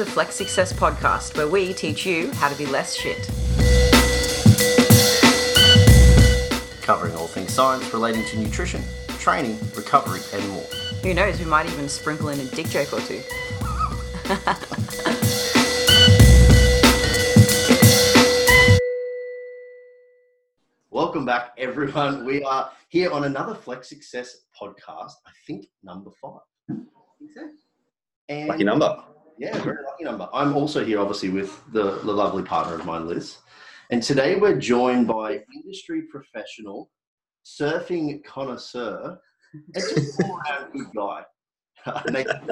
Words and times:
the 0.00 0.06
Flex 0.06 0.34
Success 0.34 0.72
podcast, 0.72 1.36
where 1.36 1.46
we 1.46 1.74
teach 1.74 2.06
you 2.06 2.30
how 2.30 2.48
to 2.48 2.56
be 2.56 2.64
less 2.64 2.94
shit. 2.94 3.18
Covering 6.80 7.14
all 7.14 7.26
things 7.26 7.52
science 7.52 7.92
relating 7.92 8.24
to 8.24 8.38
nutrition, 8.38 8.82
training, 9.18 9.58
recovery, 9.76 10.20
and 10.32 10.48
more. 10.48 10.64
Who 11.02 11.12
knows, 11.12 11.38
we 11.38 11.44
might 11.44 11.66
even 11.66 11.86
sprinkle 11.86 12.30
in 12.30 12.40
a 12.40 12.44
dick 12.44 12.70
joke 12.70 12.94
or 12.94 13.00
two. 13.00 13.20
Welcome 20.88 21.26
back, 21.26 21.52
everyone. 21.58 22.24
We 22.24 22.42
are 22.44 22.70
here 22.88 23.10
on 23.10 23.24
another 23.24 23.54
Flex 23.54 23.90
Success 23.90 24.46
podcast. 24.58 25.12
I 25.26 25.32
think 25.46 25.66
number 25.82 26.10
five. 26.10 26.40
I 26.70 26.74
think 27.18 27.32
so. 27.34 27.50
And 28.30 28.48
Lucky 28.48 28.64
number. 28.64 29.04
Yeah, 29.40 29.58
very 29.62 29.82
lucky 29.86 30.04
number. 30.04 30.28
I'm 30.34 30.54
also 30.54 30.84
here, 30.84 31.00
obviously, 31.00 31.30
with 31.30 31.62
the, 31.72 31.92
the 32.00 32.12
lovely 32.12 32.42
partner 32.42 32.74
of 32.74 32.84
mine, 32.84 33.08
Liz. 33.08 33.38
And 33.88 34.02
today 34.02 34.36
we're 34.36 34.58
joined 34.58 35.06
by 35.06 35.42
industry 35.54 36.02
professional, 36.02 36.90
surfing 37.46 38.22
connoisseur, 38.22 39.18
and 39.54 39.64
just 39.74 40.22
all 40.22 40.38
around 40.46 40.72
good 40.74 40.88
guy, 40.94 41.22
Nathan 42.10 42.50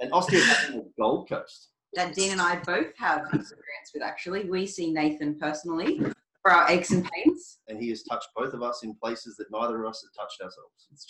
an 0.00 0.10
osteopath 0.10 0.56
from 0.64 0.76
the 0.76 0.90
Gold 0.98 1.28
Coast. 1.28 1.72
That 1.92 2.14
Dean 2.14 2.32
and 2.32 2.40
I 2.40 2.56
both 2.56 2.96
have 2.96 3.26
experience 3.26 3.90
with 3.92 4.02
actually. 4.02 4.48
We 4.48 4.66
see 4.66 4.90
Nathan 4.90 5.38
personally 5.38 6.00
for 6.40 6.52
our 6.52 6.70
aches 6.70 6.90
and 6.90 7.06
pains. 7.12 7.58
And 7.68 7.78
he 7.78 7.90
has 7.90 8.02
touched 8.04 8.28
both 8.34 8.54
of 8.54 8.62
us 8.62 8.82
in 8.82 8.94
places 8.94 9.36
that 9.36 9.50
neither 9.50 9.84
of 9.84 9.90
us 9.90 10.02
have 10.02 10.14
touched 10.24 10.40
ourselves. 10.40 11.06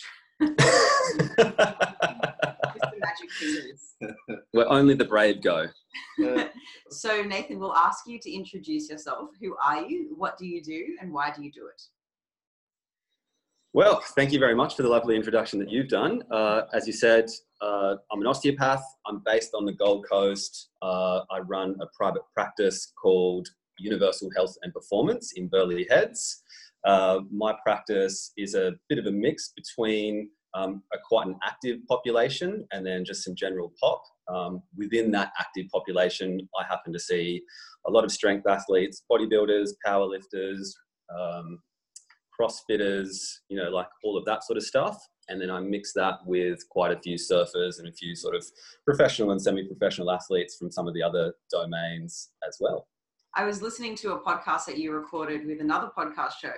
The 2.81 2.99
magic 2.99 3.31
fingers. 3.31 3.95
Where 4.51 4.69
only 4.71 4.95
the 4.95 5.05
brave 5.05 5.41
go. 5.41 5.67
So, 6.91 7.21
Nathan, 7.21 7.59
we'll 7.59 7.75
ask 7.75 8.07
you 8.07 8.19
to 8.19 8.31
introduce 8.31 8.89
yourself. 8.89 9.29
Who 9.41 9.55
are 9.63 9.85
you? 9.85 10.13
What 10.17 10.37
do 10.37 10.45
you 10.45 10.63
do? 10.63 10.95
And 10.99 11.13
why 11.13 11.31
do 11.35 11.43
you 11.43 11.51
do 11.51 11.67
it? 11.67 11.81
Well, 13.73 14.01
thank 14.15 14.31
you 14.31 14.39
very 14.39 14.55
much 14.55 14.75
for 14.75 14.81
the 14.81 14.89
lovely 14.89 15.15
introduction 15.15 15.59
that 15.59 15.69
you've 15.69 15.89
done. 15.89 16.23
Uh, 16.31 16.61
as 16.73 16.87
you 16.87 16.93
said, 16.93 17.29
uh, 17.61 17.95
I'm 18.11 18.21
an 18.21 18.27
osteopath. 18.27 18.83
I'm 19.05 19.21
based 19.23 19.51
on 19.53 19.65
the 19.65 19.73
Gold 19.73 20.07
Coast. 20.09 20.69
Uh, 20.81 21.21
I 21.29 21.39
run 21.39 21.75
a 21.79 21.85
private 21.95 22.23
practice 22.33 22.91
called 22.99 23.47
Universal 23.77 24.31
Health 24.35 24.55
and 24.63 24.73
Performance 24.73 25.33
in 25.35 25.47
Burleigh 25.47 25.85
Heads. 25.87 26.41
Uh, 26.83 27.19
my 27.31 27.53
practice 27.63 28.31
is 28.37 28.55
a 28.55 28.73
bit 28.87 28.97
of 28.97 29.05
a 29.05 29.11
mix 29.11 29.53
between 29.55 30.29
um, 30.53 30.83
a 30.93 30.97
quite 31.07 31.27
an 31.27 31.35
active 31.45 31.79
population 31.87 32.65
and 32.71 32.85
then 32.85 33.05
just 33.05 33.23
some 33.23 33.35
general 33.35 33.73
pop. 33.79 34.01
Um, 34.27 34.61
within 34.77 35.11
that 35.11 35.31
active 35.39 35.67
population, 35.71 36.47
I 36.59 36.63
happen 36.63 36.93
to 36.93 36.99
see 36.99 37.41
a 37.87 37.91
lot 37.91 38.03
of 38.03 38.11
strength 38.11 38.47
athletes, 38.47 39.03
bodybuilders, 39.11 39.69
powerlifters, 39.85 40.69
um, 41.17 41.59
crossfitters, 42.39 43.09
you 43.49 43.57
know, 43.57 43.69
like 43.69 43.87
all 44.03 44.17
of 44.17 44.25
that 44.25 44.43
sort 44.43 44.57
of 44.57 44.63
stuff. 44.63 44.97
And 45.27 45.39
then 45.39 45.51
I 45.51 45.59
mix 45.59 45.93
that 45.93 46.15
with 46.25 46.67
quite 46.69 46.91
a 46.91 46.99
few 46.99 47.15
surfers 47.15 47.79
and 47.79 47.87
a 47.87 47.91
few 47.91 48.15
sort 48.15 48.35
of 48.35 48.43
professional 48.85 49.31
and 49.31 49.41
semi 49.41 49.63
professional 49.63 50.11
athletes 50.11 50.55
from 50.57 50.71
some 50.71 50.87
of 50.87 50.93
the 50.93 51.03
other 51.03 51.33
domains 51.51 52.29
as 52.47 52.57
well. 52.59 52.87
I 53.35 53.45
was 53.45 53.61
listening 53.61 53.95
to 53.97 54.13
a 54.13 54.19
podcast 54.19 54.65
that 54.65 54.79
you 54.79 54.91
recorded 54.91 55.45
with 55.45 55.61
another 55.61 55.91
podcast 55.95 56.33
show, 56.41 56.53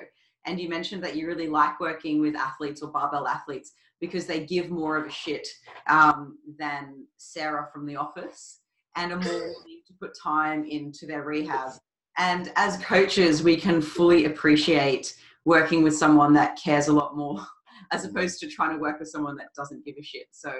and 0.45 0.59
you 0.59 0.70
mentioned 0.70 1.03
that 1.03 1.16
you 1.16 1.28
really 1.28 1.47
like 1.47 1.80
working 1.80 2.20
with 2.20 2.36
athletes 2.36 2.81
or 2.81 2.92
barbell 2.92 3.28
athletes 3.28 3.73
because 4.00 4.25
they 4.25 4.45
give 4.45 4.70
more 4.70 4.97
of 4.97 5.06
a 5.06 5.12
shit 5.12 5.47
um, 5.88 6.38
than 6.57 7.06
Sarah 7.18 7.69
from 7.72 7.85
The 7.85 7.96
Office 7.96 8.62
and 8.96 9.12
are 9.12 9.19
more 9.19 9.34
willing 9.40 9.81
to 9.88 9.94
put 10.00 10.18
time 10.22 10.66
into 10.66 11.06
their 11.06 11.24
rehab. 11.24 11.74
And 12.18 12.51
as 12.56 12.78
coaches, 12.78 13.44
we 13.44 13.56
can 13.56 13.81
fully 13.81 14.25
appreciate 14.25 15.16
working 15.46 15.84
with 15.84 15.96
someone 15.96 16.34
that 16.34 16.59
cares 16.62 16.88
a 16.88 16.94
lot 16.94 17.16
more 17.16 17.46
as 17.91 18.06
opposed 18.06 18.40
to 18.40 18.47
trying 18.47 18.75
to 18.75 18.81
work 18.81 19.00
with 19.00 19.09
someone 19.09 19.38
that 19.38 19.53
doesn't 19.56 19.85
give 19.85 19.96
a 20.00 20.03
shit. 20.03 20.28
So, 20.31 20.53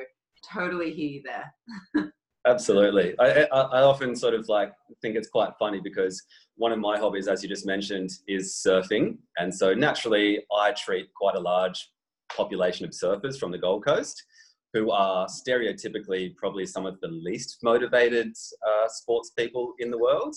totally 0.52 0.92
hear 0.92 1.10
you 1.10 1.24
there. 1.24 2.12
Absolutely. 2.48 3.14
I, 3.20 3.44
I, 3.52 3.60
I 3.60 3.82
often 3.82 4.16
sort 4.16 4.34
of 4.34 4.50
like 4.50 4.72
think 5.02 5.16
it's 5.16 5.30
quite 5.30 5.52
funny 5.60 5.80
because 5.80 6.22
one 6.56 6.72
of 6.72 6.80
my 6.80 6.98
hobbies, 6.98 7.28
as 7.28 7.44
you 7.44 7.50
just 7.50 7.68
mentioned, 7.68 8.10
is 8.28 8.62
surfing. 8.66 9.18
And 9.38 9.54
so 9.54 9.74
naturally, 9.74 10.44
I 10.56 10.72
treat 10.72 11.14
quite 11.14 11.36
a 11.36 11.40
large 11.40 11.90
population 12.36 12.86
of 12.86 12.92
surfers 12.92 13.40
from 13.40 13.52
the 13.52 13.58
Gold 13.58 13.86
Coast 13.86 14.24
who 14.74 14.90
are 14.90 15.28
stereotypically 15.28 16.36
probably 16.36 16.66
some 16.66 16.86
of 16.86 17.00
the 17.02 17.08
least 17.10 17.58
motivated 17.62 18.34
uh, 18.66 18.88
sports 18.88 19.32
people 19.38 19.74
in 19.80 19.92
the 19.92 19.98
world. 19.98 20.34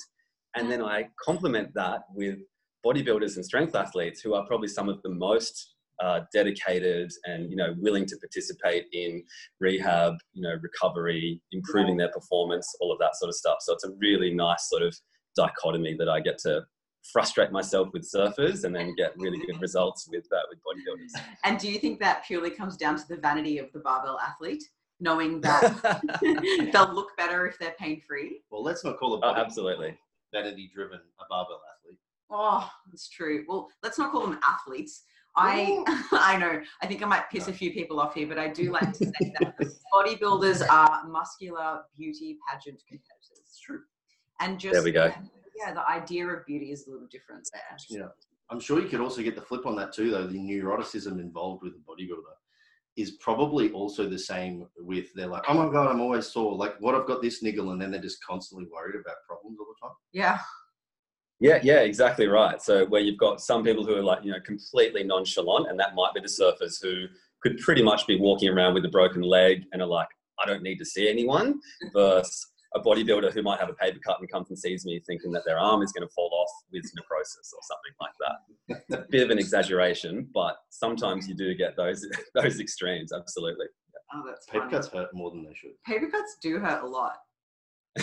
And 0.56 0.71
then 0.71 0.82
I 0.82 1.09
complement 1.25 1.72
that 1.75 2.03
with 2.15 2.38
bodybuilders 2.84 3.36
and 3.36 3.44
strength 3.44 3.75
athletes 3.75 4.21
who 4.21 4.34
are 4.34 4.44
probably 4.47 4.69
some 4.69 4.88
of 4.88 5.00
the 5.03 5.09
most 5.09 5.74
uh, 6.03 6.21
dedicated 6.32 7.10
and 7.25 7.50
you 7.50 7.56
know 7.56 7.75
willing 7.78 8.06
to 8.06 8.16
participate 8.19 8.84
in 8.93 9.22
rehab, 9.60 10.15
you 10.32 10.43
know 10.43 10.55
recovery, 10.62 11.41
improving 11.53 11.97
their 11.97 12.10
performance, 12.10 12.66
all 12.81 12.93
of 12.93 12.99
that 12.99 13.16
sort 13.16 13.28
of 13.28 13.34
stuff. 13.34 13.56
So 13.60 13.72
it's 13.75 13.84
a 13.84 13.91
really 13.99 14.33
nice 14.34 14.69
sort 14.69 14.83
of 14.83 14.94
dichotomy 15.37 15.94
that 15.99 16.09
I 16.09 16.21
get 16.21 16.38
to 16.38 16.62
frustrate 17.12 17.53
myself 17.53 17.88
with 17.93 18.09
surfers 18.10 18.65
and 18.65 18.75
then 18.75 18.94
get 18.97 19.12
really 19.19 19.38
good 19.47 19.60
results 19.60 20.09
with 20.10 20.25
uh, 20.33 20.38
with 20.49 20.59
bodybuilders. 20.60 21.21
And 21.44 21.59
do 21.59 21.71
you 21.71 21.78
think 21.78 22.00
that 22.00 22.25
purely 22.27 22.50
comes 22.50 22.77
down 22.77 22.97
to 22.97 23.06
the 23.09 23.16
vanity 23.16 23.59
of 23.59 23.71
the 23.72 23.81
barbell 23.81 24.19
athlete, 24.21 24.62
knowing 25.00 25.41
that 25.43 25.62
they'll 26.72 26.94
look 26.94 27.16
better 27.16 27.47
if 27.47 27.59
they're 27.59 27.75
pain 27.78 28.00
free? 28.09 28.41
well, 28.50 28.62
let's 28.62 28.84
not 28.84 28.97
call 28.99 29.15
a 29.15 29.21
Oh, 29.22 29.34
absolutely. 29.34 29.97
vanity 30.33 30.71
driven 30.75 30.99
a 31.21 31.25
barbell 31.28 31.60
athlete. 31.77 31.99
Oh, 32.31 32.69
that's 32.91 33.09
true. 33.10 33.44
Well, 33.47 33.69
let's 33.83 33.99
not 33.99 34.10
call 34.10 34.22
them 34.27 34.38
athletes. 34.43 35.03
I 35.37 35.83
I 36.12 36.37
know. 36.37 36.62
I 36.83 36.87
think 36.87 37.03
I 37.03 37.06
might 37.06 37.31
piss 37.31 37.49
a 37.49 37.53
few 37.53 37.72
people 37.72 38.00
off 38.00 38.15
here, 38.15 38.27
but 38.27 38.39
I 38.39 38.49
do 38.49 38.71
like 38.71 38.93
to 38.93 39.06
say 39.06 39.34
that 39.41 39.56
bodybuilders 39.93 40.67
are 40.69 41.06
muscular 41.09 41.83
beauty 41.97 42.39
pageant 42.49 42.81
competitors. 42.89 43.41
It's 43.41 43.59
true. 43.59 43.81
And 44.41 44.59
just 44.59 44.75
There 44.75 44.83
we 44.83 44.93
go. 44.93 45.12
Yeah, 45.56 45.72
the 45.72 45.89
idea 45.89 46.27
of 46.27 46.45
beauty 46.47 46.72
is 46.72 46.87
a 46.87 46.91
little 46.91 47.06
different 47.11 47.49
there. 47.53 47.62
Yeah. 47.89 48.09
I'm 48.50 48.61
sure 48.61 48.81
you 48.81 48.89
could 48.89 49.00
also 49.00 49.22
get 49.22 49.34
the 49.34 49.41
flip 49.41 49.67
on 49.67 49.77
that 49.77 49.93
too, 49.93 50.11
though. 50.11 50.27
The 50.27 50.39
neuroticism 50.39 51.21
involved 51.21 51.62
with 51.62 51.75
a 51.75 51.91
bodybuilder 51.91 52.34
is 52.97 53.12
probably 53.12 53.71
also 53.72 54.09
the 54.09 54.19
same 54.19 54.66
with 54.78 55.06
they're 55.15 55.27
like, 55.27 55.43
oh 55.49 55.55
my 55.55 55.72
God, 55.72 55.91
I'm 55.91 56.01
always 56.01 56.27
sore. 56.27 56.55
Like, 56.55 56.77
what 56.81 56.95
I've 56.95 57.06
got 57.06 57.22
this 57.22 57.43
niggle, 57.43 57.71
and 57.71 57.81
then 57.81 57.91
they're 57.91 58.01
just 58.01 58.22
constantly 58.25 58.69
worried 58.72 58.95
about 59.01 59.16
problems 59.27 59.59
all 59.59 59.66
the 59.66 59.87
time. 59.87 59.97
Yeah. 60.12 60.39
Yeah, 61.41 61.59
yeah, 61.62 61.81
exactly 61.81 62.27
right. 62.27 62.61
So 62.62 62.87
where 62.87 63.00
you've 63.00 63.19
got 63.19 63.41
some 63.41 63.65
people 63.65 63.84
who 63.84 63.95
are 63.97 64.03
like, 64.03 64.25
you 64.25 64.31
know, 64.33 64.41
completely 64.45 65.03
nonchalant, 65.05 65.69
and 65.69 65.78
that 65.81 65.95
might 65.95 66.15
be 66.15 66.21
the 66.21 66.28
surfers 66.28 66.77
who 66.83 67.06
could 67.43 67.59
pretty 67.59 67.83
much 67.83 68.06
be 68.06 68.19
walking 68.19 68.49
around 68.49 68.75
with 68.75 68.84
a 68.84 68.89
broken 68.89 69.21
leg 69.22 69.65
and 69.72 69.83
are 69.83 69.89
like, 69.89 70.09
I 70.43 70.47
don't 70.47 70.62
need 70.62 70.78
to 70.78 70.84
see 70.84 71.09
anyone, 71.09 71.61
versus 71.93 72.47
a 72.75 72.81
bodybuilder 72.81 73.33
who 73.33 73.43
might 73.43 73.61
have 73.61 73.69
a 73.69 73.75
paper 73.75 73.99
cut 74.05 74.19
and 74.19 74.31
comes 74.31 74.49
and 74.49 74.59
sees 74.59 74.84
me 74.84 75.00
thinking 75.06 75.31
that 75.33 75.43
their 75.47 75.59
arm 75.59 75.83
is 75.83 75.93
going 75.93 76.06
to 76.06 76.12
fall 76.12 76.31
off 76.33 76.50
with 76.72 76.83
necrosis 76.97 77.53
or 77.55 77.61
something 77.71 77.95
like 78.01 78.89
that. 78.91 78.99
a 79.05 79.09
bit 79.11 79.22
of 79.22 79.31
an 79.31 79.39
exaggeration, 79.39 80.28
but 80.34 80.56
sometimes 80.71 81.28
you 81.28 81.34
do 81.34 81.55
get 81.55 81.77
those 81.77 82.05
those 82.34 82.59
extremes. 82.61 83.12
Absolutely. 83.12 83.66
Oh, 84.15 84.22
that's 84.27 84.47
Paper 84.47 84.61
funny. 84.65 84.71
cuts 84.72 84.89
hurt 84.89 85.09
more 85.12 85.31
than 85.31 85.45
they 85.45 85.55
should. 85.55 85.71
Paper 85.87 86.09
cuts 86.11 86.37
do 86.43 86.59
hurt 86.59 86.83
a 86.83 86.87
lot. 86.87 87.16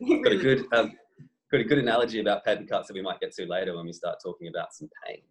They- 0.00 0.22
got 0.22 0.32
a 0.32 0.36
good 0.36 0.64
um, 0.72 0.92
got 1.50 1.60
a 1.60 1.64
good 1.64 1.78
analogy 1.78 2.20
about 2.20 2.44
paper 2.44 2.64
cuts 2.64 2.88
that 2.88 2.94
we 2.94 3.02
might 3.02 3.20
get 3.20 3.32
to 3.34 3.46
later 3.46 3.76
when 3.76 3.86
we 3.86 3.92
start 3.92 4.18
talking 4.22 4.48
about 4.48 4.74
some 4.74 4.88
pain. 5.06 5.22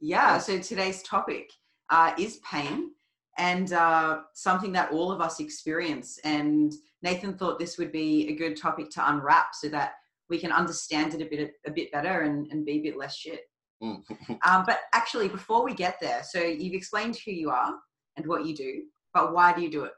Yeah, 0.00 0.38
so 0.38 0.58
today's 0.58 1.02
topic 1.02 1.50
uh, 1.90 2.12
is 2.18 2.38
pain 2.38 2.90
and 3.38 3.72
uh, 3.72 4.20
something 4.34 4.72
that 4.72 4.92
all 4.92 5.12
of 5.12 5.20
us 5.20 5.40
experience. 5.40 6.18
And 6.24 6.72
Nathan 7.02 7.36
thought 7.36 7.58
this 7.58 7.78
would 7.78 7.92
be 7.92 8.28
a 8.28 8.34
good 8.34 8.56
topic 8.56 8.90
to 8.90 9.10
unwrap 9.10 9.54
so 9.54 9.68
that 9.68 9.92
we 10.28 10.38
can 10.38 10.52
understand 10.52 11.14
it 11.14 11.22
a 11.22 11.26
bit 11.26 11.52
a 11.66 11.70
bit 11.70 11.90
better 11.92 12.22
and, 12.22 12.46
and 12.50 12.64
be 12.64 12.78
a 12.78 12.82
bit 12.82 12.96
less 12.96 13.16
shit. 13.16 13.40
Mm. 13.82 14.02
Um, 14.46 14.64
but 14.66 14.80
actually, 14.94 15.28
before 15.28 15.64
we 15.64 15.74
get 15.74 15.96
there, 16.00 16.22
so 16.22 16.40
you've 16.40 16.74
explained 16.74 17.18
who 17.24 17.32
you 17.32 17.50
are 17.50 17.74
and 18.16 18.26
what 18.26 18.44
you 18.44 18.54
do, 18.54 18.82
but 19.12 19.32
why 19.32 19.52
do 19.52 19.62
you 19.62 19.70
do 19.70 19.84
it? 19.84 19.92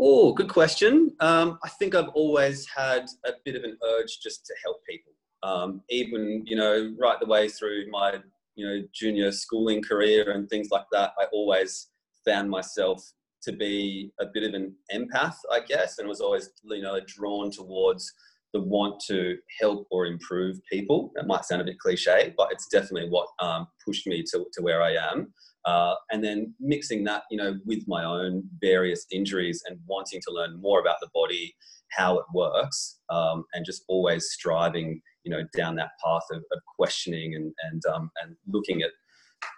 Oh, 0.00 0.32
good 0.32 0.48
question. 0.48 1.12
Um, 1.18 1.58
I 1.64 1.68
think 1.70 1.96
I've 1.96 2.10
always 2.10 2.68
had 2.68 3.06
a 3.26 3.32
bit 3.44 3.56
of 3.56 3.64
an 3.64 3.76
urge 3.84 4.20
just 4.22 4.46
to 4.46 4.54
help 4.62 4.76
people. 4.88 5.12
Um, 5.42 5.82
even 5.90 6.44
you 6.46 6.54
know, 6.54 6.94
right 7.00 7.18
the 7.18 7.26
way 7.26 7.48
through 7.48 7.90
my 7.90 8.20
you 8.54 8.66
know 8.66 8.82
junior 8.94 9.32
schooling 9.32 9.82
career 9.82 10.30
and 10.30 10.48
things 10.48 10.68
like 10.70 10.86
that, 10.92 11.14
I 11.18 11.24
always 11.32 11.88
found 12.24 12.48
myself 12.48 13.02
to 13.42 13.52
be 13.52 14.12
a 14.20 14.26
bit 14.32 14.44
of 14.44 14.54
an 14.54 14.72
empath, 14.94 15.34
I 15.50 15.60
guess, 15.66 15.98
and 15.98 16.08
was 16.08 16.20
always 16.20 16.50
you 16.62 16.82
know 16.82 17.00
drawn 17.04 17.50
towards 17.50 18.12
the 18.54 18.62
want 18.62 19.00
to 19.08 19.36
help 19.60 19.88
or 19.90 20.06
improve 20.06 20.60
people. 20.70 21.10
That 21.16 21.26
might 21.26 21.44
sound 21.44 21.62
a 21.62 21.64
bit 21.64 21.78
cliche, 21.80 22.34
but 22.36 22.52
it's 22.52 22.68
definitely 22.68 23.08
what 23.10 23.28
um, 23.40 23.66
pushed 23.84 24.06
me 24.06 24.22
to, 24.30 24.46
to 24.52 24.62
where 24.62 24.80
I 24.80 24.92
am. 24.92 25.32
Uh, 25.68 25.94
and 26.10 26.24
then 26.24 26.54
mixing 26.60 27.04
that, 27.04 27.24
you 27.30 27.36
know, 27.36 27.58
with 27.66 27.84
my 27.86 28.02
own 28.02 28.42
various 28.58 29.04
injuries 29.12 29.62
and 29.66 29.78
wanting 29.86 30.18
to 30.26 30.32
learn 30.32 30.58
more 30.62 30.80
about 30.80 30.96
the 31.02 31.08
body, 31.12 31.54
how 31.90 32.18
it 32.18 32.24
works, 32.32 33.00
um, 33.10 33.44
and 33.52 33.66
just 33.66 33.82
always 33.86 34.30
striving, 34.30 34.98
you 35.24 35.30
know, 35.30 35.42
down 35.54 35.76
that 35.76 35.90
path 36.02 36.22
of, 36.32 36.38
of 36.38 36.60
questioning 36.78 37.34
and 37.34 37.52
and 37.64 37.82
um, 37.94 38.10
and 38.22 38.34
looking 38.46 38.80
at 38.80 38.92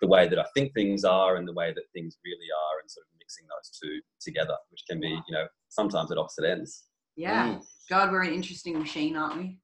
the 0.03 0.09
way 0.09 0.27
that 0.27 0.39
I 0.39 0.47
think 0.53 0.75
things 0.75 1.05
are 1.05 1.37
and 1.37 1.47
the 1.47 1.53
way 1.53 1.73
that 1.73 1.85
things 1.95 2.19
really 2.25 2.51
are, 2.63 2.81
and 2.81 2.91
sort 2.91 3.07
of 3.07 3.19
mixing 3.21 3.47
those 3.47 3.71
two 3.81 4.01
together, 4.21 4.57
which 4.73 4.83
can 4.91 5.01
be, 5.01 5.11
you 5.11 5.33
know, 5.33 5.47
sometimes 5.69 6.11
at 6.11 6.19
opposite 6.19 6.45
ends. 6.45 6.87
Yeah. 7.17 7.51
Mm. 7.55 7.63
God, 7.89 8.11
we're 8.11 8.23
an 8.25 8.35
interesting 8.35 8.77
machine, 8.81 9.15
aren't 9.17 9.37
we? 9.39 9.59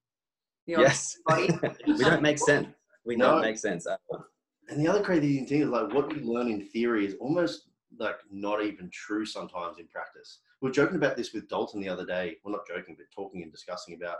The 0.69 0.81
Yes, 0.81 1.17
body. 1.27 1.49
we 1.89 1.97
don't 1.99 2.23
make 2.23 2.39
sense. 2.39 2.69
We 3.05 3.17
No. 3.17 3.33
don't 3.33 3.43
make 3.43 3.59
sense 3.59 3.87
at 3.89 3.99
all. 4.11 4.25
And 4.69 4.81
the 4.81 4.89
other 4.89 5.03
crazy 5.03 5.45
thing 5.45 5.63
is 5.63 5.69
like 5.69 5.93
what 5.93 6.15
you 6.15 6.23
learn 6.23 6.49
in 6.49 6.63
theory 6.63 7.07
is 7.07 7.15
almost 7.21 7.69
like 7.99 8.17
not 8.31 8.63
even 8.65 8.91
true 8.93 9.25
sometimes 9.25 9.79
in 9.79 9.87
practice. 9.89 10.41
We 10.61 10.71
are 10.71 10.73
joking 10.73 10.97
about 10.97 11.17
this 11.17 11.33
with 11.33 11.49
Dalton 11.49 11.81
the 11.81 11.89
other 11.89 12.05
day. 12.07 12.37
We're 12.45 12.53
well, 12.53 12.61
not 12.61 12.77
joking, 12.77 12.97
but 12.99 13.07
talking 13.15 13.43
and 13.43 13.53
discussing 13.53 13.95
about 13.95 14.17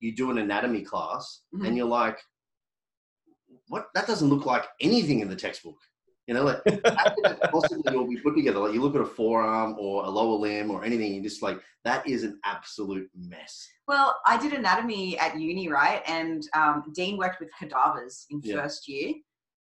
you 0.00 0.14
do 0.14 0.30
an 0.30 0.38
anatomy 0.38 0.82
class 0.82 1.42
Mhm. 1.54 1.66
and 1.66 1.76
you're 1.76 1.86
like, 1.86 2.18
what? 3.68 3.88
That 3.94 4.06
doesn't 4.06 4.28
look 4.28 4.46
like 4.46 4.66
anything 4.80 5.20
in 5.20 5.28
the 5.28 5.36
textbook. 5.36 5.76
You 6.26 6.34
know, 6.34 6.44
like 6.44 6.62
how 6.96 7.10
could 7.14 7.24
that 7.24 7.50
possibly 7.50 7.94
all 7.96 8.06
be 8.08 8.16
put 8.16 8.36
together? 8.36 8.60
Like 8.60 8.72
you 8.72 8.80
look 8.80 8.94
at 8.94 9.00
a 9.00 9.06
forearm 9.06 9.76
or 9.78 10.04
a 10.04 10.08
lower 10.08 10.38
limb 10.38 10.70
or 10.70 10.84
anything, 10.84 11.12
you're 11.14 11.24
just 11.24 11.42
like, 11.42 11.60
that 11.84 12.06
is 12.06 12.22
an 12.22 12.38
absolute 12.44 13.10
mess. 13.14 13.68
Well, 13.88 14.16
I 14.26 14.36
did 14.40 14.52
anatomy 14.52 15.18
at 15.18 15.38
uni, 15.38 15.68
right? 15.68 16.02
And 16.06 16.46
um, 16.54 16.84
Dean 16.94 17.16
worked 17.18 17.40
with 17.40 17.50
cadavers 17.58 18.26
in 18.30 18.40
Yeah. 18.44 18.62
first 18.62 18.88
year. 18.88 19.14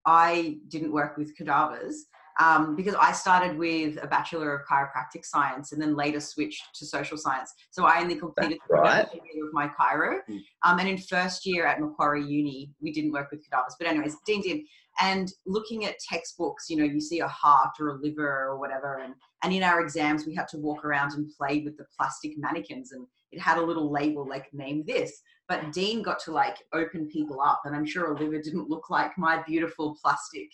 I 0.05 0.57
didn't 0.69 0.91
work 0.91 1.17
with 1.17 1.35
cadavers 1.35 2.05
um, 2.39 2.75
because 2.75 2.95
I 2.95 3.11
started 3.11 3.57
with 3.57 3.97
a 4.01 4.07
Bachelor 4.07 4.53
of 4.53 4.61
Chiropractic 4.67 5.25
Science 5.25 5.71
and 5.71 5.81
then 5.81 5.95
later 5.95 6.19
switched 6.19 6.63
to 6.75 6.85
Social 6.85 7.17
Science. 7.17 7.51
So 7.71 7.85
I 7.85 8.01
only 8.01 8.15
completed 8.15 8.59
the 8.69 8.75
right. 8.75 9.07
year 9.11 9.47
of 9.47 9.53
my 9.53 9.67
chiro. 9.67 10.19
Mm. 10.29 10.39
Um, 10.63 10.79
and 10.79 10.87
in 10.87 10.97
first 10.97 11.45
year 11.45 11.65
at 11.65 11.79
Macquarie 11.79 12.25
Uni, 12.25 12.71
we 12.81 12.91
didn't 12.91 13.11
work 13.11 13.29
with 13.31 13.43
cadavers. 13.43 13.75
But 13.79 13.87
anyways, 13.87 14.15
Dean 14.25 14.41
did. 14.41 14.61
And 14.99 15.31
looking 15.45 15.85
at 15.85 15.95
textbooks, 15.99 16.69
you 16.69 16.77
know, 16.77 16.83
you 16.83 16.99
see 16.99 17.19
a 17.19 17.27
heart 17.27 17.71
or 17.79 17.89
a 17.89 17.99
liver 17.99 18.45
or 18.47 18.59
whatever. 18.59 18.99
And, 19.03 19.13
and 19.43 19.53
in 19.53 19.63
our 19.63 19.81
exams, 19.81 20.25
we 20.25 20.33
had 20.33 20.47
to 20.49 20.57
walk 20.57 20.83
around 20.85 21.13
and 21.13 21.31
play 21.37 21.61
with 21.61 21.77
the 21.77 21.85
plastic 21.95 22.33
mannequins 22.37 22.91
and 22.91 23.05
it 23.31 23.39
had 23.39 23.57
a 23.57 23.61
little 23.61 23.91
label 23.91 24.27
like 24.27 24.47
name 24.53 24.83
this 24.87 25.21
but 25.47 25.71
dean 25.71 26.01
got 26.01 26.19
to 26.19 26.31
like 26.31 26.57
open 26.73 27.07
people 27.07 27.41
up 27.41 27.61
and 27.65 27.75
i'm 27.75 27.85
sure 27.85 28.13
a 28.13 28.19
liver 28.19 28.41
didn't 28.41 28.69
look 28.69 28.89
like 28.89 29.17
my 29.17 29.41
beautiful 29.47 29.97
plastic 30.01 30.49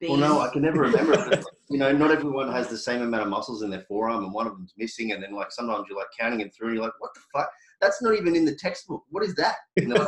being. 0.00 0.20
Well, 0.20 0.34
no, 0.34 0.40
I 0.40 0.50
can 0.50 0.62
never 0.62 0.80
remember. 0.80 1.42
you 1.70 1.78
know, 1.78 1.92
not 1.92 2.10
everyone 2.10 2.52
has 2.52 2.68
the 2.68 2.76
same 2.76 3.02
amount 3.02 3.22
of 3.22 3.28
muscles 3.28 3.62
in 3.62 3.70
their 3.70 3.80
forearm, 3.82 4.24
and 4.24 4.32
one 4.32 4.46
of 4.46 4.52
them's 4.54 4.74
missing. 4.76 5.12
And 5.12 5.22
then, 5.22 5.32
like, 5.34 5.50
sometimes 5.50 5.86
you're 5.88 5.98
like 5.98 6.08
counting 6.18 6.40
it 6.40 6.54
through, 6.54 6.68
and 6.68 6.76
you're 6.76 6.84
like, 6.84 6.92
"What 6.98 7.14
the 7.14 7.20
fuck? 7.32 7.50
That's 7.80 8.02
not 8.02 8.14
even 8.14 8.36
in 8.36 8.44
the 8.44 8.54
textbook. 8.54 9.04
What 9.10 9.24
is 9.24 9.34
that?" 9.36 9.56
And 9.76 9.88
like, 9.88 10.00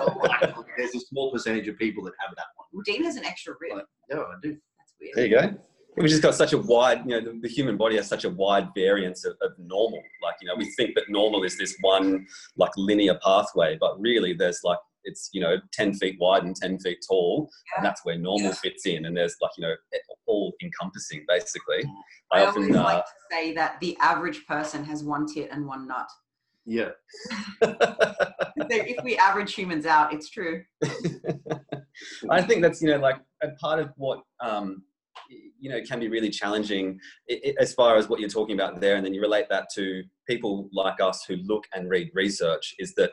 "Oh, 0.56 0.64
there's 0.76 0.94
a 0.94 1.00
small 1.00 1.32
percentage 1.32 1.68
of 1.68 1.78
people 1.78 2.04
that 2.04 2.12
have 2.18 2.34
that 2.36 2.46
one." 2.56 2.66
Well, 2.72 2.82
dean 2.84 3.02
has 3.04 3.16
an 3.16 3.24
extra 3.24 3.54
rib 3.60 3.76
Like- 3.76 3.86
Yeah, 4.10 4.18
I 4.18 4.34
do. 4.42 4.56
that's 4.78 4.94
weird 5.00 5.14
There 5.14 5.26
you 5.26 5.40
go. 5.40 5.58
We've 5.96 6.08
just 6.08 6.22
got 6.22 6.34
such 6.34 6.52
a 6.52 6.58
wide, 6.58 7.02
you 7.06 7.10
know, 7.10 7.20
the, 7.20 7.38
the 7.40 7.48
human 7.48 7.76
body 7.76 7.96
has 7.96 8.06
such 8.06 8.24
a 8.24 8.30
wide 8.30 8.68
variance 8.74 9.24
of, 9.24 9.32
of 9.42 9.52
normal. 9.58 10.02
Like, 10.22 10.36
you 10.40 10.46
know, 10.46 10.54
we 10.56 10.70
think 10.76 10.94
that 10.94 11.04
normal 11.08 11.42
is 11.42 11.58
this 11.58 11.76
one 11.80 12.26
like 12.56 12.70
linear 12.76 13.18
pathway, 13.24 13.76
but 13.80 14.00
really 14.00 14.32
there's 14.32 14.60
like, 14.62 14.78
it's, 15.04 15.30
you 15.32 15.40
know, 15.40 15.56
10 15.72 15.94
feet 15.94 16.16
wide 16.20 16.44
and 16.44 16.54
10 16.54 16.78
feet 16.80 16.98
tall. 17.08 17.50
And 17.76 17.84
that's 17.84 18.04
where 18.04 18.16
normal 18.16 18.52
fits 18.52 18.86
in. 18.86 19.06
And 19.06 19.16
there's 19.16 19.36
like, 19.40 19.50
you 19.56 19.62
know, 19.62 19.74
all 20.28 20.52
encompassing 20.62 21.24
basically. 21.26 21.84
i 22.30 22.42
I 22.42 22.46
always 22.46 22.76
uh, 22.76 22.82
like 22.82 23.04
to 23.04 23.10
say 23.32 23.54
that 23.54 23.80
the 23.80 23.96
average 24.00 24.46
person 24.46 24.84
has 24.84 25.02
one 25.02 25.26
tit 25.26 25.48
and 25.50 25.66
one 25.66 25.88
nut 25.88 26.08
Yeah, 26.64 26.90
so 27.62 27.74
if 28.70 29.02
we 29.02 29.16
average 29.16 29.54
humans 29.54 29.86
out 29.86 30.12
it's 30.12 30.28
true 30.28 30.62
I 32.30 32.42
think 32.42 32.62
that's 32.62 32.80
you 32.82 32.88
know 32.88 32.98
like 32.98 33.16
a 33.42 33.48
part 33.60 33.80
of 33.80 33.90
what 33.96 34.20
um, 34.40 34.82
you 35.28 35.70
know 35.70 35.80
can 35.82 36.00
be 36.00 36.08
really 36.08 36.30
challenging 36.30 36.98
as 37.58 37.74
far 37.74 37.96
as 37.96 38.08
what 38.08 38.20
you're 38.20 38.28
talking 38.28 38.54
about 38.54 38.80
there, 38.80 38.96
and 38.96 39.04
then 39.04 39.14
you 39.14 39.20
relate 39.20 39.46
that 39.50 39.68
to 39.74 40.02
people 40.28 40.68
like 40.72 41.00
us 41.00 41.24
who 41.26 41.36
look 41.44 41.64
and 41.74 41.90
read 41.90 42.10
research. 42.14 42.74
Is 42.78 42.94
that 42.94 43.12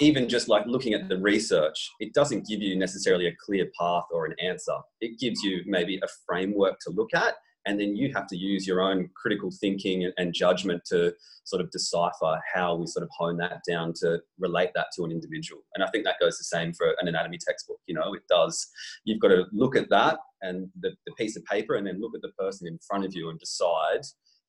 even 0.00 0.28
just 0.28 0.48
like 0.48 0.66
looking 0.66 0.94
at 0.94 1.08
the 1.08 1.18
research, 1.18 1.90
it 2.00 2.12
doesn't 2.12 2.46
give 2.46 2.60
you 2.60 2.76
necessarily 2.76 3.26
a 3.26 3.36
clear 3.44 3.70
path 3.78 4.04
or 4.12 4.26
an 4.26 4.34
answer. 4.42 4.76
It 5.00 5.18
gives 5.18 5.42
you 5.42 5.62
maybe 5.66 5.96
a 5.96 6.08
framework 6.26 6.78
to 6.80 6.90
look 6.90 7.08
at, 7.14 7.34
and 7.66 7.78
then 7.78 7.96
you 7.96 8.12
have 8.14 8.26
to 8.28 8.36
use 8.36 8.66
your 8.66 8.80
own 8.80 9.10
critical 9.14 9.50
thinking 9.50 10.04
and, 10.04 10.12
and 10.16 10.34
judgment 10.34 10.82
to 10.86 11.12
sort 11.44 11.62
of 11.62 11.70
decipher 11.70 12.40
how 12.54 12.74
we 12.74 12.86
sort 12.86 13.02
of 13.02 13.10
hone 13.16 13.36
that 13.38 13.60
down 13.68 13.92
to 13.94 14.20
relate 14.38 14.70
that 14.74 14.86
to 14.94 15.04
an 15.04 15.10
individual. 15.10 15.62
And 15.74 15.82
I 15.82 15.88
think 15.88 16.04
that 16.04 16.20
goes 16.20 16.38
the 16.38 16.44
same 16.44 16.72
for 16.72 16.94
an 17.00 17.08
anatomy 17.08 17.38
textbook. 17.38 17.78
You 17.86 17.94
know, 17.94 18.14
it 18.14 18.22
does. 18.28 18.68
You've 19.04 19.20
got 19.20 19.28
to 19.28 19.46
look 19.52 19.76
at 19.76 19.90
that 19.90 20.18
and 20.42 20.68
the, 20.80 20.90
the 21.06 21.12
piece 21.14 21.36
of 21.36 21.44
paper, 21.46 21.74
and 21.74 21.86
then 21.86 22.00
look 22.00 22.14
at 22.14 22.22
the 22.22 22.32
person 22.38 22.68
in 22.68 22.78
front 22.86 23.04
of 23.04 23.14
you 23.14 23.30
and 23.30 23.38
decide 23.40 24.02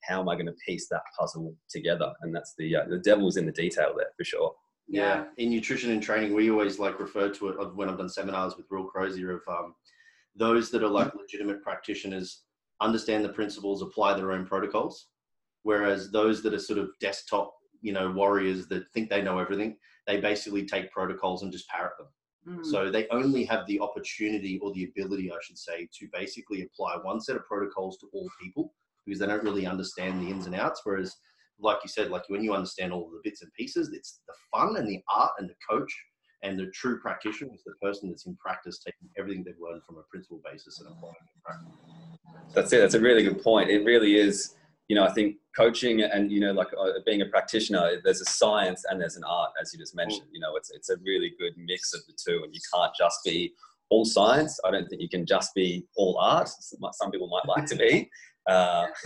how 0.03 0.21
am 0.21 0.29
I 0.29 0.35
going 0.35 0.45
to 0.45 0.55
piece 0.65 0.87
that 0.89 1.01
puzzle 1.17 1.55
together. 1.69 2.13
And 2.21 2.33
that's 2.33 2.53
the 2.57 2.75
uh, 2.75 2.85
the 2.87 2.99
devil's 2.99 3.37
in 3.37 3.45
the 3.45 3.51
detail 3.51 3.93
there 3.97 4.11
for 4.17 4.23
sure. 4.23 4.53
yeah. 4.87 5.25
In 5.37 5.49
nutrition 5.49 5.91
and 5.91 6.01
training, 6.01 6.33
we 6.33 6.49
always 6.51 6.79
like 6.79 6.99
refer 6.99 7.29
to 7.29 7.49
it 7.49 7.75
when 7.75 7.89
I've 7.89 7.97
done 7.97 8.09
seminars 8.09 8.55
with 8.55 8.67
Real 8.69 8.85
Crozier 8.85 9.31
of 9.31 9.41
um, 9.47 9.75
those 10.35 10.71
that 10.71 10.83
are 10.83 10.89
like 10.89 11.13
legitimate 11.15 11.63
practitioners 11.63 12.43
understand 12.81 13.23
the 13.25 13.29
principles, 13.29 13.81
apply 13.81 14.13
their 14.13 14.31
own 14.31 14.45
protocols, 14.45 15.07
whereas 15.63 16.11
those 16.11 16.41
that 16.43 16.53
are 16.53 16.59
sort 16.59 16.79
of 16.79 16.89
desktop, 16.99 17.53
you 17.81 17.93
know, 17.93 18.11
warriors 18.11 18.67
that 18.67 18.91
think 18.93 19.09
they 19.09 19.21
know 19.21 19.39
everything, 19.39 19.77
they 20.07 20.19
basically 20.19 20.65
take 20.65 20.91
protocols 20.91 21.43
and 21.43 21.51
just 21.51 21.67
parrot 21.67 21.93
them. 21.97 22.07
Mm. 22.47 22.65
So 22.65 22.89
they 22.89 23.07
only 23.09 23.43
have 23.45 23.65
the 23.67 23.79
opportunity 23.79 24.59
or 24.61 24.73
the 24.73 24.85
ability, 24.85 25.31
I 25.31 25.37
should 25.41 25.57
say, 25.57 25.87
to 25.99 26.07
basically 26.13 26.63
apply 26.63 26.97
one 27.01 27.21
set 27.21 27.35
of 27.35 27.45
protocols 27.45 27.97
to 27.99 28.07
all 28.13 28.29
people 28.41 28.73
because 29.05 29.19
they 29.19 29.27
don't 29.27 29.43
really 29.43 29.65
understand 29.65 30.21
the 30.21 30.29
ins 30.29 30.45
and 30.45 30.55
outs. 30.55 30.81
Whereas, 30.83 31.15
like 31.59 31.79
you 31.83 31.89
said, 31.89 32.09
like 32.09 32.23
when 32.27 32.43
you 32.43 32.53
understand 32.53 32.93
all 32.93 33.05
of 33.05 33.11
the 33.11 33.21
bits 33.23 33.41
and 33.41 33.53
pieces, 33.53 33.91
it's 33.93 34.21
the 34.27 34.33
fun 34.51 34.77
and 34.77 34.87
the 34.87 35.01
art 35.13 35.31
and 35.39 35.49
the 35.49 35.55
coach 35.69 35.93
and 36.43 36.57
the 36.57 36.67
true 36.67 36.99
practitioner 36.99 37.53
is 37.53 37.63
the 37.65 37.73
person 37.81 38.09
that's 38.09 38.25
in 38.25 38.35
practice 38.35 38.79
taking 38.79 39.09
everything 39.17 39.43
they've 39.43 39.59
learned 39.59 39.83
from 39.85 39.97
a 39.97 40.03
principle 40.09 40.41
basis 40.49 40.79
and 40.79 40.89
applying 40.89 41.15
it 41.15 41.43
practice. 41.43 41.73
That's 42.53 42.73
it. 42.73 42.77
That's 42.77 42.93
a 42.93 42.99
really 42.99 43.23
good 43.23 43.43
point. 43.43 43.69
It 43.69 43.83
really 43.85 44.15
is. 44.15 44.55
You 44.87 44.95
know, 44.95 45.03
I 45.03 45.11
think 45.11 45.35
coaching 45.55 46.01
and 46.01 46.31
you 46.31 46.39
know, 46.39 46.51
like 46.51 46.69
uh, 46.79 46.91
being 47.05 47.21
a 47.21 47.25
practitioner, 47.25 48.01
there's 48.03 48.21
a 48.21 48.25
science 48.25 48.85
and 48.89 48.99
there's 48.99 49.17
an 49.17 49.23
art, 49.23 49.51
as 49.61 49.71
you 49.71 49.79
just 49.79 49.95
mentioned. 49.95 50.27
You 50.31 50.39
know, 50.39 50.55
it's 50.55 50.71
it's 50.71 50.89
a 50.89 50.97
really 51.05 51.33
good 51.39 51.53
mix 51.57 51.93
of 51.93 52.01
the 52.07 52.13
two, 52.13 52.41
and 52.43 52.53
you 52.53 52.59
can't 52.73 52.91
just 52.97 53.19
be 53.23 53.53
all 53.89 54.05
science. 54.05 54.59
I 54.65 54.71
don't 54.71 54.87
think 54.87 55.01
you 55.01 55.09
can 55.09 55.25
just 55.25 55.53
be 55.53 55.85
all 55.95 56.17
art. 56.19 56.49
Some 56.49 57.11
people 57.11 57.27
might 57.27 57.47
like 57.47 57.65
to 57.67 57.75
be, 57.75 58.09
uh, 58.47 58.87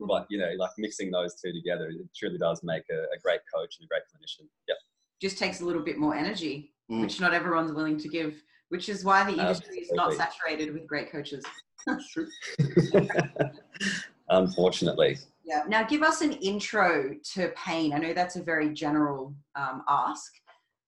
but 0.00 0.26
you 0.28 0.38
know, 0.38 0.50
like 0.58 0.70
mixing 0.76 1.10
those 1.10 1.34
two 1.42 1.52
together, 1.52 1.88
it 1.88 2.08
truly 2.14 2.38
does 2.38 2.60
make 2.62 2.84
a, 2.90 2.98
a 2.98 3.18
great 3.22 3.40
coach 3.54 3.76
and 3.78 3.86
a 3.86 3.88
great 3.88 4.02
clinician. 4.02 4.46
Yep. 4.68 4.76
Just 5.20 5.38
takes 5.38 5.60
a 5.60 5.64
little 5.64 5.82
bit 5.82 5.98
more 5.98 6.14
energy 6.14 6.72
Mm. 6.88 7.00
which 7.00 7.20
not 7.20 7.34
everyone's 7.34 7.72
willing 7.72 7.98
to 7.98 8.08
give 8.08 8.40
which 8.68 8.88
is 8.88 9.04
why 9.04 9.24
the 9.24 9.32
industry 9.36 9.78
is 9.78 9.90
not 9.90 10.12
saturated 10.12 10.72
with 10.72 10.86
great 10.86 11.10
coaches 11.10 11.44
That's 11.86 12.08
true. 12.12 12.26
Unfortunately. 14.28 15.18
Yeah. 15.44 15.62
Now, 15.68 15.84
give 15.84 16.02
us 16.02 16.20
an 16.20 16.32
intro 16.32 17.14
to 17.34 17.48
pain. 17.56 17.92
I 17.92 17.98
know 17.98 18.12
that's 18.12 18.36
a 18.36 18.42
very 18.42 18.72
general 18.74 19.34
um, 19.54 19.82
ask, 19.88 20.32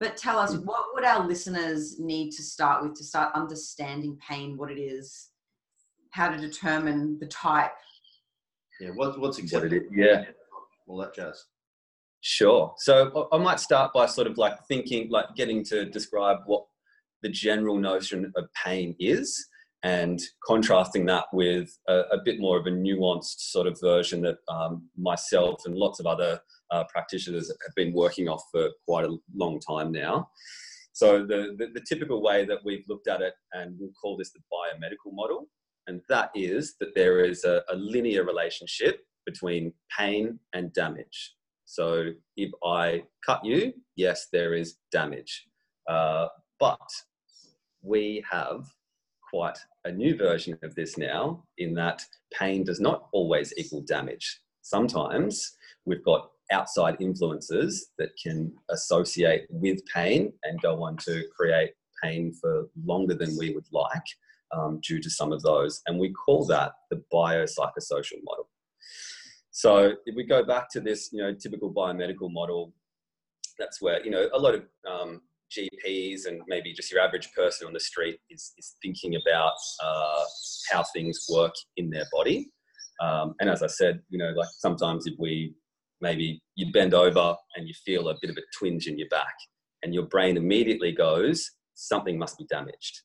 but 0.00 0.16
tell 0.16 0.38
us 0.38 0.54
what 0.56 0.87
would 0.94 1.04
our 1.04 1.26
listeners 1.26 2.00
need 2.00 2.32
to 2.32 2.42
start 2.42 2.82
with 2.82 2.94
to 2.94 3.04
start 3.04 3.32
understanding 3.35 4.18
pain, 4.28 4.56
what 4.56 4.70
it 4.73 4.80
is, 4.80 5.28
how 6.11 6.28
to 6.30 6.37
determine 6.37 7.18
the 7.20 7.26
type. 7.26 7.73
Yeah. 8.80 8.90
What, 8.90 9.20
what's 9.20 9.38
What 9.38 9.44
acceptable? 9.44 9.76
it 9.76 9.82
is. 9.85 9.88
Yeah. 9.92 10.25
All 10.88 10.97
that 10.99 11.14
jazz. 11.14 11.44
Sure. 12.20 12.75
So 12.78 13.28
I 13.32 13.38
might 13.38 13.60
start 13.60 13.92
by 13.92 14.06
sort 14.06 14.26
of 14.26 14.38
like 14.38 14.54
thinking, 14.66 15.08
like 15.10 15.26
getting 15.37 15.64
to 15.66 15.84
describe 15.84 16.38
what 16.46 16.64
the 17.22 17.28
general 17.28 17.78
notion 17.78 18.32
of 18.37 18.48
pain 18.64 18.94
is 18.98 19.48
and 19.84 20.20
contrasting 20.44 21.06
that 21.06 21.26
with 21.32 21.70
a, 21.88 22.00
a 22.12 22.18
bit 22.25 22.40
more 22.40 22.58
of 22.58 22.66
a 22.66 22.70
nuanced 22.70 23.38
sort 23.38 23.66
of 23.66 23.78
version 23.80 24.20
that 24.22 24.38
um, 24.48 24.88
myself 24.96 25.62
and 25.66 25.76
lots 25.76 26.00
of 26.00 26.06
other 26.06 26.40
uh, 26.70 26.84
practitioners 26.88 27.48
have 27.48 27.75
been 27.76 27.92
working 27.92 28.28
off 28.28 28.42
for 28.50 28.70
quite 28.87 29.04
a 29.04 29.16
long 29.34 29.60
time 29.60 29.92
now. 29.92 30.28
So 30.92 31.20
the, 31.25 31.54
the, 31.56 31.68
the 31.75 31.84
typical 31.88 32.20
way 32.22 32.44
that 32.44 32.58
we've 32.64 32.84
looked 32.88 33.06
at 33.06 33.20
it, 33.20 33.34
and 33.52 33.76
we'll 33.78 33.92
call 33.92 34.16
this 34.16 34.32
the 34.32 34.40
biomedical 34.52 35.12
model, 35.12 35.46
and 35.87 36.00
that 36.08 36.30
is 36.34 36.75
that 36.80 36.94
there 36.96 37.25
is 37.25 37.44
a, 37.44 37.62
a 37.70 37.76
linear 37.76 38.25
relationship 38.25 39.04
between 39.25 39.72
pain 39.96 40.40
and 40.54 40.72
damage. 40.72 41.34
So 41.70 42.12
if 42.38 42.50
I 42.64 43.02
cut 43.26 43.44
you, 43.44 43.75
yes, 43.94 44.28
there 44.32 44.54
is 44.54 44.76
damage. 44.90 45.46
Uh, 45.87 46.28
but 46.58 46.80
we 47.82 48.25
have 48.28 48.64
quite 49.30 49.58
a 49.84 49.92
new 49.92 50.16
version 50.16 50.58
of 50.62 50.75
this 50.75 50.96
now, 50.96 51.44
in 51.58 51.75
that 51.75 52.02
pain 52.32 52.64
does 52.64 52.80
not 52.80 53.08
always 53.12 53.52
equal 53.58 53.82
damage. 53.82 54.40
Sometimes 54.62 55.56
we've 55.84 56.02
got 56.02 56.30
outside 56.50 56.96
influences 57.00 57.90
that 57.98 58.12
can 58.22 58.50
associate 58.70 59.46
with 59.50 59.84
pain 59.94 60.32
and 60.44 60.62
go 60.62 60.82
on 60.82 60.96
to 60.96 61.22
create 61.37 61.72
pain 62.02 62.32
for 62.32 62.70
longer 62.82 63.14
than 63.14 63.37
we 63.38 63.54
would 63.54 63.68
like 63.72 64.08
um, 64.56 64.80
due 64.82 65.02
to 65.02 65.10
some 65.10 65.32
of 65.32 65.42
those. 65.42 65.82
And 65.87 65.98
we 65.98 66.14
call 66.14 66.46
that 66.46 66.72
the 66.90 67.02
biopsychosocial 67.12 68.25
model. 68.25 68.48
So 69.59 69.95
if 70.07 70.15
we 70.15 70.23
go 70.23 70.45
back 70.45 70.71
to 70.71 70.81
this, 70.81 71.11
you 71.12 71.21
know, 71.21 71.35
typical 71.35 71.75
biomedical 71.75 72.31
model, 72.31 72.73
that's 73.59 73.83
where, 73.83 74.00
you 74.05 74.11
know, 74.12 74.29
a 74.33 74.38
lot 74.38 74.55
of 74.55 74.62
um, 74.88 75.21
GPs 75.50 76.29
and 76.29 76.43
maybe 76.47 76.73
just 76.73 76.93
your 76.93 77.00
average 77.00 77.29
person 77.33 77.67
on 77.67 77.73
the 77.73 77.81
street 77.81 78.21
is, 78.31 78.53
is 78.57 78.77
thinking 78.81 79.17
about 79.17 79.55
uh, 79.83 80.23
how 80.71 80.85
things 80.95 81.27
work 81.29 81.53
in 81.77 81.91
their 81.91 82.05
body. 82.12 82.53
Um, 83.03 83.35
and 83.41 83.50
as 83.50 83.65
I 83.65 83.67
said, 83.67 83.99
you 84.11 84.19
know, 84.21 84.31
like 84.37 84.47
sometimes 84.59 85.09
if 85.09 85.15
we 85.19 85.57
maybe 86.00 86.41
you 86.55 86.71
bend 86.71 86.95
over 86.95 87.35
and 87.57 87.67
you 87.67 87.75
feel 87.85 88.11
a 88.11 88.15
bit 88.21 88.31
of 88.31 88.37
a 88.37 88.43
twinge 88.57 88.87
in 88.87 88.97
your 88.97 89.09
back, 89.09 89.35
and 89.83 89.93
your 89.93 90.05
brain 90.05 90.37
immediately 90.37 90.93
goes, 90.93 91.50
something 91.75 92.17
must 92.17 92.38
be 92.38 92.47
damaged. 92.49 93.00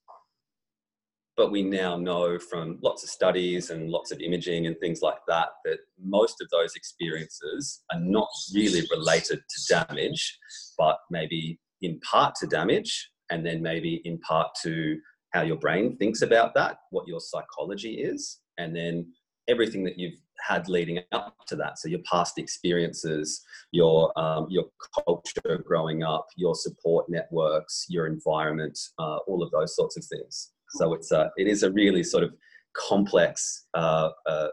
But 1.35 1.51
we 1.51 1.63
now 1.63 1.97
know 1.97 2.37
from 2.37 2.77
lots 2.83 3.03
of 3.03 3.09
studies 3.09 3.71
and 3.71 3.89
lots 3.89 4.11
of 4.11 4.19
imaging 4.19 4.67
and 4.67 4.77
things 4.79 5.01
like 5.01 5.17
that 5.27 5.47
that 5.65 5.79
most 5.99 6.41
of 6.41 6.49
those 6.49 6.75
experiences 6.75 7.81
are 7.91 7.99
not 7.99 8.27
really 8.53 8.87
related 8.91 9.39
to 9.39 9.75
damage, 9.75 10.37
but 10.77 10.99
maybe 11.09 11.59
in 11.81 11.99
part 12.01 12.35
to 12.35 12.47
damage, 12.47 13.09
and 13.31 13.45
then 13.45 13.61
maybe 13.61 14.01
in 14.05 14.19
part 14.19 14.49
to 14.61 14.99
how 15.33 15.41
your 15.41 15.57
brain 15.57 15.97
thinks 15.97 16.21
about 16.21 16.53
that, 16.53 16.77
what 16.91 17.07
your 17.07 17.19
psychology 17.19 17.95
is, 17.95 18.39
and 18.59 18.75
then 18.75 19.11
everything 19.47 19.83
that 19.83 19.97
you've 19.97 20.19
had 20.39 20.67
leading 20.69 20.99
up 21.11 21.35
to 21.47 21.55
that. 21.55 21.79
So 21.79 21.89
your 21.89 22.01
past 22.09 22.37
experiences, 22.37 23.41
your 23.71 24.17
um, 24.19 24.47
your 24.49 24.65
culture 25.05 25.63
growing 25.65 26.03
up, 26.03 26.27
your 26.35 26.55
support 26.55 27.09
networks, 27.09 27.85
your 27.89 28.07
environment, 28.07 28.77
uh, 28.99 29.17
all 29.27 29.43
of 29.43 29.51
those 29.51 29.75
sorts 29.75 29.97
of 29.97 30.05
things. 30.05 30.51
So 30.75 30.93
it's 30.93 31.11
a, 31.11 31.31
it 31.37 31.47
is 31.47 31.63
a 31.63 31.71
really 31.71 32.03
sort 32.03 32.23
of 32.23 32.33
complex, 32.73 33.65
uh, 33.73 34.09
uh, 34.25 34.47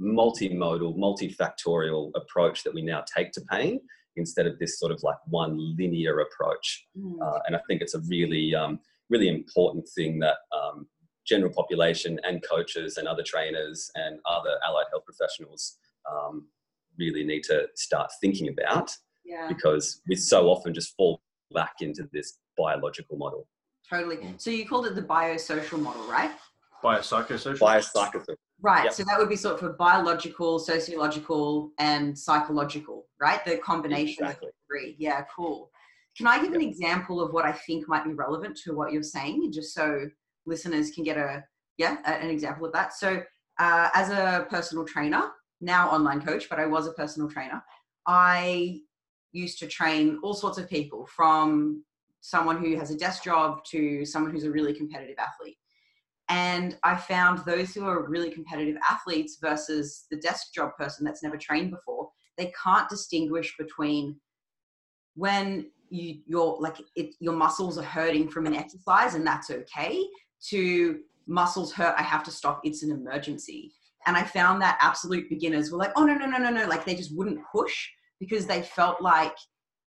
multimodal, 0.00 0.96
multifactorial 0.96 2.10
approach 2.14 2.62
that 2.64 2.74
we 2.74 2.82
now 2.82 3.04
take 3.16 3.32
to 3.32 3.40
pain 3.50 3.80
instead 4.16 4.46
of 4.46 4.58
this 4.58 4.78
sort 4.78 4.92
of 4.92 5.02
like 5.02 5.16
one 5.26 5.56
linear 5.76 6.20
approach. 6.20 6.86
Mm. 6.96 7.20
Uh, 7.22 7.38
and 7.46 7.56
I 7.56 7.60
think 7.68 7.82
it's 7.82 7.94
a 7.94 8.00
really, 8.08 8.54
um, 8.54 8.80
really 9.10 9.28
important 9.28 9.88
thing 9.94 10.18
that 10.20 10.36
um, 10.56 10.86
general 11.26 11.52
population 11.52 12.18
and 12.24 12.42
coaches 12.48 12.96
and 12.96 13.06
other 13.06 13.22
trainers 13.22 13.90
and 13.94 14.18
other 14.28 14.56
allied 14.66 14.86
health 14.90 15.04
professionals 15.04 15.76
um, 16.10 16.46
really 16.98 17.24
need 17.24 17.42
to 17.44 17.66
start 17.76 18.10
thinking 18.20 18.48
about 18.48 18.90
yeah. 19.24 19.46
because 19.48 20.00
we 20.08 20.16
so 20.16 20.48
often 20.48 20.74
just 20.74 20.96
fall 20.96 21.20
back 21.52 21.74
into 21.80 22.08
this 22.12 22.38
biological 22.56 23.16
model. 23.16 23.46
Totally. 23.88 24.16
Mm. 24.16 24.40
So 24.40 24.50
you 24.50 24.66
called 24.66 24.86
it 24.86 24.94
the 24.94 25.02
biosocial 25.02 25.80
model, 25.80 26.02
right? 26.08 26.30
Biopsychosocial. 26.84 27.58
Biopsychosocial. 27.58 28.36
Right. 28.60 28.84
Yep. 28.84 28.92
So 28.92 29.04
that 29.04 29.18
would 29.18 29.28
be 29.28 29.36
sort 29.36 29.62
of 29.62 29.70
a 29.70 29.72
biological, 29.72 30.58
sociological, 30.58 31.70
and 31.78 32.18
psychological, 32.18 33.06
right? 33.20 33.44
The 33.44 33.58
combination 33.58 34.24
exactly. 34.24 34.48
of 34.48 34.54
three. 34.66 34.96
Yeah, 34.98 35.24
cool. 35.34 35.70
Can 36.16 36.26
I 36.26 36.36
give 36.36 36.52
yep. 36.52 36.54
an 36.56 36.62
example 36.62 37.20
of 37.20 37.32
what 37.32 37.44
I 37.44 37.52
think 37.52 37.88
might 37.88 38.04
be 38.04 38.12
relevant 38.12 38.58
to 38.64 38.74
what 38.74 38.92
you're 38.92 39.02
saying, 39.02 39.52
just 39.52 39.72
so 39.72 40.08
listeners 40.46 40.90
can 40.90 41.04
get 41.04 41.16
a 41.16 41.44
yeah 41.76 41.98
an 42.04 42.30
example 42.30 42.66
of 42.66 42.72
that. 42.72 42.92
So 42.94 43.22
uh, 43.58 43.88
as 43.94 44.10
a 44.10 44.46
personal 44.50 44.84
trainer, 44.84 45.30
now 45.60 45.88
online 45.90 46.20
coach, 46.20 46.48
but 46.48 46.58
I 46.58 46.66
was 46.66 46.86
a 46.86 46.92
personal 46.92 47.30
trainer. 47.30 47.62
I 48.06 48.80
used 49.32 49.58
to 49.60 49.66
train 49.66 50.18
all 50.22 50.34
sorts 50.34 50.58
of 50.58 50.68
people 50.68 51.06
from 51.14 51.84
someone 52.28 52.62
who 52.62 52.76
has 52.76 52.90
a 52.90 52.96
desk 52.96 53.24
job 53.24 53.64
to 53.64 54.04
someone 54.04 54.32
who's 54.32 54.44
a 54.44 54.50
really 54.50 54.74
competitive 54.74 55.16
athlete. 55.18 55.56
And 56.28 56.76
I 56.84 56.96
found 56.96 57.38
those 57.38 57.74
who 57.74 57.86
are 57.86 58.06
really 58.06 58.30
competitive 58.30 58.76
athletes 58.88 59.38
versus 59.40 60.06
the 60.10 60.18
desk 60.18 60.52
job 60.54 60.76
person 60.76 61.04
that's 61.04 61.22
never 61.22 61.38
trained 61.38 61.70
before, 61.70 62.10
they 62.36 62.52
can't 62.62 62.88
distinguish 62.88 63.54
between 63.58 64.20
when 65.14 65.70
you 65.90 66.20
you're 66.26 66.58
like 66.60 66.76
it, 66.96 67.14
your 67.18 67.32
muscles 67.32 67.78
are 67.78 67.82
hurting 67.82 68.28
from 68.28 68.46
an 68.46 68.54
exercise 68.54 69.14
and 69.14 69.26
that's 69.26 69.50
okay 69.50 70.06
to 70.50 71.00
muscles 71.26 71.72
hurt, 71.72 71.94
I 71.96 72.02
have 72.02 72.22
to 72.24 72.30
stop, 72.30 72.60
it's 72.64 72.82
an 72.82 72.90
emergency. 72.90 73.72
And 74.06 74.16
I 74.16 74.24
found 74.24 74.60
that 74.62 74.78
absolute 74.80 75.28
beginners 75.28 75.70
were 75.70 75.78
like, 75.78 75.92
oh, 75.96 76.04
no, 76.04 76.14
no, 76.14 76.26
no, 76.26 76.38
no, 76.38 76.50
no. 76.50 76.66
Like 76.66 76.84
they 76.84 76.94
just 76.94 77.16
wouldn't 77.16 77.40
push 77.52 77.88
because 78.18 78.46
they 78.46 78.62
felt 78.62 79.02
like 79.02 79.36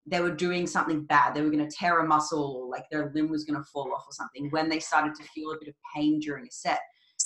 they 0.06 0.20
were 0.20 0.32
doing 0.32 0.66
something 0.66 1.04
bad. 1.04 1.34
They 1.34 1.42
were 1.42 1.52
going 1.52 1.68
to 1.68 1.76
tear 1.76 2.00
a 2.00 2.08
muscle 2.08 2.58
or 2.58 2.70
like 2.70 2.86
their 2.90 3.12
limb 3.14 3.30
was 3.30 3.44
going 3.44 3.62
to 3.62 3.70
fall 3.72 3.94
off 3.94 4.06
or 4.08 4.12
something 4.12 4.50
when 4.50 4.68
they 4.68 4.80
started 4.80 5.16
to 5.16 5.24
feel 5.24 5.52
a 5.52 5.58
bit 5.60 5.70
of 5.70 5.76
pain 5.96 6.20
during 6.20 6.46
a 6.46 6.52
set. 6.52 6.80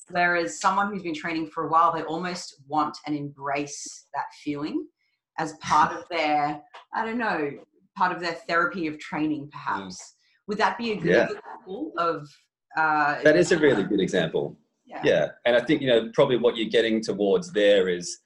Whereas 0.10 0.60
someone 0.60 0.91
who's 0.91 1.03
been 1.03 1.15
training 1.15 1.48
for 1.48 1.67
a 1.67 1.70
while, 1.70 1.94
they 1.94 2.03
almost 2.03 2.62
want 2.67 2.98
and 3.05 3.15
embrace 3.15 4.08
that 4.13 4.25
feeling 4.44 4.86
as 5.39 5.53
part 5.62 5.94
of 5.94 6.03
their, 6.10 6.62
I 6.94 7.05
don't 7.05 7.17
know, 7.17 7.51
part 7.98 8.12
of 8.12 8.20
their 8.20 8.34
therapy 8.48 8.88
of 8.88 9.00
training, 9.00 9.50
perhaps. 9.51 9.96
Mm. 9.96 10.48
Would 10.48 10.58
that 10.60 10.77
be 10.77 10.91
a 10.91 10.96
good 10.98 11.12
yeah. 11.12 11.24
example 11.24 11.94
of 11.98 12.27
uh, 12.77 13.22
that 13.24 13.38
is 13.38 13.51
a 13.51 13.58
really 13.58 13.84
good 13.84 14.00
example. 14.00 14.58
Yeah. 14.86 15.01
yeah. 15.03 15.27
And 15.46 15.55
I 15.55 15.62
think, 15.62 15.82
you 15.82 15.88
know, 15.88 16.12
probably 16.13 16.38
what 16.38 16.58
you're 16.58 16.70
getting 16.70 17.01
towards 17.01 17.51
there 17.51 17.88
is, 17.88 18.20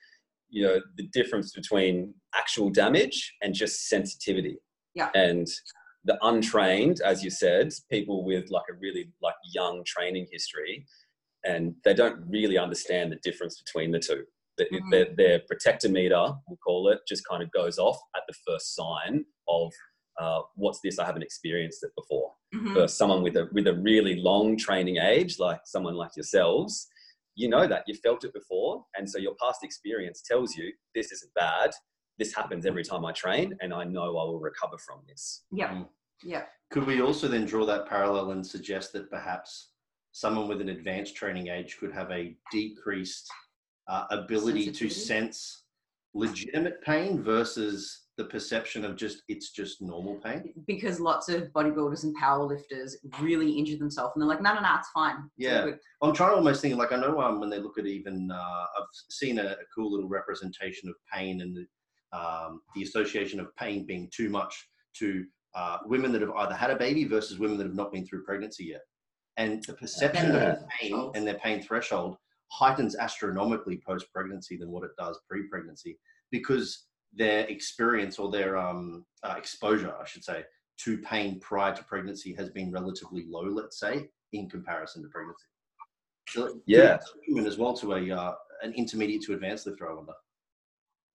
you 0.49 0.65
know, 0.65 0.79
the 0.97 1.07
difference 1.13 1.51
between 1.51 2.13
actual 2.35 2.69
damage 2.69 3.35
and 3.41 3.53
just 3.53 3.87
sensitivity. 3.87 4.57
Yeah. 4.95 5.09
And 5.13 5.47
the 6.05 6.17
untrained, 6.21 7.01
as 7.05 7.23
you 7.23 7.29
said, 7.29 7.71
people 7.91 8.25
with 8.25 8.49
like 8.49 8.65
a 8.71 8.77
really 8.79 9.11
like 9.21 9.35
young 9.53 9.83
training 9.85 10.27
history, 10.31 10.85
and 11.45 11.73
they 11.85 11.93
don't 11.93 12.23
really 12.27 12.57
understand 12.57 13.11
the 13.11 13.17
difference 13.17 13.61
between 13.61 13.91
the 13.91 13.99
two. 13.99 14.23
Mm-hmm. 14.59 14.89
Their, 14.89 15.07
their 15.15 15.39
protector 15.47 15.87
meter, 15.87 16.33
we'll 16.47 16.57
call 16.65 16.89
it, 16.89 16.99
just 17.07 17.25
kind 17.25 17.41
of 17.41 17.49
goes 17.51 17.77
off 17.79 17.97
at 18.15 18.23
the 18.27 18.33
first 18.45 18.75
sign 18.75 19.23
of 19.47 19.71
uh, 20.19 20.41
what's 20.55 20.81
this? 20.83 20.99
I 20.99 21.05
haven't 21.05 21.23
experienced 21.23 21.83
it 21.83 21.91
before. 21.95 22.31
Mm-hmm. 22.53 22.73
For 22.73 22.87
someone 22.87 23.23
with 23.23 23.37
a 23.37 23.47
with 23.53 23.67
a 23.67 23.75
really 23.75 24.15
long 24.15 24.57
training 24.57 24.97
age, 24.97 25.39
like 25.39 25.61
someone 25.65 25.95
like 25.95 26.15
yourselves, 26.15 26.87
you 27.39 27.47
know 27.47 27.65
that 27.65 27.83
you 27.87 27.95
felt 27.95 28.25
it 28.25 28.33
before, 28.33 28.83
and 28.97 29.09
so 29.09 29.17
your 29.17 29.33
past 29.41 29.63
experience 29.63 30.21
tells 30.21 30.55
you 30.55 30.73
this 30.93 31.11
isn't 31.13 31.33
bad. 31.35 31.71
This 32.17 32.35
happens 32.35 32.65
every 32.65 32.83
time 32.83 33.05
I 33.05 33.13
train, 33.13 33.57
and 33.61 33.73
I 33.73 33.85
know 33.85 34.17
I 34.17 34.23
will 34.25 34.41
recover 34.41 34.77
from 34.77 34.99
this. 35.07 35.45
Yeah, 35.49 35.69
mm. 35.69 35.87
yeah. 36.21 36.43
Could 36.69 36.85
we 36.85 37.01
also 37.01 37.29
then 37.29 37.45
draw 37.45 37.65
that 37.65 37.87
parallel 37.87 38.31
and 38.31 38.45
suggest 38.45 38.91
that 38.93 39.09
perhaps 39.09 39.71
someone 40.11 40.49
with 40.49 40.59
an 40.59 40.69
advanced 40.69 41.15
training 41.15 41.47
age 41.47 41.77
could 41.79 41.93
have 41.93 42.11
a 42.11 42.35
decreased 42.51 43.29
uh, 43.87 44.05
ability 44.11 44.69
to 44.71 44.89
sense 44.89 45.63
legitimate 46.13 46.81
pain 46.81 47.23
versus 47.23 48.07
the 48.19 48.25
perception 48.25 48.83
of 48.83 48.97
just 48.97 49.23
it's 49.29 49.49
just 49.51 49.81
normal 49.81 50.15
pain? 50.15 50.53
Because 50.67 50.99
lots 50.99 51.29
of 51.29 51.43
bodybuilders 51.53 52.03
and 52.03 52.13
powerlifters 52.17 52.91
really 53.21 53.49
injure 53.49 53.77
themselves 53.77 54.11
and 54.13 54.21
they're 54.21 54.27
like 54.27 54.41
no 54.41 54.53
no 54.53 54.59
no 54.59 54.75
it's 54.77 54.89
fine. 54.89 55.15
It's 55.37 55.47
yeah. 55.47 55.71
i'm 56.01 56.13
trying 56.13 56.31
to 56.31 56.35
almost 56.35 56.61
think 56.61 56.75
like 56.75 56.91
i 56.91 56.97
know 56.97 57.21
um, 57.21 57.39
when 57.39 57.49
they 57.49 57.59
look 57.59 57.77
at 57.79 57.85
even 57.85 58.29
uh, 58.29 58.65
i've 58.77 58.87
seen 59.09 59.39
a, 59.39 59.43
a, 59.43 59.65
cool 59.73 59.93
little 59.93 60.09
representation 60.09 60.89
of 60.89 60.95
pain 61.11 61.39
and 61.39 61.55
the, 61.55 62.17
um, 62.17 62.61
the 62.75 62.83
association 62.83 63.39
of 63.39 63.55
pain 63.55 63.85
being 63.85 64.09
too 64.13 64.29
much 64.29 64.67
to 64.95 65.25
uh, 65.55 65.77
women 65.85 66.11
that 66.11 66.21
have 66.21 66.31
either 66.31 66.53
had 66.53 66.71
a 66.71 66.75
baby 66.75 67.05
versus 67.05 67.39
women 67.39 67.57
that 67.57 67.65
have 67.65 67.75
not 67.75 67.93
been 67.93 68.05
through 68.05 68.25
pregnancy 68.25 68.65
yet. 68.65 68.81
And 69.37 69.63
the 69.65 69.73
perception 69.73 70.33
yeah. 70.33 70.51
of 70.51 70.67
pain 70.67 71.11
and 71.15 71.25
their 71.25 71.35
pain 71.35 71.61
threshold 71.61 72.17
heightens 72.51 72.97
astronomically 72.97 73.81
post 73.87 74.07
pregnancy 74.13 74.57
than 74.57 74.69
what 74.69 74.83
it 74.83 74.91
does 74.97 75.17
pre 75.29 75.47
pregnancy 75.47 75.97
because 76.31 76.87
their 77.13 77.41
experience 77.47 78.19
or 78.19 78.31
their 78.31 78.57
um, 78.57 79.05
uh, 79.23 79.35
exposure, 79.37 79.93
I 79.99 80.05
should 80.05 80.23
say, 80.23 80.43
to 80.83 80.97
pain 80.99 81.39
prior 81.39 81.75
to 81.75 81.83
pregnancy 81.83 82.33
has 82.35 82.49
been 82.49 82.71
relatively 82.71 83.25
low, 83.27 83.43
let's 83.43 83.79
say, 83.79 84.09
in 84.33 84.49
comparison 84.49 85.03
to 85.03 85.09
pregnancy. 85.09 85.45
So, 86.29 86.61
yeah, 86.67 86.99
as 87.45 87.57
well 87.57 87.73
to 87.77 87.93
a 87.93 88.11
uh, 88.11 88.33
an 88.61 88.73
intermediate 88.73 89.23
to 89.23 89.33
advanced 89.33 89.65
lifter, 89.65 89.89
I 89.89 89.95
wonder. 89.95 90.13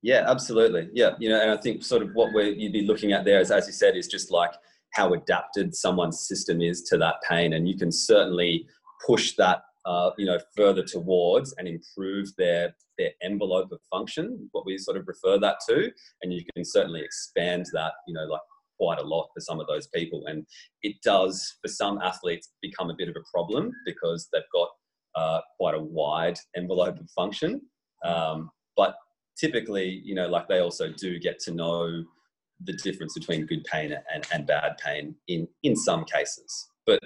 Yeah, 0.03 0.25
absolutely. 0.29 0.91
Yeah, 0.93 1.13
you 1.19 1.29
know, 1.31 1.41
and 1.41 1.51
I 1.51 1.57
think 1.57 1.85
sort 1.85 2.03
of 2.03 2.11
what 2.15 2.35
we 2.35 2.51
you'd 2.51 2.73
be 2.73 2.87
looking 2.87 3.13
at 3.13 3.25
there 3.25 3.41
is, 3.41 3.51
as 3.51 3.67
you 3.67 3.73
said, 3.73 3.97
is 3.97 4.09
just 4.09 4.31
like 4.31 4.51
how 4.93 5.15
adapted 5.15 5.75
someone's 5.75 6.27
system 6.27 6.61
is 6.61 6.83
to 6.83 6.99
that 6.99 7.17
pain, 7.29 7.55
and 7.55 7.69
you 7.69 7.77
can 7.77 7.93
certainly 7.93 8.67
push 9.07 9.35
that 9.37 9.63
uh, 9.87 10.11
you 10.17 10.27
know, 10.27 10.39
further 10.57 10.83
towards 10.83 11.55
and 11.59 11.69
improve 11.69 12.29
their 12.37 12.75
their 12.97 13.11
envelope 13.23 13.73
of 13.73 13.81
function, 13.91 14.49
what 14.53 14.65
we 14.65 14.79
sort 14.79 14.97
of 14.97 15.09
refer 15.09 15.39
that 15.39 15.57
to, 15.69 15.91
and 16.23 16.33
you 16.33 16.43
can 16.55 16.65
certainly 16.65 17.03
expand 17.03 17.67
that, 17.73 17.93
you 18.07 18.15
know, 18.15 18.25
like 18.25 18.41
quite 18.79 19.01
a 19.01 19.07
lot 19.07 19.29
for 19.35 19.41
some 19.41 19.61
of 19.61 19.67
those 19.67 19.87
people. 19.89 20.25
And 20.27 20.47
it 20.83 20.97
does, 21.03 21.57
for 21.61 21.69
some 21.69 21.99
athletes, 22.01 22.51
become 22.63 22.91
a 22.91 22.95
bit 22.97 23.09
of 23.09 23.17
a 23.17 23.25
problem 23.33 23.73
because 23.85 24.29
they've 24.33 24.43
got 24.53 24.69
uh, 25.15 25.41
quite 25.59 25.75
a 25.75 25.83
wide 25.83 26.39
envelope 26.57 26.99
of 26.99 27.11
function. 27.11 27.61
Um, 28.05 28.51
but 28.77 28.97
typically, 29.37 30.03
you 30.05 30.15
know, 30.15 30.29
like 30.29 30.49
they 30.49 30.61
also 30.61 30.91
do 30.93 31.19
get 31.19 31.39
to 31.41 31.53
know 31.53 32.05
the 32.63 32.73
difference 32.75 33.15
between 33.15 33.47
good 33.47 33.65
pain 33.65 33.95
and, 34.13 34.27
and 34.33 34.47
bad 34.47 34.77
pain 34.79 35.15
in, 35.29 35.49
in 35.63 35.77
some 35.77 36.05
cases. 36.05 36.69
But 36.87 37.01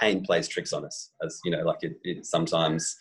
pain 0.00 0.22
plays 0.24 0.48
tricks 0.48 0.72
on 0.72 0.84
us, 0.84 1.10
as 1.24 1.40
you 1.44 1.50
know, 1.50 1.62
like 1.64 1.78
it, 1.82 1.96
it 2.02 2.26
sometimes 2.26 2.96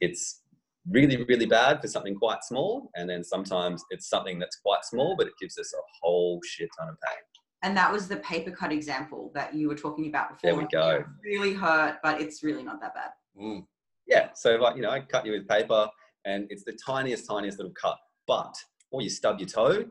it's 0.00 0.42
really, 0.90 1.24
really 1.24 1.46
bad 1.46 1.80
for 1.80 1.88
something 1.88 2.14
quite 2.14 2.42
small, 2.44 2.90
and 2.96 3.08
then 3.08 3.22
sometimes 3.22 3.84
it's 3.90 4.08
something 4.08 4.38
that's 4.38 4.56
quite 4.56 4.84
small, 4.84 5.16
but 5.16 5.26
it 5.26 5.34
gives 5.40 5.58
us 5.58 5.72
a 5.72 5.82
whole 6.00 6.40
shit 6.44 6.68
ton 6.78 6.88
of 6.88 6.96
pain. 7.06 7.18
And 7.64 7.76
that 7.76 7.92
was 7.92 8.08
the 8.08 8.16
paper 8.16 8.50
cut 8.50 8.72
example 8.72 9.30
that 9.34 9.54
you 9.54 9.68
were 9.68 9.76
talking 9.76 10.08
about 10.08 10.30
before. 10.30 10.50
There 10.50 10.56
we 10.56 10.66
go. 10.66 10.90
It 10.96 11.06
really 11.24 11.54
hurt, 11.54 11.98
but 12.02 12.20
it's 12.20 12.42
really 12.42 12.64
not 12.64 12.80
that 12.80 12.94
bad. 12.94 13.10
Mm. 13.40 13.64
Yeah, 14.06 14.30
so 14.34 14.56
like 14.56 14.76
you 14.76 14.82
know, 14.82 14.90
I 14.90 15.00
cut 15.00 15.24
you 15.24 15.32
with 15.32 15.48
paper, 15.48 15.88
and 16.24 16.46
it's 16.50 16.64
the 16.64 16.76
tiniest, 16.84 17.28
tiniest 17.28 17.58
little 17.58 17.74
cut, 17.80 17.96
but 18.26 18.54
or 18.90 19.00
you 19.00 19.08
stub 19.08 19.38
your 19.38 19.48
toe, 19.48 19.84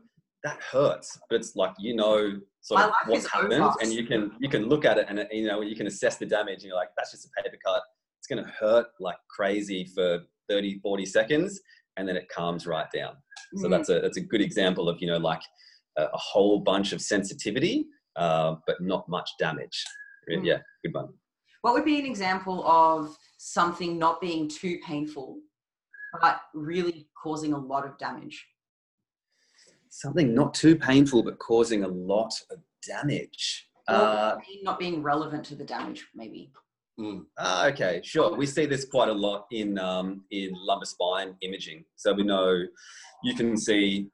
that 0.44 0.60
hurts. 0.60 1.18
But 1.30 1.36
it's 1.36 1.56
like 1.56 1.72
you 1.78 1.96
know 1.96 2.38
sort 2.62 2.80
of 2.82 2.92
what's 3.06 3.26
happened, 3.30 3.52
over. 3.54 3.74
and 3.82 3.92
you 3.92 4.06
can 4.06 4.32
you 4.40 4.48
can 4.48 4.66
look 4.68 4.84
at 4.84 4.96
it, 4.98 5.06
and 5.08 5.26
you 5.30 5.46
know 5.46 5.60
you 5.60 5.76
can 5.76 5.86
assess 5.86 6.16
the 6.16 6.26
damage, 6.26 6.56
and 6.62 6.64
you're 6.64 6.76
like, 6.76 6.90
that's 6.96 7.10
just 7.10 7.26
a 7.26 7.42
paper 7.42 7.56
cut. 7.64 7.82
It's 8.18 8.28
going 8.28 8.42
to 8.44 8.50
hurt 8.50 8.86
like 9.00 9.16
crazy 9.28 9.84
for 9.94 10.20
30, 10.48 10.78
40 10.80 11.06
seconds, 11.06 11.60
and 11.96 12.08
then 12.08 12.16
it 12.16 12.28
calms 12.34 12.66
right 12.66 12.86
down. 12.94 13.14
So 13.56 13.66
Mm. 13.66 13.70
that's 13.70 13.88
a 13.90 14.00
that's 14.00 14.16
a 14.16 14.20
good 14.20 14.40
example 14.40 14.88
of 14.88 14.98
you 15.00 15.08
know 15.08 15.18
like 15.18 15.42
a, 15.98 16.04
a 16.04 16.16
whole 16.18 16.60
bunch 16.60 16.92
of 16.92 17.02
sensitivity, 17.02 17.86
uh, 18.16 18.54
but 18.66 18.80
not 18.80 19.08
much 19.08 19.28
damage. 19.38 19.84
Mm. 20.30 20.44
Yeah, 20.46 20.58
good 20.84 20.94
one. 20.94 21.08
What 21.62 21.74
would 21.74 21.84
be 21.84 21.98
an 22.00 22.06
example 22.06 22.64
of 22.66 23.16
something 23.38 23.98
not 23.98 24.20
being 24.20 24.48
too 24.48 24.78
painful, 24.86 25.38
but 26.20 26.40
really 26.54 27.08
causing 27.20 27.52
a 27.52 27.58
lot 27.58 27.84
of 27.84 27.98
damage? 27.98 28.44
Something 29.94 30.34
not 30.34 30.54
too 30.54 30.74
painful, 30.74 31.22
but 31.22 31.38
causing 31.38 31.84
a 31.84 31.88
lot 31.88 32.32
of 32.50 32.58
damage. 32.88 33.68
Uh, 33.86 34.36
not 34.62 34.78
being 34.78 35.02
relevant 35.02 35.44
to 35.44 35.54
the 35.54 35.64
damage, 35.64 36.06
maybe. 36.14 36.50
Mm. 36.98 37.26
Ah, 37.38 37.66
okay, 37.66 38.00
sure. 38.02 38.34
We 38.34 38.46
see 38.46 38.64
this 38.64 38.86
quite 38.86 39.10
a 39.10 39.12
lot 39.12 39.44
in 39.52 39.78
um, 39.78 40.24
in 40.30 40.54
lumbar 40.54 40.86
spine 40.86 41.34
imaging. 41.42 41.84
So 41.96 42.14
we 42.14 42.22
know 42.22 42.62
you 43.22 43.34
can 43.34 43.54
see 43.54 44.08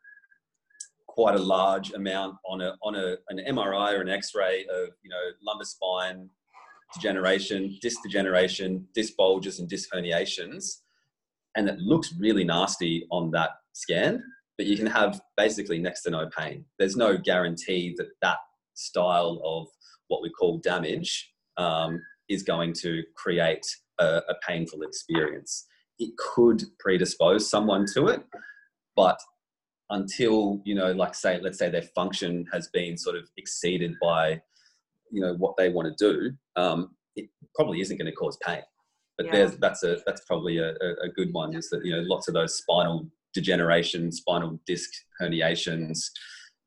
quite 1.06 1.37
a 1.37 1.42
large 1.42 1.92
amount 1.92 2.35
on 2.44 2.61
a 2.61 2.75
on 2.82 2.97
a 2.97 3.16
an 3.28 3.38
MRI 3.49 3.97
or 3.97 4.00
an 4.00 4.08
X-ray 4.08 4.66
of 4.75 4.88
you 5.04 5.11
know 5.11 5.25
lumbar 5.47 5.64
spine 5.64 6.28
degeneration, 6.92 7.78
disc 7.80 8.02
degeneration, 8.02 8.85
disc 8.97 9.12
bulges, 9.16 9.61
and 9.61 9.68
disc 9.68 9.90
herniations, 9.94 10.78
and 11.56 11.68
it 11.68 11.78
looks 11.78 12.14
really 12.18 12.42
nasty 12.42 13.06
on 13.12 13.30
that 13.30 13.50
scan. 13.75 14.25
But 14.59 14.67
you 14.67 14.77
can 14.77 14.87
have 14.87 15.21
basically 15.37 15.79
next 15.79 16.03
to 16.03 16.11
no 16.11 16.29
pain. 16.37 16.65
There's 16.79 16.97
no 16.97 17.17
guarantee 17.17 17.95
that 17.97 18.09
that 18.23 18.38
style 18.75 19.41
of 19.45 19.69
what 20.09 20.21
we 20.21 20.31
call 20.31 20.59
damage 20.59 21.33
um, 21.57 22.03
is 22.29 22.43
going 22.43 22.73
to 22.75 23.03
create 23.17 23.65
a, 24.00 24.21
a 24.29 24.35
painful 24.47 24.83
experience. 24.83 25.65
It 25.99 26.17
could 26.17 26.65
predispose 26.81 27.49
someone 27.49 27.87
to 27.95 28.09
it, 28.09 28.23
but 28.97 29.19
until 29.91 30.61
you 30.65 30.75
know, 30.75 30.93
like 30.93 31.15
say, 31.15 31.41
let's 31.41 31.59
say 31.59 31.71
their 31.71 31.83
function 31.83 32.47
has 32.53 32.69
been 32.69 32.97
sort 32.99 33.17
of 33.17 33.29
exceeded 33.37 33.95
by, 34.03 34.41
you 35.11 35.21
know, 35.21 35.35
what 35.35 35.57
they 35.57 35.71
want 35.71 35.97
to 35.97 36.12
do, 36.12 36.33
um, 36.57 36.91
it 37.17 37.29
probably 37.55 37.81
isn't 37.81 37.97
going 37.97 38.11
to 38.11 38.13
cause 38.17 38.39
pain. 38.45 38.63
But 39.17 39.26
Yeah. 39.26 39.32
there's 39.32 39.56
that's 39.56 39.82
a 39.82 39.99
that's 40.06 40.25
probably 40.26 40.59
a, 40.59 40.71
a, 40.71 40.91
a 41.04 41.09
good 41.15 41.32
one. 41.32 41.56
Is 41.56 41.69
that 41.71 41.85
you 41.85 41.93
know 41.93 42.02
lots 42.06 42.28
of 42.28 42.35
those 42.35 42.56
spinal 42.56 43.09
degeneration, 43.34 44.10
spinal 44.12 44.58
disc 44.67 44.91
herniations, 45.21 45.99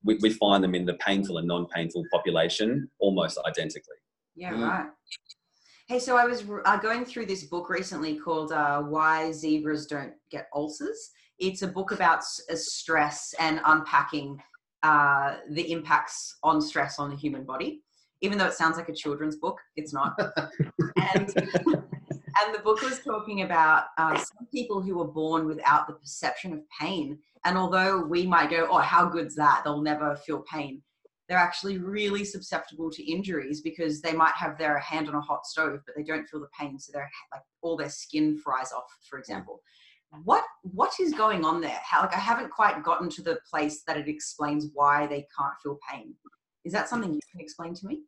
we, 0.03 0.17
we 0.21 0.29
find 0.31 0.63
them 0.63 0.75
in 0.75 0.85
the 0.85 0.95
painful 0.95 1.37
and 1.37 1.47
non-painful 1.47 2.03
population 2.11 2.89
almost 2.99 3.37
identically. 3.47 3.95
Yeah, 4.35 4.53
Mm. 4.53 4.61
right. 4.67 4.89
Hey, 5.87 5.99
so 5.99 6.15
I 6.15 6.25
was 6.25 6.43
uh, 6.65 6.77
going 6.77 7.03
through 7.03 7.25
this 7.25 7.43
book 7.43 7.69
recently 7.69 8.15
called 8.17 8.51
uh, 8.53 8.81
Why 8.81 9.31
Zebras 9.31 9.87
Don't 9.87 10.13
Get 10.31 10.47
Ulcers. 10.55 11.11
It's 11.37 11.63
a 11.63 11.67
book 11.67 11.91
about 11.91 12.19
s- 12.19 12.39
uh, 12.49 12.55
stress 12.55 13.33
and 13.39 13.59
unpacking 13.65 14.41
uh, 14.83 15.37
the 15.49 15.69
impacts 15.71 16.37
on 16.43 16.61
stress 16.61 16.97
on 16.97 17.09
the 17.09 17.15
human 17.17 17.43
body. 17.43 17.81
Even 18.21 18.37
though 18.37 18.45
it 18.45 18.53
sounds 18.53 18.77
like 18.77 18.87
a 18.89 18.93
children's 18.95 19.35
book, 19.35 19.57
it's 19.75 19.93
not. 19.93 20.13
and, 21.15 21.33
and 22.43 22.55
the 22.55 22.59
book 22.59 22.81
was 22.81 22.99
talking 22.99 23.41
about 23.41 23.85
uh, 23.97 24.15
some 24.15 24.47
people 24.51 24.81
who 24.81 24.97
were 24.97 25.07
born 25.07 25.45
without 25.45 25.87
the 25.87 25.93
perception 25.93 26.53
of 26.53 26.59
pain. 26.79 27.17
And 27.45 27.57
although 27.57 28.01
we 28.01 28.27
might 28.27 28.49
go, 28.49 28.67
oh, 28.69 28.77
how 28.77 29.05
good's 29.05 29.35
that? 29.35 29.61
They'll 29.63 29.81
never 29.81 30.15
feel 30.15 30.43
pain 30.51 30.81
they're 31.31 31.39
actually 31.39 31.77
really 31.77 32.25
susceptible 32.25 32.91
to 32.91 33.09
injuries 33.09 33.61
because 33.61 34.01
they 34.01 34.11
might 34.11 34.33
have 34.33 34.57
their 34.57 34.77
hand 34.79 35.07
on 35.07 35.15
a 35.15 35.21
hot 35.21 35.45
stove 35.45 35.79
but 35.85 35.95
they 35.95 36.03
don't 36.03 36.27
feel 36.27 36.41
the 36.41 36.49
pain. 36.59 36.77
So 36.77 36.91
they're 36.93 37.09
like 37.31 37.41
all 37.61 37.77
their 37.77 37.89
skin 37.89 38.37
fries 38.37 38.73
off 38.73 38.83
for 39.09 39.17
example. 39.17 39.61
What 40.25 40.43
what 40.63 40.91
is 40.99 41.13
going 41.13 41.45
on 41.45 41.61
there? 41.61 41.79
How 41.85 42.01
like 42.01 42.13
i 42.13 42.19
haven't 42.19 42.51
quite 42.51 42.83
gotten 42.83 43.09
to 43.11 43.21
the 43.21 43.39
place 43.49 43.83
that 43.87 43.95
it 43.95 44.09
explains 44.09 44.67
why 44.73 45.07
they 45.07 45.25
can't 45.37 45.53
feel 45.63 45.79
pain. 45.89 46.13
Is 46.65 46.73
that 46.73 46.89
something 46.89 47.13
you 47.13 47.21
can 47.31 47.39
explain 47.39 47.75
to 47.75 47.87
me? 47.87 48.01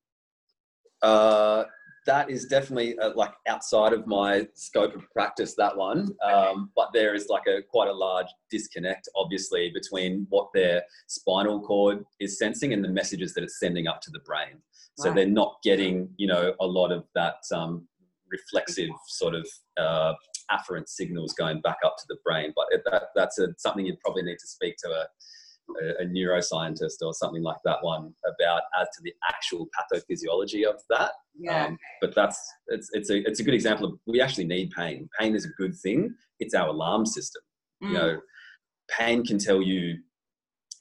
Uh, 1.01 1.63
that 2.05 2.29
is 2.29 2.45
definitely 2.45 2.97
uh, 2.99 3.11
like 3.15 3.33
outside 3.47 3.93
of 3.93 4.05
my 4.07 4.47
scope 4.53 4.95
of 4.95 5.09
practice. 5.11 5.55
That 5.55 5.75
one, 5.75 6.09
um, 6.23 6.71
but 6.75 6.89
there 6.93 7.15
is 7.15 7.27
like 7.29 7.47
a 7.47 7.61
quite 7.61 7.89
a 7.89 7.93
large 7.93 8.27
disconnect, 8.49 9.07
obviously, 9.15 9.71
between 9.73 10.27
what 10.29 10.49
their 10.53 10.83
spinal 11.07 11.61
cord 11.61 12.03
is 12.19 12.37
sensing 12.37 12.73
and 12.73 12.83
the 12.83 12.89
messages 12.89 13.33
that 13.33 13.43
it's 13.43 13.59
sending 13.59 13.87
up 13.87 14.01
to 14.01 14.11
the 14.11 14.19
brain. 14.19 14.61
So 14.97 15.09
Right. 15.09 15.15
they're 15.15 15.27
not 15.27 15.57
getting, 15.63 16.09
you 16.17 16.27
know, 16.27 16.53
a 16.59 16.67
lot 16.67 16.91
of 16.91 17.05
that 17.15 17.37
um, 17.51 17.87
reflexive 18.29 18.91
sort 19.07 19.33
of 19.33 19.47
uh, 19.77 20.13
afferent 20.51 20.87
signals 20.87 21.33
going 21.33 21.61
back 21.61 21.77
up 21.83 21.95
to 21.97 22.03
the 22.07 22.17
brain. 22.23 22.53
But 22.55 22.65
that, 22.91 23.03
that's 23.15 23.39
a, 23.39 23.47
something 23.57 23.85
you'd 23.85 23.99
probably 24.01 24.23
need 24.23 24.37
to 24.39 24.47
speak 24.47 24.75
to 24.83 24.89
a, 24.89 25.05
a, 25.82 26.04
a 26.04 26.06
neuroscientist 26.06 27.02
or 27.02 27.13
something 27.13 27.43
like 27.43 27.58
that 27.65 27.78
one 27.82 28.13
about 28.26 28.62
as 28.80 28.88
to 28.95 29.02
the 29.04 29.13
actual 29.30 29.67
pathophysiology 29.78 30.67
of 30.67 30.76
that. 30.89 31.12
yeah 31.38 31.65
Um, 31.67 31.78
but 32.02 32.13
that's 32.15 32.39
it's 32.67 32.89
it's 32.93 33.10
a 33.10 33.17
it's 33.28 33.39
a 33.39 33.43
good 33.43 33.54
example 33.54 33.86
of 33.88 33.93
we 34.08 34.21
actually 34.21 34.45
need 34.45 34.71
pain. 34.71 35.10
Pain 35.19 35.36
is 35.36 35.45
a 35.45 35.49
good 35.58 35.76
thing. 35.76 36.13
It's 36.39 36.54
our 36.54 36.67
alarm 36.67 37.06
system. 37.06 37.41
Mm. 37.84 37.88
You 37.88 37.93
know, 37.93 38.19
pain 38.89 39.26
can 39.26 39.38
tell 39.38 39.62
you 39.62 39.97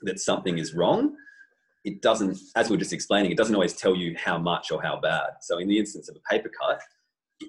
that 0.03 0.19
something 0.19 0.59
is 0.59 0.75
wrong. 0.75 1.15
It 1.85 2.01
doesn't, 2.01 2.39
as 2.55 2.71
we 2.71 2.77
are 2.77 2.79
just 2.79 2.93
explaining, 2.93 3.33
it 3.33 3.37
doesn't 3.37 3.55
always 3.55 3.75
tell 3.75 3.97
you 3.97 4.17
how 4.17 4.39
much 4.39 4.71
or 4.71 4.81
how 4.81 5.01
bad. 5.01 5.31
So 5.41 5.59
in 5.59 5.67
the 5.67 5.79
instance 5.79 6.09
of 6.09 6.17
a 6.17 6.21
paper 6.33 6.49
cut, 6.61 6.81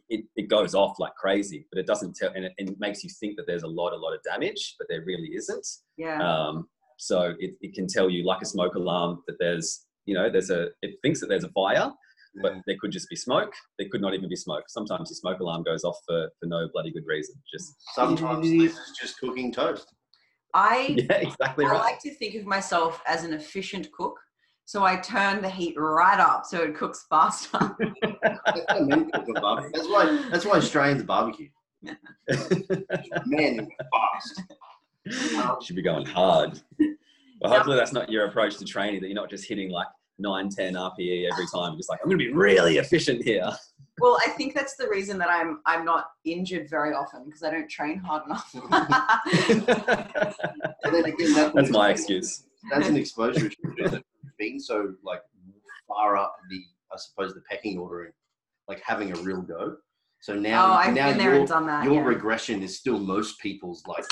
it, 0.10 0.26
it 0.36 0.50
goes 0.50 0.74
off 0.74 0.98
like 0.98 1.14
crazy, 1.16 1.68
but 1.72 1.80
it 1.80 1.86
doesn't 1.86 2.16
tell, 2.16 2.32
and 2.34 2.46
it, 2.46 2.54
and 2.58 2.70
it 2.70 2.80
makes 2.80 3.04
you 3.04 3.12
think 3.20 3.36
that 3.38 3.46
there's 3.46 3.62
a 3.62 3.68
lot, 3.68 3.94
a 3.94 3.96
lot 3.96 4.14
of 4.14 4.24
damage, 4.24 4.76
but 4.80 4.88
there 4.90 5.04
really 5.06 5.30
isn't. 5.36 5.68
yeah 5.98 6.20
Um, 6.20 6.68
so 7.04 7.34
it, 7.38 7.56
it 7.60 7.74
can 7.74 7.86
tell 7.86 8.10
you, 8.10 8.26
like 8.26 8.42
a 8.42 8.46
smoke 8.46 8.76
alarm, 8.76 9.24
that 9.28 9.36
there's, 9.38 9.86
you 10.06 10.16
know, 10.16 10.30
there's 10.32 10.50
a, 10.50 10.68
it 10.82 10.96
thinks 11.02 11.20
that 11.20 11.28
there's 11.28 11.44
a 11.44 11.50
fire, 11.50 11.92
but 12.42 12.54
there 12.66 12.78
could 12.80 12.92
just 12.92 13.10
be 13.10 13.18
smoke. 13.18 13.52
There 13.78 13.90
could 13.92 14.00
not 14.00 14.14
even 14.14 14.30
be 14.30 14.38
smoke. 14.38 14.64
Sometimes 14.70 15.10
your 15.10 15.18
smoke 15.18 15.42
alarm 15.42 15.64
goes 15.64 15.84
off 15.84 15.98
for, 16.08 16.30
for 16.40 16.46
no 16.46 16.70
bloody 16.72 16.94
good 16.94 17.04
reason. 17.06 17.36
Just 17.54 17.76
Sometimes 17.94 18.48
mm. 18.48 18.58
this 18.62 18.72
is 18.72 18.98
just 18.98 19.20
cooking 19.20 19.52
toast. 19.52 19.94
i 20.54 20.96
yeah, 21.10 21.16
exactly 21.16 21.66
I 21.66 21.72
right. 21.72 21.80
like 21.80 22.00
to 22.04 22.14
think 22.16 22.36
of 22.36 22.46
myself 22.46 23.02
as 23.06 23.26
an 23.26 23.34
efficient 23.34 23.92
cook. 23.92 24.18
So 24.64 24.86
I 24.86 24.96
turn 24.96 25.42
the 25.42 25.50
heat 25.50 25.76
right 25.78 26.22
up 26.22 26.46
so 26.46 26.62
it 26.62 26.74
cooks 26.74 27.06
faster. 27.10 27.60
That's 28.02 28.32
what 28.46 28.72
I 28.72 28.80
mean, 28.80 29.12
cooking 29.12 29.34
barbecue. 29.34 29.72
That's 29.74 29.90
why. 29.90 30.30
That's 30.32 30.46
why 30.46 30.56
Australians 30.56 31.04
barbecue. 31.04 31.50
Man, 33.26 33.68
fast. 33.92 34.42
Um, 35.38 35.58
should 35.62 35.76
be 35.76 35.82
going 35.82 36.06
hard. 36.06 36.62
But 37.42 37.52
hopefully 37.52 37.76
that's 37.76 37.92
not 37.92 38.10
your 38.10 38.26
approach 38.26 38.58
to 38.58 38.66
training. 38.66 39.02
That 39.02 39.08
you're 39.08 39.16
not 39.16 39.30
just 39.30 39.48
hitting 39.48 39.70
like 39.70 39.88
9, 40.20 40.50
10 40.50 40.76
RPE 40.76 41.30
every 41.32 41.46
time. 41.54 41.76
Just 41.76 41.90
like 41.90 42.00
I'm 42.02 42.10
going 42.10 42.18
to 42.18 42.26
be 42.26 42.32
really 42.32 42.78
efficient 42.78 43.24
here. 43.24 43.50
well, 44.00 44.18
I 44.26 44.30
think 44.30 44.54
that's 44.54 44.76
the 44.76 44.88
reason 44.88 45.18
that 45.18 45.30
I'm 45.30 45.60
I'm 45.66 45.84
not 45.84 46.06
injured 46.24 46.70
very 46.70 46.94
often 46.94 47.26
because 47.26 47.44
I 47.44 47.52
don't 47.52 47.70
train 47.70 47.98
hard 47.98 48.24
enough. 48.26 48.54
Again, 50.86 51.34
that's, 51.34 51.54
That's 51.54 51.70
my 51.70 51.90
excuse. 51.90 52.44
That's 52.72 52.88
an 52.88 52.96
exposure 52.96 53.48
issue. 53.48 54.02
Being 54.40 54.60
so 54.60 54.94
like 55.04 55.22
far 55.88 56.18
up 56.18 56.36
the, 56.50 56.62
I 56.92 56.98
suppose, 56.98 57.34
the 57.34 57.42
pecking 57.50 57.78
order, 57.78 58.06
and 58.06 58.14
like 58.68 58.82
having 58.86 59.12
a 59.12 59.16
real 59.22 59.42
go. 59.42 59.76
So 60.22 60.34
now, 60.34 60.68
oh, 60.68 60.74
I've 60.76 60.94
now 60.94 61.10
been 61.10 61.18
there 61.18 61.32
your, 61.32 61.40
and 61.40 61.48
done 61.48 61.68
that. 61.68 61.84
your 61.84 61.96
yeah. 61.96 62.06
regression 62.06 62.64
is 62.64 62.78
still 62.78 62.98
most 62.98 63.40
people's 63.40 63.84
like. 63.86 64.06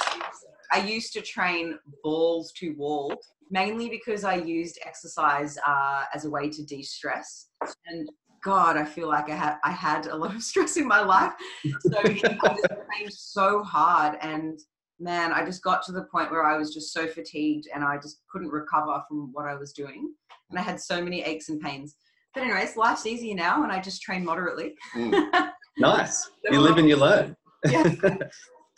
I 0.71 0.79
used 0.79 1.13
to 1.13 1.21
train 1.21 1.77
balls 2.03 2.51
to 2.57 2.71
wall 2.77 3.19
mainly 3.51 3.89
because 3.89 4.23
I 4.23 4.35
used 4.35 4.79
exercise 4.83 5.57
uh, 5.67 6.05
as 6.15 6.25
a 6.25 6.29
way 6.29 6.49
to 6.49 6.65
de-stress. 6.65 7.49
And 7.85 8.09
God, 8.43 8.77
I 8.77 8.85
feel 8.85 9.07
like 9.07 9.29
I 9.29 9.35
had 9.35 9.57
I 9.63 9.71
had 9.71 10.07
a 10.07 10.15
lot 10.15 10.33
of 10.33 10.41
stress 10.51 10.77
in 10.77 10.87
my 10.87 11.01
life, 11.01 11.33
so 11.81 11.99
I 11.99 12.13
just 12.13 12.23
trained 12.23 13.13
so 13.13 13.61
hard. 13.61 14.17
And 14.21 14.59
man, 14.99 15.31
I 15.31 15.45
just 15.45 15.61
got 15.61 15.83
to 15.83 15.91
the 15.91 16.05
point 16.05 16.31
where 16.31 16.43
I 16.43 16.57
was 16.57 16.73
just 16.73 16.91
so 16.91 17.05
fatigued, 17.07 17.67
and 17.73 17.83
I 17.83 17.97
just 17.97 18.21
couldn't 18.31 18.49
recover 18.49 19.03
from 19.07 19.29
what 19.33 19.45
I 19.45 19.55
was 19.55 19.73
doing, 19.73 20.11
and 20.49 20.57
I 20.57 20.63
had 20.63 20.79
so 20.81 21.03
many 21.03 21.21
aches 21.21 21.49
and 21.49 21.61
pains. 21.61 21.95
But 22.33 22.43
anyways, 22.43 22.77
life's 22.77 23.05
easier 23.05 23.35
now, 23.35 23.63
and 23.63 23.71
I 23.71 23.79
just 23.79 24.01
train 24.01 24.23
moderately. 24.25 24.73
Mm. 24.95 25.51
Nice. 25.77 26.29
You 26.51 26.59
live 26.59 26.77
and 26.77 26.89
you 26.89 26.95
learn. 26.95 27.35
Yeah. 27.69 27.93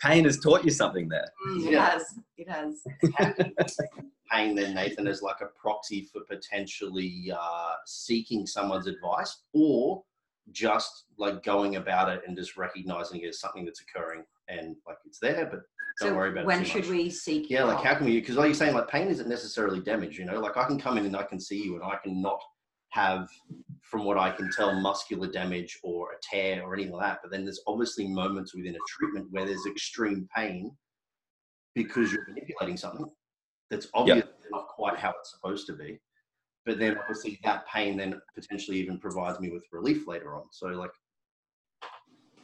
Pain 0.03 0.25
has 0.25 0.37
taught 0.39 0.65
you 0.65 0.71
something 0.71 1.07
there. 1.07 1.29
Mm, 1.47 1.65
it 1.67 1.71
Yeah. 1.71 1.89
has. 1.91 2.19
It 2.37 2.49
has. 2.49 2.83
Pain 4.31 4.55
then, 4.55 4.73
Nathan, 4.75 5.07
is 5.07 5.21
like 5.21 5.41
a 5.41 5.45
proxy 5.45 6.09
for 6.11 6.21
potentially 6.29 7.31
uh, 7.37 7.75
seeking 7.85 8.45
someone's 8.45 8.87
advice 8.87 9.43
or 9.53 10.03
just 10.51 11.05
like 11.17 11.41
going 11.43 11.77
about 11.77 12.09
it 12.09 12.21
and 12.27 12.35
just 12.35 12.57
recognizing 12.57 13.21
it 13.21 13.27
as 13.27 13.39
something 13.39 13.63
that's 13.63 13.81
occurring 13.81 14.23
and 14.49 14.75
like 14.85 14.97
it's 15.05 15.19
there, 15.19 15.45
but 15.45 15.61
don't 15.99 16.09
so 16.09 16.15
worry 16.15 16.31
about 16.31 16.45
when 16.45 16.61
it. 16.61 16.65
too 16.65 16.71
should 16.71 16.81
much. 16.85 16.89
we 16.91 17.09
seek? 17.09 17.49
Yeah, 17.49 17.63
like 17.63 17.75
help? 17.75 17.85
how 17.87 17.95
can 17.95 18.05
we? 18.05 18.19
Because 18.19 18.35
like 18.35 18.47
you're 18.47 18.55
saying, 18.55 18.73
like 18.73 18.89
pain 18.89 19.07
isn't 19.07 19.29
necessarily 19.29 19.79
damage. 19.79 20.17
You 20.19 20.25
know, 20.25 20.39
like 20.39 20.57
I 20.57 20.65
can 20.65 20.79
come 20.79 20.97
in 20.97 21.05
and 21.05 21.15
I 21.15 21.23
can 21.23 21.39
see 21.39 21.63
you, 21.63 21.75
and 21.75 21.83
I 21.83 21.95
can 22.03 22.21
not 22.21 22.41
have, 22.93 23.27
from 23.81 24.05
what 24.05 24.17
I 24.17 24.29
can 24.29 24.51
tell, 24.51 24.79
muscular 24.79 25.27
damage 25.27 25.79
or 25.83 26.11
a 26.11 26.15
tear 26.21 26.61
or 26.63 26.75
anything 26.75 26.93
like 26.93 27.07
that. 27.07 27.19
But 27.23 27.31
then 27.31 27.43
there's 27.43 27.61
obviously 27.65 28.07
moments 28.07 28.53
within 28.53 28.75
a 28.75 28.79
treatment 28.87 29.27
where 29.31 29.45
there's 29.45 29.65
extreme 29.65 30.27
pain 30.35 30.71
because 31.73 32.13
you're 32.13 32.27
manipulating 32.27 32.77
something 32.77 33.09
that's 33.71 33.87
obviously 33.95 34.29
not 34.51 34.67
quite 34.67 34.97
how 34.97 35.09
it's 35.19 35.31
supposed 35.31 35.65
to 35.67 35.73
be. 35.73 35.99
But 36.65 36.77
then 36.77 36.95
obviously 36.99 37.39
that 37.43 37.67
pain 37.67 37.97
then 37.97 38.21
potentially 38.35 38.77
even 38.77 38.99
provides 38.99 39.39
me 39.39 39.49
with 39.49 39.63
relief 39.71 40.07
later 40.07 40.35
on. 40.35 40.43
So 40.51 40.67
like, 40.67 40.91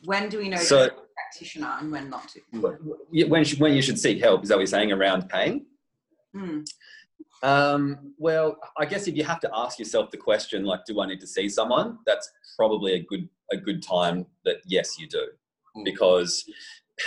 when 0.06 0.30
do 0.30 0.40
we 0.40 0.50
know 0.50 0.58
So- 0.58 0.88
to 0.88 0.94
be 0.96 0.98
a 1.00 1.04
practitioner 1.16 1.78
and 1.80 1.92
when 1.92 2.10
not 2.10 2.28
to? 2.30 2.42
When, 2.60 3.46
when 3.60 3.74
you 3.76 3.82
should 3.84 4.00
seek 4.00 4.20
help, 4.20 4.42
is 4.44 4.50
that 4.50 4.56
what 4.56 4.62
you're 4.62 4.68
saying 4.68 4.92
around 4.92 5.30
pain? 5.30 5.68
Hmm. 6.34 6.62
Um, 7.41 8.13
well, 8.17 8.58
I 8.78 8.86
guess 8.86 9.08
if 9.08 9.15
you 9.15 9.23
have 9.23 9.39
to 9.41 9.49
ask 9.54 9.80
yourself 9.80 10.12
the 10.12 10.17
question, 10.17 10.65
like, 10.65 10.82
do 10.86 10.99
I 10.99 11.08
need 11.08 11.21
to 11.21 11.28
see 11.28 11.47
someone? 11.47 11.97
That's 12.06 12.30
probably 12.58 12.93
a 12.93 13.04
good 13.04 13.30
a 13.52 13.58
good 13.58 13.82
time 13.82 14.25
that 14.45 14.58
yes, 14.65 14.99
you 14.99 15.08
do, 15.08 15.25
Mm. 15.78 15.86
because 15.86 16.43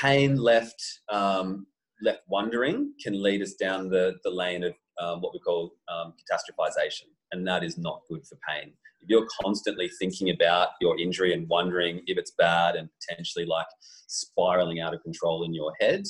pain 0.00 0.36
left 0.36 1.00
um, 1.10 1.66
left 2.00 2.20
wondering 2.28 2.92
can 3.02 3.20
lead 3.22 3.42
us 3.42 3.54
down 3.54 3.88
the 3.88 4.14
the 4.24 4.30
lane 4.30 4.64
of 4.64 4.74
um, 5.00 5.20
what 5.20 5.32
we 5.32 5.40
call 5.40 5.74
um, 5.88 6.14
catastrophization, 6.18 7.08
and 7.32 7.46
that 7.46 7.62
is 7.64 7.76
not 7.78 8.02
good 8.08 8.26
for 8.26 8.38
pain. 8.48 8.72
If 9.00 9.08
you're 9.08 9.26
constantly 9.42 9.90
thinking 9.98 10.30
about 10.30 10.70
your 10.80 10.98
injury 10.98 11.34
and 11.34 11.48
wondering 11.48 12.02
if 12.06 12.16
it's 12.18 12.32
bad 12.38 12.76
and 12.76 12.88
potentially 13.00 13.44
like 13.44 13.66
spiraling 14.06 14.80
out 14.80 14.94
of 14.94 15.02
control 15.02 15.42
in 15.42 15.52
your 15.52 15.72
head, 15.80 16.04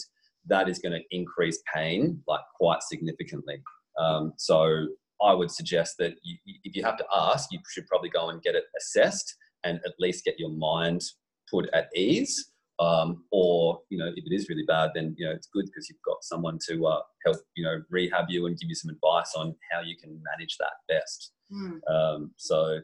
that 0.46 0.68
is 0.68 0.78
going 0.78 0.92
to 0.92 1.00
increase 1.10 1.62
pain 1.74 2.22
like 2.28 2.42
quite 2.58 2.82
significantly. 2.82 3.62
Um, 3.98 4.32
so 4.36 4.86
I 5.22 5.34
would 5.34 5.50
suggest 5.50 5.96
that 5.98 6.14
you, 6.22 6.36
if 6.64 6.74
you 6.74 6.82
have 6.84 6.96
to 6.98 7.06
ask, 7.14 7.52
you 7.52 7.60
should 7.70 7.86
probably 7.86 8.08
go 8.08 8.30
and 8.30 8.42
get 8.42 8.54
it 8.54 8.64
assessed 8.76 9.36
and 9.64 9.80
at 9.84 9.92
least 9.98 10.24
get 10.24 10.38
your 10.38 10.50
mind 10.50 11.02
put 11.50 11.68
at 11.72 11.88
ease. 11.94 12.50
Um, 12.80 13.24
or 13.30 13.78
you 13.90 13.98
know, 13.98 14.10
if 14.16 14.24
it 14.26 14.34
is 14.34 14.48
really 14.48 14.64
bad, 14.66 14.90
then 14.94 15.14
you 15.16 15.26
know 15.26 15.32
it's 15.32 15.48
good 15.52 15.66
because 15.66 15.88
you've 15.88 16.02
got 16.04 16.16
someone 16.22 16.58
to 16.68 16.86
uh, 16.86 17.00
help 17.24 17.36
you 17.54 17.64
know 17.64 17.82
rehab 17.90 18.26
you 18.28 18.46
and 18.46 18.58
give 18.58 18.68
you 18.68 18.74
some 18.74 18.90
advice 18.90 19.34
on 19.36 19.54
how 19.70 19.82
you 19.82 19.94
can 19.96 20.20
manage 20.32 20.56
that 20.58 20.72
best. 20.88 21.32
Hmm. 21.50 21.76
Um, 21.88 22.30
so 22.38 22.80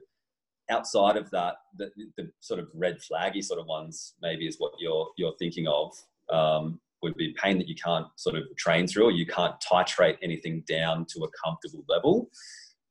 outside 0.71 1.16
of 1.16 1.31
that, 1.31 1.57
the, 1.77 1.90
the 2.16 2.31
sort 2.40 2.61
of 2.61 2.68
red 2.75 2.99
flaggy 2.99 3.42
sort 3.42 3.59
of 3.59 3.66
ones 3.66 4.14
maybe 4.23 4.47
is 4.47 4.57
what 4.59 4.73
you're 4.79 5.09
you're 5.16 5.35
thinking 5.38 5.66
of. 5.66 5.92
Um, 6.31 6.81
would 7.03 7.15
be 7.15 7.35
pain 7.43 7.59
that 7.59 7.69
you 7.69 7.75
can't 7.75 8.07
sort 8.17 8.37
of 8.37 8.45
train 8.57 8.87
through, 8.87 9.05
or 9.05 9.13
you 9.13 9.27
can't 9.27 9.55
titrate 9.61 10.17
anything 10.23 10.65
down 10.69 11.07
to 11.11 11.25
a 11.25 11.29
comfortable 11.45 11.85
level. 11.89 12.31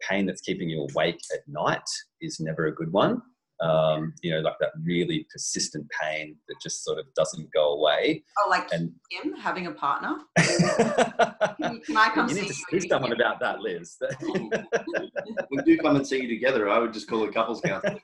Pain 0.08 0.26
that's 0.26 0.42
keeping 0.42 0.70
you 0.70 0.88
awake 0.90 1.20
at 1.34 1.48
night 1.48 1.90
is 2.22 2.40
never 2.40 2.68
a 2.68 2.76
good 2.76 2.92
one. 2.92 3.22
Um, 3.60 4.14
you 4.22 4.30
know, 4.32 4.40
like 4.42 4.54
that 4.60 4.70
really 4.84 5.26
persistent 5.32 5.88
pain 6.00 6.36
that 6.48 6.56
just 6.62 6.84
sort 6.84 7.00
of 7.00 7.06
doesn't 7.16 7.52
go 7.52 7.74
away. 7.74 8.24
Oh, 8.38 8.48
like 8.52 8.72
And 8.72 8.92
him 9.10 9.34
having 9.34 9.66
a 9.66 9.72
partner? 9.72 10.16
you 10.38 10.44
Can, 10.78 11.82
can 11.82 11.98
I 11.98 12.12
come 12.14 12.28
need 12.28 12.36
see 12.36 12.42
to 12.42 12.46
you? 12.48 12.54
speak 12.54 12.82
to 12.84 12.88
someone 12.90 13.14
about 13.14 13.40
that, 13.40 13.62
Liz. 13.62 13.98
we 15.50 15.58
do 15.66 15.76
come 15.80 15.96
and 15.96 16.06
see 16.06 16.22
you 16.22 16.28
together. 16.28 16.70
I 16.70 16.78
would 16.78 16.94
just 16.94 17.08
call 17.10 17.24
it 17.24 17.34
couples 17.34 17.60
counseling. 17.62 18.00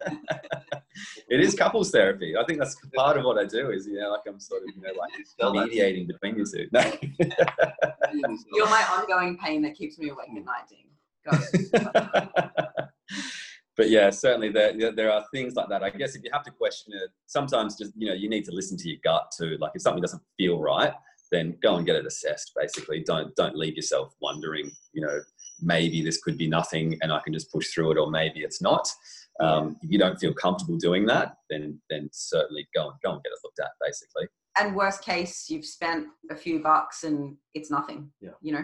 it 1.30 1.40
is 1.40 1.54
couples 1.54 1.92
therapy. 1.92 2.36
I 2.36 2.44
think 2.46 2.58
that's 2.58 2.76
part 2.96 3.18
of 3.18 3.24
what 3.26 3.38
I 3.38 3.46
do. 3.46 3.70
Is 3.70 3.86
you 3.86 4.00
know, 4.00 4.10
like 4.10 4.22
I'm 4.28 4.40
sort 4.40 4.64
of 4.64 4.70
you 4.76 4.82
know 4.82 4.94
like 5.00 5.12
Sell 5.40 5.54
that. 5.54 5.66
mediating 5.68 6.08
between 6.08 6.36
you 6.38 6.46
two. 6.46 6.68
No. 6.72 6.82
You're 8.54 8.70
my 8.70 8.84
ongoing 8.92 9.38
pain 9.38 9.62
that 9.62 9.76
keeps 9.76 10.00
me 10.00 10.10
awake 10.10 10.30
at 10.36 10.44
night, 10.44 10.68
Dean. 10.68 10.90
But 13.76 13.90
yeah, 13.90 14.10
certainly 14.12 14.50
there 14.50 14.74
there- 14.78 14.92
there 14.92 15.12
are 15.12 15.26
things 15.34 15.56
like 15.56 15.70
that. 15.70 15.84
I 15.84 15.90
guess 15.90 16.16
if 16.16 16.24
you 16.24 16.30
have 16.32 16.44
to 16.44 16.52
question 16.52 16.94
it, 16.94 17.10
sometimes 17.26 17.78
just 17.78 17.92
you 17.96 18.08
know 18.08 18.14
you 18.14 18.30
need 18.30 18.46
to 18.46 18.52
listen 18.52 18.78
to 18.78 18.90
your 18.90 19.00
gut 19.04 19.32
too. 19.38 19.58
Like 19.60 19.72
if 19.76 19.82
something 19.82 20.02
doesn't 20.02 20.22
feel 20.38 20.60
right, 20.60 20.94
then 21.32 21.58
go 21.62 21.76
and 21.76 21.86
get 21.86 21.96
it 21.96 22.06
assessed. 22.06 22.52
Basically, 22.56 23.04
don't 23.04 23.36
don't 23.36 23.56
leave 23.56 23.76
yourself 23.76 24.14
wondering. 24.22 24.70
You 24.94 25.06
know, 25.06 25.20
maybe 25.62 26.04
this 26.04 26.22
could 26.22 26.38
be 26.38 26.48
nothing, 26.48 26.98
and 27.02 27.12
I 27.12 27.20
can 27.20 27.34
just 27.34 27.52
push 27.52 27.74
through 27.74 27.92
it, 27.92 27.98
or 27.98 28.10
maybe 28.10 28.42
it's 28.42 28.62
not. 28.62 28.88
Um, 29.40 29.78
if 29.82 29.90
you 29.92 29.98
don't 29.98 30.20
feel 30.20 30.34
comfortable 30.34 30.78
doing 30.78 31.06
that, 31.08 31.38
then 31.50 31.82
then 31.90 32.10
certainly 32.12 32.68
go 32.76 32.90
and 32.90 33.00
go 33.04 33.14
and 33.14 33.24
get 33.24 33.32
it 33.32 33.40
looked 33.44 33.60
at. 33.60 33.72
Basically. 33.82 34.28
And 34.60 34.76
worst 34.76 35.04
case, 35.04 35.50
you've 35.50 35.66
spent 35.66 36.06
a 36.30 36.36
few 36.36 36.62
bucks 36.62 37.06
and 37.06 37.38
it's 37.56 37.72
nothing. 37.72 38.12
Yeah. 38.22 38.34
You 38.44 38.54
know? 38.54 38.64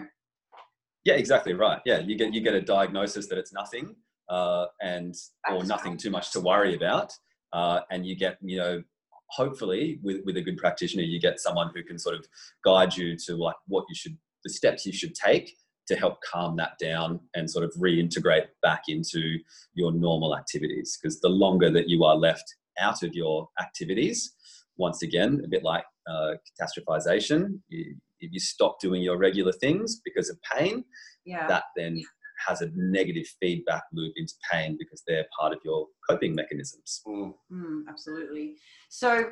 Yeah, 1.04 1.14
exactly 1.14 1.52
right. 1.52 1.80
Yeah, 1.84 1.98
you 1.98 2.14
get 2.16 2.32
you 2.32 2.40
get 2.42 2.54
a 2.54 2.60
diagnosis 2.60 3.26
that 3.26 3.38
it's 3.38 3.52
nothing, 3.52 3.96
uh, 4.30 4.66
and 4.80 5.14
or 5.50 5.64
nothing 5.64 5.96
too 5.96 6.10
much 6.10 6.32
to 6.32 6.40
worry 6.40 6.74
about, 6.74 7.12
uh, 7.52 7.80
and 7.90 8.06
you 8.06 8.16
get 8.16 8.38
you 8.40 8.56
know 8.56 8.82
hopefully 9.30 9.98
with 10.02 10.20
with 10.24 10.36
a 10.36 10.42
good 10.42 10.56
practitioner 10.56 11.02
you 11.04 11.20
get 11.20 11.38
someone 11.38 11.70
who 11.74 11.82
can 11.84 11.98
sort 11.98 12.16
of 12.16 12.24
guide 12.64 12.96
you 12.96 13.16
to 13.16 13.36
like 13.36 13.54
what 13.68 13.84
you 13.88 13.94
should 13.94 14.16
the 14.44 14.50
steps 14.50 14.86
you 14.86 14.92
should 14.92 15.14
take 15.14 15.54
to 15.90 15.96
help 15.96 16.18
calm 16.22 16.56
that 16.56 16.72
down 16.80 17.18
and 17.34 17.50
sort 17.50 17.64
of 17.64 17.72
reintegrate 17.74 18.46
back 18.62 18.82
into 18.88 19.38
your 19.74 19.90
normal 19.92 20.36
activities. 20.36 20.96
Because 20.96 21.20
the 21.20 21.28
longer 21.28 21.68
that 21.70 21.88
you 21.88 22.04
are 22.04 22.14
left 22.14 22.44
out 22.78 23.02
of 23.02 23.12
your 23.14 23.48
activities 23.60 24.32
once 24.76 25.02
again 25.02 25.42
a 25.44 25.48
bit 25.48 25.62
like 25.64 25.84
uh, 26.08 26.34
catastrophization 26.60 27.58
you, 27.68 27.94
if 28.20 28.32
you 28.32 28.40
stop 28.40 28.80
doing 28.80 29.02
your 29.02 29.18
regular 29.18 29.52
things 29.52 30.00
because 30.04 30.30
of 30.30 30.38
pain 30.42 30.84
Yeah. 31.24 31.46
that 31.48 31.64
then 31.76 32.02
has 32.46 32.62
a 32.62 32.70
negative 32.74 33.26
feedback 33.40 33.82
loop 33.92 34.12
into 34.16 34.34
pain 34.50 34.76
because 34.78 35.02
they're 35.06 35.26
part 35.38 35.52
of 35.52 35.58
your 35.64 35.86
coping 36.08 36.34
mechanisms. 36.34 37.02
Mm. 37.06 37.34
Mm, 37.52 37.82
absolutely. 37.88 38.56
So 38.88 39.30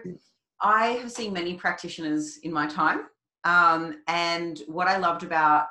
I 0.60 0.88
have 0.88 1.12
seen 1.12 1.32
many 1.32 1.54
practitioners 1.54 2.38
in 2.42 2.52
my 2.52 2.66
time. 2.66 3.06
Um, 3.44 4.02
and 4.08 4.60
what 4.66 4.88
I 4.88 4.98
loved 4.98 5.22
about 5.22 5.66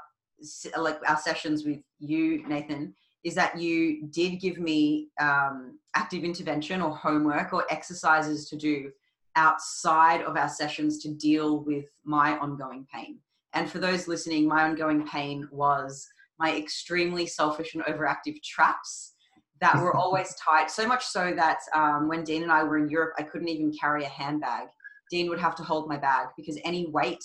like 0.77 0.99
our 1.07 1.17
sessions 1.17 1.65
with 1.65 1.79
you, 1.99 2.47
Nathan, 2.47 2.93
is 3.23 3.35
that 3.35 3.59
you 3.59 4.07
did 4.07 4.39
give 4.39 4.57
me 4.57 5.09
um, 5.19 5.79
active 5.95 6.23
intervention 6.23 6.81
or 6.81 6.95
homework 6.95 7.53
or 7.53 7.65
exercises 7.69 8.47
to 8.49 8.55
do 8.55 8.91
outside 9.35 10.21
of 10.21 10.37
our 10.37 10.49
sessions 10.49 10.99
to 10.99 11.09
deal 11.09 11.59
with 11.63 11.85
my 12.03 12.37
ongoing 12.37 12.87
pain. 12.93 13.19
And 13.53 13.69
for 13.69 13.79
those 13.79 14.07
listening, 14.07 14.47
my 14.47 14.63
ongoing 14.63 15.05
pain 15.07 15.47
was 15.51 16.07
my 16.39 16.55
extremely 16.55 17.25
selfish 17.25 17.75
and 17.75 17.83
overactive 17.85 18.41
traps 18.43 19.13
that 19.61 19.75
were 19.77 19.95
always 19.97 20.35
tight. 20.35 20.69
So 20.71 20.87
much 20.87 21.05
so 21.05 21.33
that 21.35 21.59
um, 21.73 22.07
when 22.07 22.23
Dean 22.23 22.43
and 22.43 22.51
I 22.51 22.63
were 22.63 22.77
in 22.77 22.89
Europe, 22.89 23.13
I 23.17 23.23
couldn't 23.23 23.49
even 23.49 23.73
carry 23.79 24.03
a 24.03 24.09
handbag. 24.09 24.67
Dean 25.09 25.29
would 25.29 25.39
have 25.39 25.55
to 25.55 25.63
hold 25.63 25.87
my 25.87 25.97
bag 25.97 26.27
because 26.35 26.59
any 26.63 26.87
weight 26.87 27.23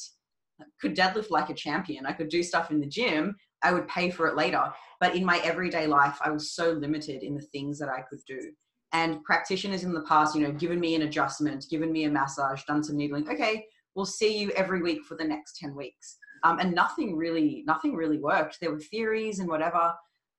could 0.80 0.96
deadlift 0.96 1.30
like 1.30 1.50
a 1.50 1.54
champion. 1.54 2.06
I 2.06 2.12
could 2.12 2.28
do 2.28 2.42
stuff 2.42 2.70
in 2.70 2.80
the 2.80 2.86
gym. 2.86 3.36
I 3.62 3.72
would 3.72 3.88
pay 3.88 4.10
for 4.10 4.26
it 4.26 4.36
later. 4.36 4.72
But 5.00 5.16
in 5.16 5.24
my 5.24 5.38
everyday 5.38 5.86
life, 5.86 6.18
I 6.24 6.30
was 6.30 6.52
so 6.52 6.72
limited 6.72 7.22
in 7.22 7.34
the 7.34 7.42
things 7.42 7.78
that 7.78 7.88
I 7.88 8.02
could 8.08 8.20
do. 8.26 8.52
And 8.92 9.22
practitioners 9.24 9.84
in 9.84 9.94
the 9.94 10.02
past, 10.02 10.34
you 10.34 10.42
know, 10.42 10.52
given 10.52 10.78
me 10.78 10.94
an 10.94 11.02
adjustment, 11.02 11.66
given 11.70 11.90
me 11.90 12.04
a 12.04 12.10
massage, 12.10 12.62
done 12.64 12.84
some 12.84 12.96
needling. 12.96 13.28
Okay, 13.28 13.64
we'll 13.94 14.04
see 14.04 14.38
you 14.38 14.50
every 14.50 14.82
week 14.82 15.04
for 15.04 15.16
the 15.16 15.24
next 15.24 15.56
10 15.58 15.74
weeks. 15.74 16.18
Um, 16.44 16.58
and 16.58 16.74
nothing 16.74 17.16
really, 17.16 17.62
nothing 17.66 17.94
really 17.94 18.18
worked. 18.18 18.58
There 18.60 18.72
were 18.72 18.80
theories 18.80 19.38
and 19.38 19.48
whatever. 19.48 19.94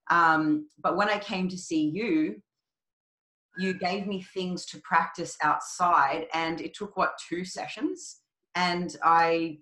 Um, 0.09 0.67
but 0.81 0.97
when 0.97 1.09
I 1.09 1.17
came 1.17 1.47
to 1.49 1.57
see 1.57 1.89
you, 1.89 2.41
you 3.57 3.73
gave 3.73 4.07
me 4.07 4.21
things 4.33 4.65
to 4.67 4.81
practice 4.81 5.37
outside, 5.41 6.25
and 6.33 6.59
it 6.59 6.73
took 6.73 6.97
what 6.97 7.13
two 7.29 7.45
sessions, 7.45 8.21
and 8.55 8.95
I, 9.03 9.59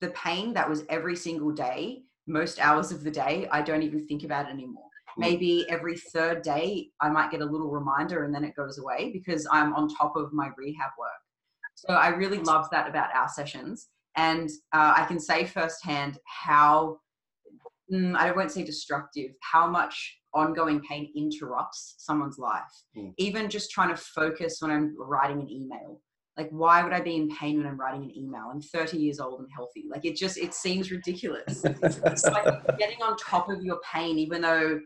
the 0.00 0.10
pain 0.10 0.52
that 0.54 0.68
was 0.68 0.84
every 0.88 1.14
single 1.14 1.52
day 1.52 2.02
most 2.28 2.60
hours 2.60 2.92
of 2.92 3.02
the 3.02 3.10
day, 3.10 3.48
I 3.50 3.62
don't 3.62 3.82
even 3.82 4.06
think 4.06 4.22
about 4.22 4.46
it 4.46 4.52
anymore. 4.52 4.84
Maybe 5.16 5.68
every 5.68 5.96
third 5.96 6.42
day, 6.42 6.90
I 7.00 7.08
might 7.08 7.32
get 7.32 7.40
a 7.40 7.44
little 7.44 7.70
reminder 7.70 8.24
and 8.24 8.32
then 8.32 8.44
it 8.44 8.54
goes 8.54 8.78
away 8.78 9.10
because 9.12 9.48
I'm 9.50 9.74
on 9.74 9.88
top 9.88 10.14
of 10.14 10.32
my 10.32 10.50
rehab 10.56 10.90
work. 10.96 11.08
So 11.74 11.94
I 11.94 12.08
really 12.08 12.38
loved 12.38 12.70
that 12.70 12.88
about 12.88 13.12
our 13.14 13.28
sessions. 13.28 13.88
And 14.18 14.50
uh, 14.72 14.94
I 14.96 15.04
can 15.04 15.20
say 15.20 15.44
firsthand 15.44 16.18
how, 16.24 16.98
mm, 17.92 18.16
I 18.16 18.32
won't 18.32 18.50
say 18.50 18.64
destructive, 18.64 19.30
how 19.40 19.68
much 19.68 20.18
ongoing 20.34 20.80
pain 20.80 21.12
interrupts 21.16 21.94
someone's 21.98 22.36
life. 22.36 22.64
Mm. 22.96 23.14
Even 23.16 23.48
just 23.48 23.70
trying 23.70 23.90
to 23.90 23.96
focus 23.96 24.58
when 24.60 24.72
I'm 24.72 24.96
writing 24.98 25.40
an 25.40 25.48
email. 25.48 26.02
Like, 26.36 26.50
why 26.50 26.82
would 26.82 26.92
I 26.92 27.00
be 27.00 27.14
in 27.14 27.28
pain 27.36 27.58
when 27.58 27.66
I'm 27.66 27.78
writing 27.78 28.02
an 28.02 28.16
email? 28.16 28.48
I'm 28.52 28.60
30 28.60 28.96
years 28.98 29.20
old 29.20 29.38
and 29.38 29.48
healthy. 29.54 29.84
Like, 29.88 30.04
it 30.04 30.16
just, 30.16 30.36
it 30.36 30.52
seems 30.52 30.90
ridiculous. 30.90 31.64
it's 31.64 32.26
like 32.26 32.76
getting 32.76 33.00
on 33.02 33.16
top 33.16 33.48
of 33.48 33.62
your 33.62 33.78
pain, 33.92 34.18
even 34.18 34.42
though 34.42 34.80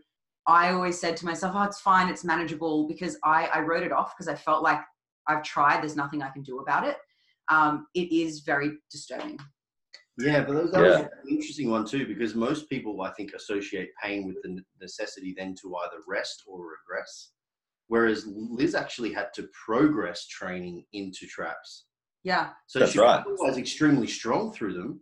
I 0.45 0.71
always 0.71 0.99
said 0.99 1.17
to 1.17 1.25
myself, 1.25 1.53
oh, 1.55 1.63
it's 1.63 1.81
fine, 1.81 2.07
it's 2.09 2.23
manageable, 2.23 2.87
because 2.87 3.17
I, 3.23 3.47
I 3.47 3.61
wrote 3.61 3.83
it 3.83 3.91
off 3.91 4.13
because 4.15 4.27
I 4.27 4.35
felt 4.35 4.61
like 4.61 4.81
I've 5.27 5.43
tried, 5.43 5.81
there's 5.81 5.95
nothing 5.95 6.21
I 6.21 6.29
can 6.29 6.43
do 6.43 6.59
about 6.59 6.87
it. 6.87 6.97
Um, 7.49 7.87
it 7.93 8.11
is 8.11 8.41
very 8.41 8.71
disturbing. 8.91 9.37
Yeah, 10.19 10.43
but 10.43 10.53
that, 10.53 10.71
that 10.73 10.81
Yeah. 10.81 10.89
was 10.89 10.99
an 11.01 11.09
interesting 11.29 11.69
one 11.71 11.85
too, 11.85 12.05
because 12.05 12.35
most 12.35 12.69
people, 12.69 13.01
I 13.01 13.11
think, 13.13 13.33
associate 13.33 13.89
pain 14.01 14.27
with 14.27 14.37
the 14.43 14.61
necessity 14.79 15.33
then 15.37 15.55
to 15.61 15.75
either 15.75 15.97
rest 16.07 16.43
or 16.47 16.59
regress. 16.61 17.31
Whereas 17.87 18.25
Liz 18.27 18.75
actually 18.75 19.11
had 19.11 19.33
to 19.35 19.49
progress 19.65 20.27
training 20.27 20.85
into 20.93 21.25
traps. 21.27 21.85
Yeah. 22.23 22.51
So 22.67 22.79
That's 22.79 22.93
she 22.93 22.99
right. 22.99 23.23
was 23.25 23.57
extremely 23.57 24.07
strong 24.07 24.53
through 24.53 24.73
them, 24.73 25.01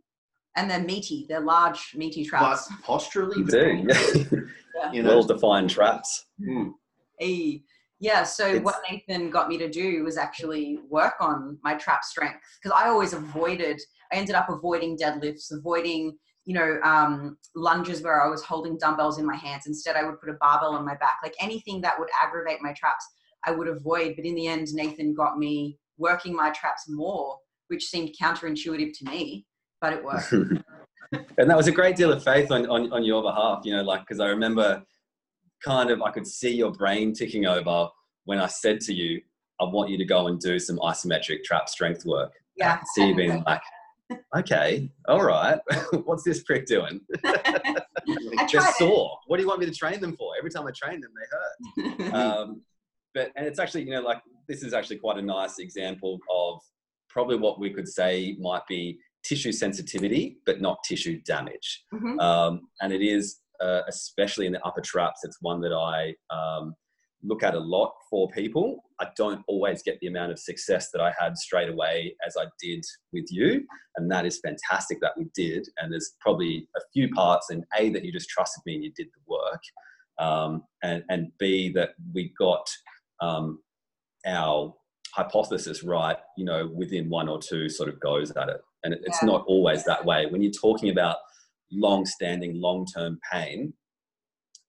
And 0.55 0.69
they're 0.71 0.79
meaty, 0.83 1.25
they're 1.29 1.41
large, 1.41 1.93
meaty 1.95 2.25
traps. 2.25 2.67
but 2.69 2.81
posturally, 2.83 3.37
You 3.39 3.45
very- 3.45 3.83
do. 3.83 4.47
you 4.93 5.03
know, 5.03 5.09
Well 5.17 5.23
defined 5.23 5.69
traps. 5.69 6.25
mm, 6.41 6.71
Hey. 7.19 7.63
Yeah, 8.01 8.23
so 8.23 8.47
It's- 8.47 8.63
what 8.63 8.81
Nathan 8.89 9.29
got 9.29 9.47
me 9.47 9.59
to 9.59 9.69
do 9.69 10.03
was 10.03 10.17
actually 10.17 10.79
work 10.89 11.13
on 11.19 11.59
my 11.61 11.75
trap 11.75 12.03
strength 12.03 12.43
because 12.61 12.75
I 12.75 12.89
always 12.89 13.13
avoided, 13.13 13.79
I 14.11 14.15
ended 14.15 14.33
up 14.33 14.49
avoiding 14.49 14.97
deadlifts, 14.97 15.51
avoiding, 15.51 16.17
you 16.45 16.55
know, 16.55 16.79
um, 16.83 17.37
lunges 17.55 18.01
where 18.01 18.19
I 18.19 18.27
was 18.27 18.43
holding 18.43 18.75
dumbbells 18.79 19.19
in 19.19 19.25
my 19.25 19.35
hands. 19.35 19.67
Instead, 19.67 19.95
I 19.95 20.03
would 20.03 20.19
put 20.19 20.29
a 20.29 20.37
barbell 20.41 20.73
on 20.73 20.83
my 20.83 20.95
back. 20.95 21.19
Like 21.21 21.35
anything 21.39 21.79
that 21.81 21.99
would 21.99 22.09
aggravate 22.19 22.59
my 22.63 22.73
traps, 22.73 23.05
I 23.45 23.51
would 23.51 23.67
avoid. 23.67 24.15
But 24.15 24.25
in 24.25 24.33
the 24.33 24.47
end, 24.47 24.73
Nathan 24.73 25.13
got 25.13 25.37
me 25.37 25.77
working 25.99 26.35
my 26.35 26.49
traps 26.49 26.89
more, 26.89 27.37
which 27.67 27.85
seemed 27.85 28.15
counterintuitive 28.19 28.97
to 28.97 29.05
me, 29.05 29.45
but 29.79 29.93
it 29.93 30.03
worked. 30.03 30.31
and 30.31 31.47
that 31.49 31.55
was 31.55 31.67
a 31.67 31.71
great 31.71 31.95
deal 31.95 32.11
of 32.11 32.23
faith 32.23 32.49
on, 32.49 32.67
on, 32.67 32.91
on 32.91 33.03
your 33.03 33.21
behalf, 33.21 33.61
you 33.63 33.75
know, 33.75 33.83
like, 33.83 34.01
because 34.01 34.19
I 34.19 34.25
remember 34.25 34.83
kind 35.63 35.89
of, 35.89 36.01
I 36.01 36.11
could 36.11 36.27
see 36.27 36.53
your 36.55 36.71
brain 36.71 37.13
ticking 37.13 37.45
over 37.45 37.87
when 38.25 38.39
I 38.39 38.47
said 38.47 38.79
to 38.81 38.93
you, 38.93 39.21
I 39.59 39.65
want 39.65 39.89
you 39.89 39.97
to 39.97 40.05
go 40.05 40.27
and 40.27 40.39
do 40.39 40.57
some 40.59 40.77
isometric 40.77 41.43
trap 41.43 41.69
strength 41.69 42.05
work. 42.05 42.31
Yeah. 42.57 42.79
See 42.95 43.07
you 43.09 43.15
being 43.15 43.43
like, 43.45 43.61
okay, 44.35 44.89
all 45.07 45.23
right, 45.23 45.59
what's 46.05 46.23
this 46.23 46.43
prick 46.43 46.65
doing? 46.65 47.01
They're 47.23 48.61
sore. 48.77 49.17
What 49.27 49.37
do 49.37 49.43
you 49.43 49.47
want 49.47 49.59
me 49.59 49.65
to 49.67 49.71
train 49.71 49.99
them 50.01 50.15
for? 50.17 50.33
Every 50.37 50.49
time 50.49 50.67
I 50.67 50.71
train 50.71 51.01
them, 51.01 51.11
they 51.15 52.03
hurt. 52.09 52.13
um, 52.13 52.61
but 53.13 53.31
and 53.35 53.45
it's 53.45 53.59
actually 53.59 53.83
you 53.83 53.91
know 53.91 54.01
like 54.01 54.21
this 54.47 54.63
is 54.63 54.73
actually 54.73 54.97
quite 54.97 55.17
a 55.17 55.21
nice 55.21 55.59
example 55.59 56.17
of 56.29 56.59
probably 57.09 57.35
what 57.37 57.59
we 57.59 57.69
could 57.69 57.87
say 57.87 58.37
might 58.39 58.65
be 58.67 58.97
tissue 59.23 59.51
sensitivity 59.51 60.37
but 60.45 60.61
not 60.61 60.77
tissue 60.87 61.19
damage 61.23 61.83
Mhm. 61.93 62.19
um, 62.21 62.61
and 62.81 62.93
it 62.93 63.01
is 63.01 63.39
uh, 63.61 63.81
especially 63.87 64.45
in 64.45 64.51
the 64.53 64.63
upper 64.65 64.81
traps 64.81 65.21
it's 65.23 65.37
one 65.41 65.61
that 65.61 65.73
i 65.73 66.13
um, 66.35 66.73
look 67.23 67.43
at 67.43 67.53
a 67.53 67.59
lot 67.59 67.93
for 68.09 68.27
people 68.29 68.83
i 68.99 69.07
don't 69.15 69.41
always 69.47 69.83
get 69.83 69.97
the 70.01 70.07
amount 70.07 70.31
of 70.31 70.39
success 70.39 70.89
that 70.91 71.01
i 71.01 71.11
had 71.19 71.37
straight 71.37 71.69
away 71.69 72.15
as 72.25 72.35
i 72.39 72.45
did 72.59 72.83
with 73.13 73.25
you 73.29 73.63
and 73.97 74.09
that 74.09 74.25
is 74.25 74.39
fantastic 74.43 74.99
that 75.01 75.13
we 75.17 75.27
did 75.35 75.67
and 75.77 75.91
there's 75.91 76.13
probably 76.19 76.67
a 76.75 76.81
few 76.93 77.09
parts 77.09 77.49
and 77.51 77.63
a 77.77 77.89
that 77.89 78.03
you 78.03 78.11
just 78.11 78.29
trusted 78.29 78.61
me 78.65 78.75
and 78.75 78.83
you 78.83 78.91
did 78.95 79.07
the 79.07 79.21
work 79.27 79.61
um, 80.19 80.63
and, 80.83 81.03
and 81.09 81.31
b 81.39 81.71
that 81.71 81.91
we 82.13 82.33
got 82.37 82.67
um, 83.21 83.59
our 84.25 84.73
hypothesis 85.13 85.83
right, 85.83 86.17
you 86.37 86.45
know, 86.45 86.71
within 86.73 87.09
one 87.09 87.27
or 87.27 87.39
two 87.39 87.69
sort 87.69 87.89
of 87.89 87.99
goes 87.99 88.31
at 88.31 88.49
it. 88.49 88.61
And 88.83 88.93
it, 88.93 89.01
it's 89.05 89.19
Yeah. 89.21 89.27
not 89.27 89.45
always 89.45 89.83
that 89.85 90.05
way. 90.05 90.25
When 90.25 90.41
you're 90.41 90.51
talking 90.51 90.89
about 90.89 91.17
long-standing, 91.71 92.59
long-term 92.59 93.19
pain, 93.31 93.73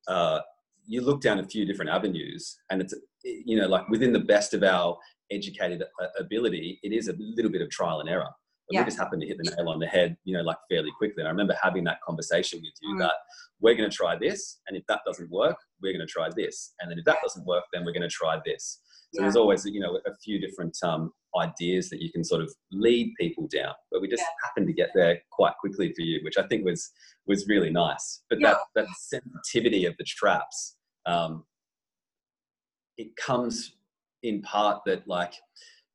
uh, 0.09 0.41
you 0.87 1.01
look 1.01 1.21
down 1.21 1.39
a 1.39 1.45
few 1.47 1.65
different 1.65 1.91
avenues, 1.91 2.57
and 2.71 2.81
it's 2.83 2.95
you 3.25 3.57
know 3.57 3.69
like 3.69 3.89
within 3.89 4.13
the 4.13 4.19
best 4.21 4.53
of 4.55 4.63
our 4.63 4.97
educated 5.31 5.83
uh, 5.83 6.07
ability, 6.19 6.79
it 6.83 6.93
is 6.93 7.09
a 7.09 7.15
little 7.19 7.51
bit 7.51 7.63
of 7.63 7.71
trial 7.71 8.01
and 8.01 8.09
error. 8.09 8.29
But 8.69 8.75
Yeah. 8.75 8.81
we 8.81 8.85
just 8.87 8.99
happened 8.99 9.23
to 9.23 9.29
hit 9.29 9.39
the 9.43 9.55
nail 9.57 9.69
on 9.69 9.79
the 9.81 9.87
head, 9.87 10.17
you 10.25 10.37
know, 10.37 10.43
like 10.43 10.59
fairly 10.71 10.91
quickly. 10.99 11.21
And 11.21 11.29
I 11.29 11.31
remember 11.31 11.57
having 11.61 11.85
that 11.85 12.01
conversation 12.07 12.61
with 12.63 12.75
you 12.81 12.95
Mm. 12.97 12.99
that 13.01 13.15
we're 13.61 13.75
going 13.75 13.89
to 13.91 13.97
try 13.97 14.17
this, 14.17 14.61
and 14.67 14.77
if 14.77 14.85
that 14.89 15.01
doesn't 15.07 15.31
work, 15.31 15.57
we're 15.81 15.93
going 15.93 16.07
to 16.07 16.13
try 16.13 16.29
this, 16.37 16.75
and 16.81 16.91
then 16.91 16.99
if 16.99 17.05
that 17.05 17.19
doesn't 17.23 17.47
work, 17.47 17.65
then 17.73 17.85
we're 17.85 17.93
going 17.93 18.03
to 18.03 18.09
try 18.09 18.41
this. 18.45 18.81
So 19.15 19.21
Yeah. 19.21 19.25
there's 19.27 19.37
always, 19.37 19.65
you 19.67 19.81
know, 19.81 20.01
a 20.07 20.15
few 20.17 20.39
different 20.41 20.77
um, 20.83 21.13
ideas 21.39 21.91
that 21.91 22.01
you 22.01 22.11
can 22.11 22.25
sort 22.25 22.41
of 22.41 22.53
lead 22.71 23.13
people 23.21 23.47
down. 23.49 23.75
But 23.91 24.01
we 24.01 24.09
just 24.09 24.23
happened 24.43 24.67
to 24.69 24.73
get 24.73 24.91
there 24.95 25.21
quite 25.31 25.55
quickly 25.61 25.93
for 25.93 26.01
you, 26.03 26.21
which 26.25 26.39
I 26.39 26.47
think 26.47 26.65
was 26.65 26.91
was 27.27 27.47
really 27.47 27.71
nice. 27.71 28.23
But 28.31 28.41
Yeah. 28.41 28.55
that 28.55 28.59
that 28.75 28.89
sensitivity 28.99 29.85
of 29.85 29.97
the 29.99 30.05
traps, 30.05 30.77
um, 31.07 31.45
it 32.97 33.15
comes 33.17 33.77
in 34.23 34.41
part 34.43 34.83
that 34.87 35.07
like 35.07 35.35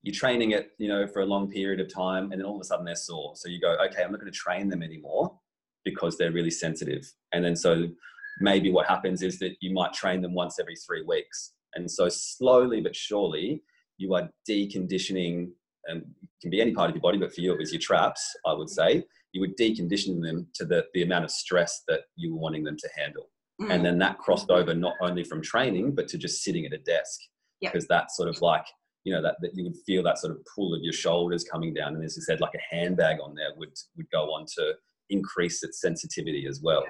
you're 0.03 0.13
training 0.13 0.51
it, 0.51 0.71
you 0.77 0.87
know, 0.87 1.07
for 1.07 1.21
a 1.21 1.25
long 1.25 1.49
period 1.49 1.79
of 1.79 1.91
time, 1.93 2.31
and 2.31 2.39
then 2.39 2.43
all 2.45 2.55
of 2.55 2.61
a 2.61 2.65
sudden 2.65 2.85
they're 2.85 2.95
sore. 2.95 3.35
So 3.35 3.49
you 3.49 3.59
go, 3.59 3.75
okay, 3.85 4.03
I'm 4.03 4.11
not 4.11 4.21
going 4.21 4.31
to 4.31 4.37
train 4.37 4.69
them 4.69 4.83
anymore 4.83 5.39
because 5.83 6.17
they're 6.17 6.31
really 6.31 6.51
sensitive. 6.51 7.11
And 7.33 7.43
then 7.43 7.55
so 7.55 7.87
maybe 8.39 8.71
what 8.71 8.85
happens 8.87 9.23
is 9.23 9.39
that 9.39 9.55
you 9.61 9.73
might 9.73 9.93
train 9.93 10.21
them 10.21 10.33
once 10.35 10.59
every 10.59 10.75
three 10.75 11.01
weeks. 11.03 11.53
And 11.77 11.89
so 11.89 12.09
slowly 12.09 12.81
but 12.81 12.95
surely, 12.95 13.61
you 13.97 14.13
are 14.15 14.29
deconditioning, 14.49 15.49
and 15.85 16.01
it 16.01 16.27
can 16.41 16.49
be 16.51 16.61
any 16.61 16.73
part 16.73 16.89
of 16.89 16.95
your 16.95 17.01
body, 17.01 17.17
but 17.17 17.33
for 17.33 17.41
you 17.41 17.53
it 17.53 17.59
was 17.59 17.71
your 17.71 17.79
traps, 17.79 18.21
I 18.45 18.53
would 18.53 18.69
say. 18.69 19.03
You 19.33 19.41
were 19.41 19.53
deconditioning 19.59 20.21
them 20.21 20.47
to 20.55 20.65
the, 20.65 20.85
the 20.93 21.03
amount 21.03 21.25
of 21.25 21.31
stress 21.31 21.83
that 21.87 22.01
you 22.15 22.33
were 22.33 22.39
wanting 22.39 22.63
them 22.63 22.77
to 22.77 22.89
handle. 22.97 23.29
Mm. 23.61 23.71
And 23.71 23.85
then 23.85 23.97
that 23.99 24.17
crossed 24.17 24.49
over 24.49 24.73
not 24.73 24.95
only 25.01 25.23
from 25.23 25.41
training, 25.41 25.95
but 25.95 26.07
to 26.09 26.17
just 26.17 26.43
sitting 26.43 26.65
at 26.65 26.73
a 26.73 26.77
desk. 26.79 27.19
Yep. 27.61 27.73
Because 27.73 27.87
that's 27.87 28.15
sort 28.17 28.29
of 28.29 28.41
like, 28.41 28.65
you 29.03 29.13
know, 29.13 29.21
that, 29.21 29.35
that 29.41 29.51
you 29.55 29.63
would 29.63 29.77
feel 29.85 30.03
that 30.03 30.19
sort 30.19 30.31
of 30.33 30.39
pull 30.53 30.73
of 30.73 30.81
your 30.83 30.93
shoulders 30.93 31.43
coming 31.43 31.73
down. 31.73 31.95
And 31.95 32.03
as 32.03 32.15
you 32.15 32.23
said, 32.23 32.41
like 32.41 32.53
a 32.55 32.75
handbag 32.75 33.17
on 33.23 33.35
there 33.35 33.51
would, 33.57 33.73
would 33.95 34.09
go 34.11 34.25
on 34.25 34.45
to 34.57 34.73
increase 35.09 35.63
its 35.63 35.81
sensitivity 35.81 36.45
as 36.47 36.61
well. 36.61 36.83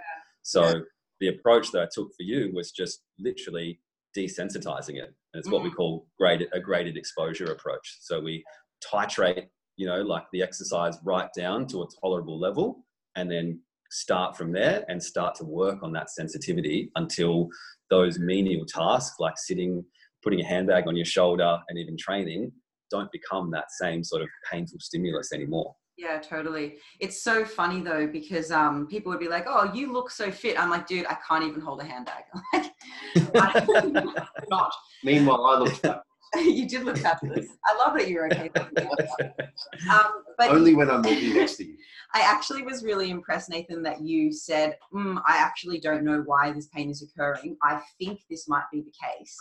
So 0.43 0.63
Yeah. 0.63 0.79
the 1.21 1.27
approach 1.29 1.71
that 1.71 1.83
I 1.83 1.87
took 1.93 2.09
for 2.17 2.23
you 2.23 2.51
was 2.53 2.71
just 2.71 3.03
literally 3.17 3.79
desensitizing 4.17 4.95
it. 4.95 5.13
And 5.33 5.39
it's 5.39 5.49
what 5.49 5.63
we 5.63 5.69
Mm. 5.69 5.75
call 5.75 6.07
graded, 6.17 6.49
a 6.53 6.59
graded 6.59 6.97
exposure 6.97 7.51
approach. 7.51 7.97
So 8.01 8.19
we 8.19 8.43
titrate, 8.83 9.49
you 9.75 9.85
know, 9.85 10.01
like 10.01 10.25
the 10.31 10.41
exercise 10.41 10.97
right 11.03 11.29
down 11.35 11.67
to 11.67 11.83
a 11.83 11.87
tolerable 12.01 12.39
level 12.39 12.85
and 13.15 13.29
then 13.29 13.61
start 13.89 14.35
from 14.35 14.51
there 14.51 14.83
and 14.89 15.01
start 15.01 15.35
to 15.35 15.45
work 15.45 15.81
on 15.83 15.91
that 15.93 16.09
sensitivity 16.09 16.91
until 16.95 17.47
those 17.89 18.19
menial 18.19 18.65
tasks 18.65 19.19
like 19.19 19.37
sitting, 19.37 19.85
putting 20.23 20.41
a 20.41 20.45
handbag 20.45 20.87
on 20.87 20.95
your 20.95 21.05
shoulder 21.05 21.59
and 21.69 21.77
even 21.79 21.95
training 21.97 22.51
don't 22.89 23.11
become 23.11 23.51
that 23.51 23.69
same 23.71 24.03
sort 24.03 24.21
of 24.21 24.29
painful 24.49 24.79
stimulus 24.79 25.31
anymore. 25.33 25.75
Yeah, 25.97 26.19
totally. 26.19 26.77
It's 26.99 27.23
so 27.23 27.43
funny 27.43 27.81
though 27.81 28.05
because 28.05 28.51
um, 28.51 28.85
people 28.87 29.11
would 29.11 29.19
be 29.19 29.27
like, 29.27 29.45
"Oh, 29.47 29.71
you 29.73 29.91
look 29.91 30.11
so 30.11 30.29
fit." 30.29 30.59
I'm 30.59 30.69
like, 30.69 30.85
"Dude, 30.85 31.07
I 31.07 31.17
can't 31.27 31.43
even 31.43 31.59
hold 31.59 31.81
a 31.81 31.85
handbag." 31.85 32.23
Like, 33.33 33.67
I'm 33.75 33.93
not. 34.49 34.71
Meanwhile, 35.03 35.45
I 35.45 35.57
looked 35.59 35.77
fat. 35.77 36.03
you 36.35 36.67
did 36.67 36.83
look 36.83 36.97
fabulous. 36.97 37.47
I 37.65 37.75
love 37.75 37.97
that 37.97 38.09
you're 38.09 38.27
okay. 38.27 38.49
Um, 39.89 40.23
but 40.37 40.51
only 40.51 40.75
when 40.75 40.89
I'm 40.89 41.01
walking 41.01 41.33
next 41.33 41.55
to 41.57 41.65
you. 41.65 41.77
I 42.13 42.21
actually 42.21 42.61
was 42.61 42.83
really 42.83 43.09
impressed, 43.09 43.49
Nathan, 43.49 43.81
that 43.83 44.01
you 44.01 44.31
said, 44.31 44.77
mm, 44.93 45.21
I 45.25 45.37
actually 45.37 45.79
don't 45.79 46.03
know 46.03 46.21
why 46.25 46.51
this 46.51 46.67
pain 46.67 46.89
is 46.89 47.01
occurring. 47.01 47.57
I 47.63 47.81
think 47.97 48.19
this 48.29 48.47
might 48.47 48.65
be 48.71 48.81
the 48.81 48.91
case. 48.91 49.35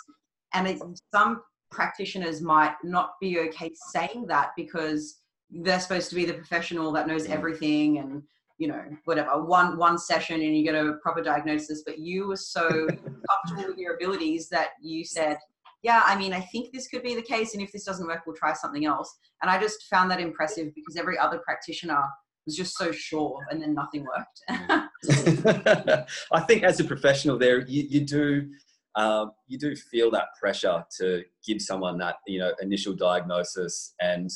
And 0.54 0.66
it, 0.66 0.80
some 1.12 1.42
practitioners 1.70 2.40
might 2.40 2.76
not 2.82 3.14
be 3.20 3.38
okay 3.40 3.72
saying 3.90 4.26
that 4.28 4.50
because 4.56 5.20
they're 5.50 5.80
supposed 5.80 6.08
to 6.10 6.14
be 6.14 6.24
the 6.24 6.34
professional 6.34 6.92
that 6.92 7.06
knows 7.06 7.26
Mm. 7.26 7.30
everything 7.30 7.98
and 7.98 8.22
you 8.58 8.68
know 8.68 8.82
whatever 9.04 9.42
one 9.44 9.76
one 9.76 9.98
session 9.98 10.40
and 10.40 10.56
you 10.56 10.64
get 10.64 10.74
a 10.74 10.94
proper 11.02 11.22
diagnosis 11.22 11.82
but 11.84 11.98
you 11.98 12.26
were 12.26 12.36
so 12.36 12.68
comfortable 13.30 13.68
with 13.68 13.78
your 13.78 13.94
abilities 13.94 14.48
that 14.48 14.70
you 14.82 15.04
said 15.04 15.36
yeah 15.82 16.02
i 16.06 16.16
mean 16.16 16.32
i 16.32 16.40
think 16.40 16.72
this 16.72 16.88
could 16.88 17.02
be 17.02 17.14
the 17.14 17.22
case 17.22 17.52
and 17.52 17.62
if 17.62 17.70
this 17.70 17.84
doesn't 17.84 18.06
work 18.06 18.22
we'll 18.26 18.34
try 18.34 18.52
something 18.54 18.86
else 18.86 19.14
and 19.42 19.50
i 19.50 19.60
just 19.60 19.84
found 19.84 20.10
that 20.10 20.20
impressive 20.20 20.74
because 20.74 20.96
every 20.96 21.18
other 21.18 21.38
practitioner 21.44 22.02
was 22.46 22.56
just 22.56 22.76
so 22.78 22.92
sure, 22.92 23.44
and 23.50 23.60
then 23.60 23.74
nothing 23.74 24.06
worked. 24.06 24.40
I 26.32 26.40
think 26.40 26.62
as 26.62 26.80
a 26.80 26.84
professional, 26.84 27.36
there 27.36 27.66
you, 27.66 27.82
you 27.88 28.00
do 28.06 28.48
um, 28.94 29.32
you 29.46 29.58
do 29.58 29.76
feel 29.76 30.10
that 30.12 30.28
pressure 30.40 30.82
to 30.98 31.22
give 31.46 31.60
someone 31.60 31.98
that 31.98 32.16
you 32.26 32.38
know 32.38 32.52
initial 32.62 32.94
diagnosis 32.94 33.94
and 34.00 34.30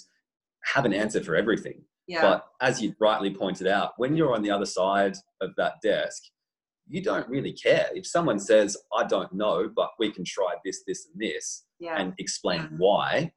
have 0.64 0.84
an 0.84 0.92
answer 0.92 1.22
for 1.22 1.34
everything. 1.36 1.82
yeah, 2.06 2.20
But 2.22 2.46
as 2.60 2.80
you 2.82 2.94
rightly 3.00 3.34
pointed 3.34 3.66
out, 3.66 3.92
when 3.96 4.16
you're 4.16 4.34
on 4.34 4.42
the 4.42 4.50
other 4.50 4.66
side 4.66 5.16
of 5.40 5.50
that 5.56 5.74
desk, 5.82 6.22
you 6.88 7.02
don't 7.02 7.28
really 7.28 7.52
care. 7.52 7.86
If 7.94 8.06
someone 8.06 8.38
says, 8.38 8.76
I 8.96 9.04
don't 9.04 9.32
know, 9.32 9.70
but 9.74 9.90
we 9.98 10.10
can 10.10 10.24
try 10.24 10.54
this, 10.64 10.82
this, 10.86 11.06
and 11.12 11.20
this, 11.22 11.64
yeah, 11.78 11.96
and 12.00 12.14
explain 12.18 12.68
why, 12.78 13.32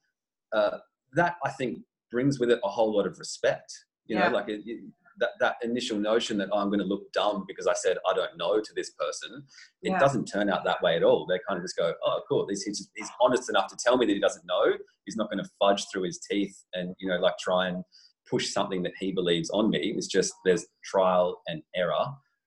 uh, 0.53 0.79
that 1.13 1.35
I 1.45 1.49
think 1.51 1.79
brings 2.11 2.39
with 2.39 2.49
it 2.49 2.59
a 2.63 2.69
whole 2.69 2.95
lot 2.95 3.05
of 3.05 3.19
respect. 3.19 3.71
You 4.05 4.17
Yeah. 4.17 4.27
know, 4.29 4.35
like 4.35 4.49
it, 4.49 4.61
it- 4.65 4.83
that, 5.19 5.31
that 5.39 5.55
initial 5.63 5.97
notion 5.97 6.37
that 6.37 6.49
oh, 6.51 6.57
I'm 6.57 6.67
going 6.69 6.79
to 6.79 6.85
look 6.85 7.11
dumb 7.13 7.45
because 7.47 7.67
I 7.67 7.73
said 7.73 7.97
I 8.09 8.13
don't 8.13 8.37
know 8.37 8.59
to 8.59 8.73
this 8.75 8.91
person, 8.91 9.43
it 9.81 9.91
Yeah. 9.91 9.99
doesn't 9.99 10.25
turn 10.25 10.49
out 10.49 10.63
that 10.65 10.81
way 10.81 10.95
at 10.95 11.03
all. 11.03 11.25
They 11.25 11.39
kind 11.47 11.57
of 11.57 11.63
just 11.63 11.77
go, 11.77 11.93
oh, 12.05 12.21
cool. 12.27 12.47
He's, 12.49 12.63
he's, 12.63 12.89
he's 12.95 13.09
honest 13.21 13.49
enough 13.49 13.67
to 13.67 13.77
tell 13.83 13.97
me 13.97 14.05
that 14.05 14.13
he 14.13 14.19
doesn't 14.19 14.45
know. 14.45 14.73
He's 15.05 15.15
not 15.15 15.29
going 15.29 15.43
to 15.43 15.49
fudge 15.59 15.85
through 15.91 16.03
his 16.03 16.19
teeth 16.19 16.55
and, 16.73 16.95
you 16.99 17.07
know, 17.09 17.17
like 17.17 17.37
try 17.37 17.67
and 17.67 17.83
push 18.29 18.51
something 18.51 18.83
that 18.83 18.93
he 18.99 19.11
believes 19.11 19.49
on 19.49 19.69
me. 19.69 19.93
It's 19.95 20.07
just 20.07 20.33
there's 20.45 20.65
trial 20.83 21.41
and 21.47 21.61
error, 21.75 22.05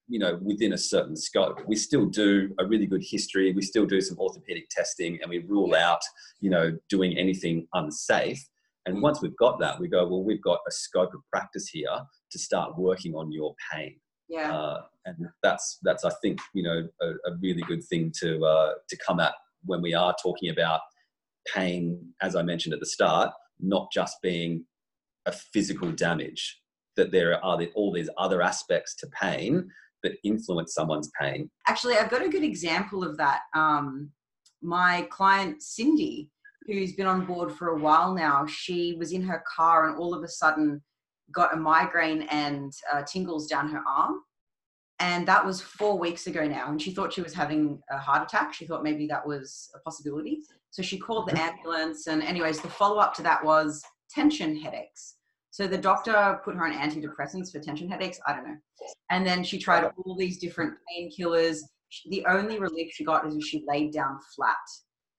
you 0.08 0.18
know, 0.18 0.38
within 0.42 0.72
a 0.72 0.78
certain 0.78 1.16
scope. 1.16 1.60
We 1.66 1.76
still 1.76 2.06
do 2.06 2.54
a 2.58 2.66
really 2.66 2.86
good 2.86 3.04
history. 3.04 3.52
We 3.52 3.62
still 3.62 3.86
do 3.86 4.00
some 4.00 4.18
orthopedic 4.18 4.68
testing 4.70 5.18
and 5.20 5.30
we 5.30 5.38
rule 5.38 5.74
out, 5.74 6.00
you 6.40 6.50
know, 6.50 6.76
doing 6.88 7.16
anything 7.16 7.66
unsafe. 7.74 8.42
And 8.86 8.98
mm. 8.98 9.02
once 9.02 9.20
we've 9.20 9.36
got 9.36 9.58
that, 9.60 9.78
we 9.80 9.88
go, 9.88 10.06
well, 10.06 10.24
we've 10.24 10.42
got 10.42 10.60
a 10.66 10.70
scope 10.70 11.12
of 11.12 11.20
practice 11.30 11.68
here 11.68 11.90
to 12.30 12.38
start 12.38 12.76
working 12.78 13.14
on 13.14 13.32
your 13.32 13.54
pain. 13.72 13.96
yeah, 14.28 14.52
Uh, 14.52 14.82
and 15.04 15.16
that's 15.42 15.78
that's 15.82 16.04
I 16.04 16.10
think 16.22 16.40
you 16.54 16.62
know 16.62 16.88
a, 17.00 17.08
a 17.30 17.36
really 17.40 17.62
good 17.62 17.84
thing 17.84 18.12
to 18.20 18.44
uh, 18.44 18.72
to 18.88 18.96
come 19.06 19.20
at 19.20 19.34
when 19.64 19.82
we 19.82 19.94
are 19.94 20.14
talking 20.22 20.50
about 20.50 20.80
pain, 21.54 22.12
as 22.22 22.34
I 22.34 22.42
mentioned 22.42 22.74
at 22.74 22.80
the 22.80 22.86
start, 22.86 23.30
not 23.60 23.88
just 23.92 24.16
being 24.22 24.64
a 25.26 25.32
physical 25.32 25.92
damage. 25.92 26.60
That 26.96 27.12
there 27.12 27.44
are 27.44 27.58
the, 27.58 27.70
all 27.74 27.92
these 27.92 28.08
other 28.16 28.40
aspects 28.40 28.96
to 28.96 29.06
pain 29.08 29.68
that 30.02 30.12
influence 30.24 30.72
someone's 30.72 31.10
pain. 31.20 31.50
Actually, 31.68 31.96
I've 31.96 32.10
got 32.10 32.24
a 32.24 32.28
good 32.28 32.42
example 32.42 33.04
of 33.04 33.18
that. 33.18 33.40
Um, 33.54 34.10
my 34.62 35.06
client 35.10 35.62
Cindy, 35.62 36.30
who's 36.66 36.94
been 36.94 37.06
on 37.06 37.26
board 37.26 37.52
for 37.52 37.68
a 37.68 37.78
while 37.78 38.14
now, 38.14 38.46
she 38.46 38.96
was 38.98 39.12
in 39.12 39.22
her 39.22 39.44
car 39.54 39.88
and 39.88 39.98
all 39.98 40.14
of 40.14 40.22
a 40.22 40.28
sudden 40.28 40.82
got 41.32 41.54
a 41.54 41.56
migraine 41.56 42.22
and 42.30 42.72
uh, 42.92 43.02
tingles 43.02 43.46
down 43.46 43.68
her 43.68 43.82
arm. 43.86 44.20
And 44.98 45.28
that 45.28 45.44
was 45.44 45.60
four 45.60 45.98
weeks 45.98 46.26
ago 46.26 46.46
now. 46.46 46.70
And 46.70 46.80
she 46.80 46.92
thought 46.92 47.12
she 47.12 47.20
was 47.20 47.34
having 47.34 47.80
a 47.90 47.98
heart 47.98 48.22
attack. 48.22 48.54
She 48.54 48.66
thought 48.66 48.82
maybe 48.82 49.06
that 49.08 49.26
was 49.26 49.70
a 49.74 49.78
possibility. 49.80 50.40
So 50.70 50.82
she 50.82 50.98
called 50.98 51.28
the 51.28 51.38
ambulance. 51.38 52.06
And, 52.06 52.22
anyways, 52.22 52.60
the 52.60 52.68
follow 52.68 52.98
up 52.98 53.12
to 53.14 53.22
that 53.22 53.44
was 53.44 53.82
tension 54.10 54.56
headaches. 54.56 55.16
So 55.50 55.66
the 55.66 55.78
doctor 55.78 56.40
put 56.44 56.54
her 56.54 56.66
on 56.66 56.72
antidepressants 56.72 57.52
for 57.52 57.60
tension 57.60 57.90
headaches. 57.90 58.18
I 58.26 58.32
don't 58.34 58.46
know. 58.46 58.56
And 59.10 59.26
then 59.26 59.44
she 59.44 59.58
tried 59.58 59.84
all 59.84 60.16
these 60.16 60.38
different 60.38 60.74
painkillers. 60.90 61.58
The 62.10 62.24
only 62.26 62.58
relief 62.58 62.92
she 62.92 63.04
got 63.04 63.26
is 63.26 63.36
if 63.36 63.44
she 63.44 63.64
laid 63.66 63.92
down 63.92 64.18
flat. 64.34 64.56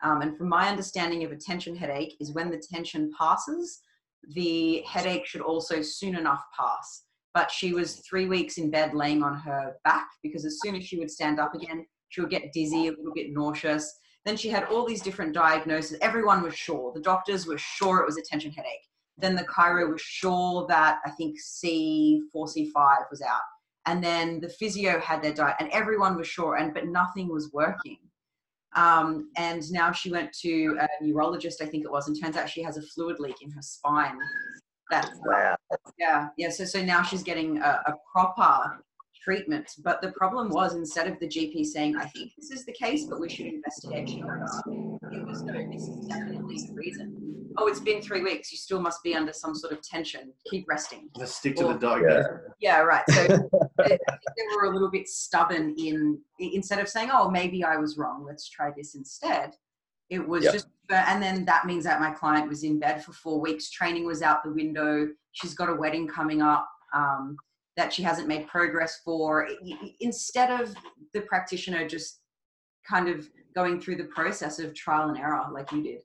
Um, 0.03 0.21
and 0.21 0.37
from 0.37 0.49
my 0.49 0.69
understanding 0.69 1.23
of 1.23 1.31
a 1.31 1.37
tension 1.37 1.75
headache, 1.75 2.15
is 2.19 2.33
when 2.33 2.51
the 2.51 2.61
tension 2.71 3.11
passes, 3.19 3.79
the 4.33 4.81
headache 4.85 5.25
should 5.25 5.41
also 5.41 5.81
soon 5.81 6.15
enough 6.15 6.43
pass. 6.57 7.03
But 7.33 7.51
she 7.51 7.73
was 7.73 7.99
three 7.99 8.25
weeks 8.25 8.57
in 8.57 8.71
bed 8.71 8.93
laying 8.93 9.23
on 9.23 9.35
her 9.39 9.75
back 9.83 10.07
because 10.23 10.45
as 10.45 10.59
soon 10.61 10.75
as 10.75 10.85
she 10.85 10.97
would 10.97 11.11
stand 11.11 11.39
up 11.39 11.53
again, 11.53 11.85
she 12.09 12.21
would 12.21 12.29
get 12.29 12.51
dizzy, 12.53 12.87
a 12.87 12.91
little 12.91 13.13
bit 13.13 13.31
nauseous. 13.31 13.93
Then 14.25 14.37
she 14.37 14.49
had 14.49 14.65
all 14.65 14.85
these 14.85 15.01
different 15.01 15.33
diagnoses. 15.33 15.97
Everyone 16.01 16.41
was 16.41 16.55
sure. 16.55 16.91
The 16.93 17.01
doctors 17.01 17.45
were 17.45 17.57
sure 17.57 17.99
it 17.99 18.05
was 18.05 18.17
a 18.17 18.21
tension 18.21 18.51
headache. 18.51 18.71
Then 19.17 19.35
the 19.35 19.45
chiro 19.45 19.91
was 19.91 20.01
sure 20.01 20.65
that 20.67 20.99
I 21.05 21.11
think 21.11 21.37
C4, 21.39 22.21
C5 22.33 23.05
was 23.09 23.21
out. 23.21 23.41
And 23.85 24.03
then 24.03 24.41
the 24.41 24.49
physio 24.49 24.99
had 24.99 25.23
their 25.23 25.33
diet, 25.33 25.55
and 25.59 25.69
everyone 25.71 26.17
was 26.17 26.27
sure, 26.27 26.57
and 26.57 26.73
but 26.73 26.87
nothing 26.87 27.29
was 27.29 27.51
working. 27.53 27.97
Um, 28.75 29.29
and 29.37 29.63
now 29.71 29.91
she 29.91 30.11
went 30.11 30.31
to 30.41 30.77
a 30.79 31.03
neurologist, 31.03 31.61
I 31.61 31.65
think 31.65 31.83
it 31.85 31.91
was, 31.91 32.07
and 32.07 32.21
turns 32.21 32.37
out 32.37 32.49
she 32.49 32.61
has 32.63 32.77
a 32.77 32.81
fluid 32.81 33.19
leak 33.19 33.41
in 33.41 33.49
her 33.51 33.61
spine. 33.61 34.17
That's 34.91 35.09
Wow. 35.25 35.55
yeah, 35.97 36.29
yeah. 36.37 36.49
So 36.49 36.63
so 36.63 36.81
now 36.83 37.01
she's 37.01 37.23
getting 37.23 37.57
a, 37.57 37.81
a 37.87 37.93
proper 38.13 38.83
treatment. 39.23 39.69
But 39.83 40.01
the 40.01 40.11
problem 40.13 40.49
was 40.49 40.75
instead 40.75 41.07
of 41.07 41.19
the 41.19 41.27
GP 41.27 41.65
saying, 41.65 41.97
I 41.97 42.05
think 42.05 42.31
this 42.37 42.51
is 42.51 42.65
the 42.65 42.71
case, 42.71 43.05
but 43.05 43.19
we 43.19 43.27
should 43.29 43.47
investigate 43.47 44.09
it 45.11 45.25
was 45.25 45.43
no, 45.43 45.53
this 45.71 45.87
is 45.87 46.07
definitely 46.07 46.57
the 46.67 46.73
reason. 46.73 47.13
Oh, 47.57 47.67
it's 47.67 47.79
been 47.79 48.01
three 48.01 48.21
weeks. 48.21 48.51
You 48.51 48.57
still 48.57 48.79
must 48.79 49.01
be 49.03 49.15
under 49.15 49.33
some 49.33 49.55
sort 49.55 49.73
of 49.73 49.81
tension. 49.81 50.31
Keep 50.49 50.67
resting. 50.69 51.09
Let's 51.15 51.35
stick 51.35 51.55
to 51.55 51.63
the 51.63 51.69
Well, 51.69 51.77
diagnosis. 51.79 52.27
Yeah, 52.59 52.79
right. 52.81 53.03
So 53.09 53.19
I 53.19 53.23
I 53.23 53.27
think 53.27 53.51
they 53.85 53.99
were 54.55 54.65
a 54.65 54.69
little 54.73 54.89
bit 54.89 55.07
stubborn 55.07 55.75
in 55.77 56.19
instead 56.39 56.79
of 56.79 56.87
saying, 56.89 57.09
"Oh, 57.11 57.29
maybe 57.29 57.63
I 57.63 57.77
was 57.77 57.97
wrong. 57.97 58.25
Let's 58.25 58.49
try 58.49 58.71
this 58.75 58.95
instead." 58.95 59.53
It 60.09 60.25
was 60.25 60.45
Yep. 60.45 60.53
just, 60.53 60.67
and 60.89 61.21
then 61.21 61.43
that 61.45 61.65
means 61.65 61.83
that 61.83 61.99
my 61.99 62.11
client 62.11 62.47
was 62.47 62.63
in 62.63 62.79
bed 62.79 63.03
for 63.03 63.11
four 63.11 63.41
weeks. 63.41 63.69
Training 63.69 64.05
was 64.05 64.21
out 64.21 64.43
the 64.43 64.51
window. 64.53 65.09
She's 65.33 65.53
got 65.53 65.69
a 65.69 65.75
wedding 65.75 66.07
coming 66.07 66.41
up 66.41 66.67
um, 66.93 67.35
that 67.75 67.91
she 67.93 68.03
hasn't 68.03 68.27
made 68.27 68.47
progress 68.47 69.01
for. 69.03 69.47
Instead 69.99 70.61
of 70.61 70.73
the 71.13 71.21
practitioner 71.21 71.87
just 71.87 72.21
kind 72.89 73.09
of 73.09 73.29
going 73.53 73.81
through 73.81 73.97
the 73.97 74.05
process 74.05 74.59
of 74.59 74.73
trial 74.73 75.09
and 75.09 75.17
error, 75.17 75.45
like 75.51 75.71
you 75.73 75.83
did. 75.83 76.01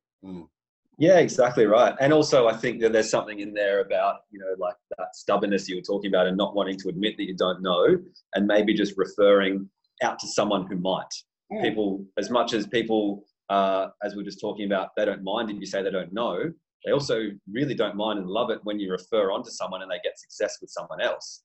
Yeah, 0.98 1.18
exactly 1.18 1.66
right. 1.66 1.94
And 2.00 2.12
also, 2.12 2.46
I 2.48 2.56
think 2.56 2.80
that 2.80 2.92
there's 2.92 3.10
something 3.10 3.40
in 3.40 3.54
there 3.54 3.80
about, 3.80 4.20
you 4.30 4.38
know, 4.38 4.54
like 4.58 4.76
that 4.98 5.14
stubbornness 5.14 5.68
you 5.68 5.76
were 5.76 5.82
talking 5.82 6.10
about 6.10 6.26
and 6.26 6.36
not 6.36 6.54
wanting 6.54 6.78
to 6.78 6.88
admit 6.88 7.16
that 7.16 7.24
you 7.24 7.34
don't 7.34 7.62
know 7.62 7.96
and 8.34 8.46
maybe 8.46 8.74
just 8.74 8.94
referring 8.96 9.68
out 10.02 10.18
to 10.20 10.28
someone 10.28 10.66
who 10.66 10.76
might. 10.76 11.12
Mm. 11.52 11.62
People, 11.62 12.04
as 12.18 12.30
much 12.30 12.52
as 12.52 12.66
people, 12.66 13.24
uh, 13.48 13.88
as 14.02 14.14
we 14.14 14.18
we're 14.22 14.26
just 14.26 14.40
talking 14.40 14.66
about, 14.66 14.90
they 14.96 15.04
don't 15.04 15.24
mind 15.24 15.50
if 15.50 15.58
you 15.58 15.66
say 15.66 15.82
they 15.82 15.90
don't 15.90 16.12
know, 16.12 16.52
they 16.84 16.92
also 16.92 17.30
really 17.50 17.74
don't 17.74 17.96
mind 17.96 18.18
and 18.18 18.28
love 18.28 18.50
it 18.50 18.58
when 18.64 18.78
you 18.78 18.90
refer 18.90 19.30
on 19.30 19.42
to 19.44 19.50
someone 19.50 19.82
and 19.82 19.90
they 19.90 20.00
get 20.02 20.18
success 20.18 20.58
with 20.60 20.70
someone 20.70 21.00
else. 21.00 21.42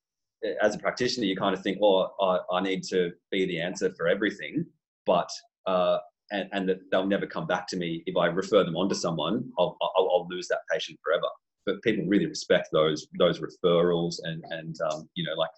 As 0.62 0.76
a 0.76 0.80
practitioner, 0.80 1.26
you 1.26 1.36
kind 1.36 1.56
of 1.56 1.62
think, 1.62 1.78
oh, 1.82 2.10
I, 2.22 2.58
I 2.58 2.62
need 2.62 2.84
to 2.90 3.12
be 3.32 3.46
the 3.46 3.60
answer 3.60 3.94
for 3.96 4.08
everything. 4.08 4.66
But 5.06 5.30
uh, 5.66 5.98
and, 6.32 6.50
and 6.52 6.70
that 6.70 6.80
they'll 6.92 7.08
never 7.08 7.26
come 7.26 7.48
back 7.48 7.68
to 7.68 7.78
me 7.78 8.04
if 8.06 8.18
I 8.18 8.28
refer 8.28 8.64
them 8.64 8.76
on 8.76 8.90
to 8.90 8.96
someone. 8.96 9.50
I'll, 9.58 9.78
I'll, 9.82 10.10
I'll 10.12 10.28
lose 10.30 10.48
that 10.50 10.60
patient 10.72 11.00
forever. 11.04 11.28
But 11.66 11.82
people 11.82 12.06
really 12.06 12.26
respect 12.26 12.70
those 12.72 13.08
those 13.20 13.40
referrals 13.40 14.16
and 14.24 14.44
and 14.52 14.76
um, 14.92 15.10
you 15.16 15.26
know 15.26 15.34
like 15.36 15.50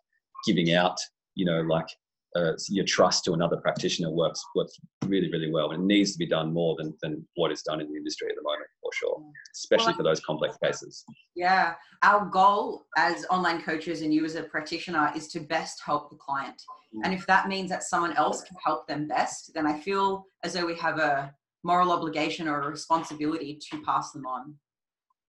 giving 0.46 0.74
out 0.74 0.98
you 1.36 1.46
know 1.46 1.62
like 1.62 1.88
uh, 2.36 2.54
your 2.70 2.86
trust 2.86 3.24
to 3.26 3.34
another 3.34 3.58
practitioner 3.58 4.12
works 4.12 4.44
works 4.56 4.80
really 5.06 5.32
really 5.32 5.52
well 5.52 5.72
and 5.72 5.84
it 5.84 5.86
needs 5.86 6.12
to 6.12 6.18
be 6.18 6.28
done 6.28 6.54
more 6.54 6.76
than 6.78 6.96
than 7.02 7.26
what 7.36 7.52
is 7.52 7.62
done 7.64 7.82
in 7.82 7.92
the 7.92 7.98
industry 7.98 8.28
at 8.30 8.36
the 8.36 8.44
moment 8.44 8.70
for 8.82 8.92
sure, 8.94 9.24
especially 9.56 9.88
Well, 9.88 9.98
for 9.98 10.04
those 10.04 10.20
complex 10.22 10.58
cases. 10.64 11.04
Yeah, 11.36 11.74
our 12.04 12.26
goal 12.26 12.86
as 12.98 13.26
online 13.30 13.62
coaches 13.62 14.02
and 14.02 14.14
you 14.14 14.26
as 14.26 14.36
a 14.36 14.44
practitioner 14.44 15.12
is 15.16 15.28
to 15.30 15.40
best 15.40 15.82
help 15.86 16.10
the 16.10 16.18
client. 16.18 16.62
And 17.04 17.14
if 17.14 17.28
that 17.28 17.48
means 17.48 17.70
that 17.70 17.84
someone 17.84 18.14
else 18.14 18.42
can 18.44 18.58
help 18.66 18.88
them 18.88 19.08
best, 19.08 19.52
then 19.54 19.68
I 19.68 19.80
feel 19.80 20.26
as 20.44 20.54
though 20.54 20.66
we 20.66 20.76
have 20.78 20.98
a 20.98 21.32
moral 21.64 21.92
obligation 21.92 22.48
or 22.48 22.62
a 22.62 22.70
responsibility 22.70 23.60
to 23.72 23.82
pass 23.84 24.12
them 24.12 24.26
on. 24.26 24.56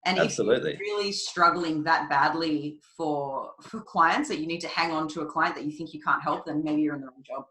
And 0.05 0.17
Absolutely. 0.17 0.73
if 0.73 0.79
you're 0.79 0.97
really 0.97 1.12
struggling 1.12 1.83
that 1.83 2.09
badly 2.09 2.79
for 2.95 3.51
for 3.62 3.81
clients 3.81 4.30
that 4.30 4.39
you 4.39 4.47
need 4.47 4.61
to 4.61 4.67
hang 4.67 4.91
on 4.91 5.07
to 5.09 5.21
a 5.21 5.26
client 5.26 5.55
that 5.55 5.65
you 5.65 5.71
think 5.71 5.93
you 5.93 6.01
can't 6.01 6.24
help, 6.24 6.45
then 6.45 6.63
maybe 6.63 6.82
you're 6.82 6.95
in 6.95 7.01
the 7.01 7.07
wrong 7.07 7.24
job. 7.26 7.43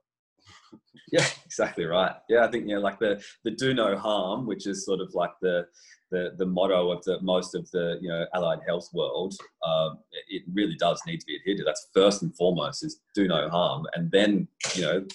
Yeah, 1.10 1.24
exactly 1.46 1.86
right. 1.86 2.12
Yeah, 2.28 2.44
I 2.44 2.50
think 2.50 2.68
you 2.68 2.74
know, 2.74 2.82
like 2.82 2.98
the 2.98 3.22
the 3.42 3.52
do 3.52 3.72
no 3.72 3.96
harm, 3.96 4.46
which 4.46 4.66
is 4.66 4.84
sort 4.84 5.00
of 5.00 5.14
like 5.14 5.30
the 5.40 5.66
the 6.10 6.32
the 6.36 6.44
motto 6.44 6.90
of 6.90 7.02
the 7.04 7.18
most 7.22 7.54
of 7.54 7.70
the 7.70 7.96
you 8.02 8.10
know 8.10 8.26
allied 8.34 8.58
health 8.66 8.90
world. 8.92 9.34
Um, 9.66 10.00
it 10.28 10.42
really 10.52 10.76
does 10.76 11.00
need 11.06 11.20
to 11.20 11.26
be 11.26 11.36
adhered 11.36 11.58
to. 11.58 11.64
That's 11.64 11.88
first 11.94 12.20
and 12.20 12.36
foremost 12.36 12.84
is 12.84 13.00
do 13.14 13.26
no 13.26 13.48
harm, 13.48 13.86
and 13.94 14.10
then 14.10 14.48
you 14.74 14.82
know 14.82 15.06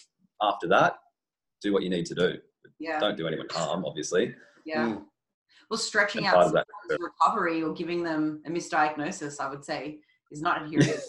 after 0.42 0.68
that, 0.70 0.98
do 1.62 1.74
what 1.74 1.84
you 1.84 1.90
need 1.90 2.06
to 2.08 2.16
do. 2.16 2.38
Yeah, 2.80 3.00
Don't 3.00 3.18
do 3.18 3.28
anyone 3.28 3.48
harm, 3.52 3.86
obviously. 3.86 4.36
yeah. 4.66 4.88
Mm. 4.88 5.04
Well, 5.74 5.80
stretching 5.80 6.28
out 6.28 6.54
that- 6.54 6.68
someone's 6.88 7.02
recovery 7.20 7.64
or 7.64 7.74
giving 7.74 8.04
them 8.04 8.44
a 8.46 8.50
misdiagnosis, 8.52 9.40
I 9.40 9.50
would 9.50 9.66
say, 9.66 10.02
is 10.30 10.40
not 10.40 10.62
adherence. 10.62 11.08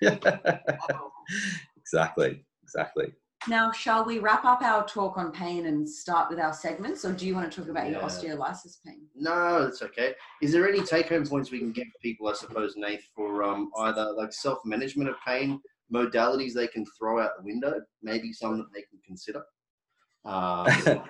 Yeah, 0.00 0.16
exactly, 1.76 2.44
exactly. 2.62 3.12
Now, 3.48 3.72
shall 3.72 4.04
we 4.04 4.20
wrap 4.20 4.44
up 4.44 4.62
our 4.62 4.86
talk 4.86 5.18
on 5.18 5.32
pain 5.32 5.66
and 5.66 5.88
start 5.90 6.30
with 6.30 6.38
our 6.38 6.52
segments, 6.52 7.04
or 7.04 7.12
do 7.12 7.26
you 7.26 7.34
want 7.34 7.50
to 7.50 7.60
talk 7.60 7.68
about 7.68 7.90
your 7.90 7.98
Yeah. 8.00 8.06
osteolysis 8.06 8.76
pain? 8.86 9.08
No, 9.16 9.64
that's 9.64 9.82
okay. 9.82 10.14
Is 10.40 10.52
there 10.52 10.68
any 10.68 10.80
take-home 10.84 11.26
points 11.26 11.50
we 11.50 11.58
can 11.58 11.72
give 11.72 11.88
people, 12.00 12.28
I 12.28 12.34
suppose, 12.34 12.76
Nath, 12.76 13.02
for 13.12 13.42
um, 13.42 13.72
either 13.78 14.12
like 14.12 14.32
self-management 14.32 15.10
of 15.10 15.16
pain, 15.26 15.60
modalities 15.92 16.52
they 16.52 16.68
can 16.68 16.86
throw 16.96 17.18
out 17.20 17.32
the 17.38 17.42
window, 17.44 17.80
maybe 18.02 18.32
some 18.32 18.56
that 18.58 18.72
they 18.72 18.82
can 18.82 19.00
consider, 19.04 19.42
um, 20.24 21.02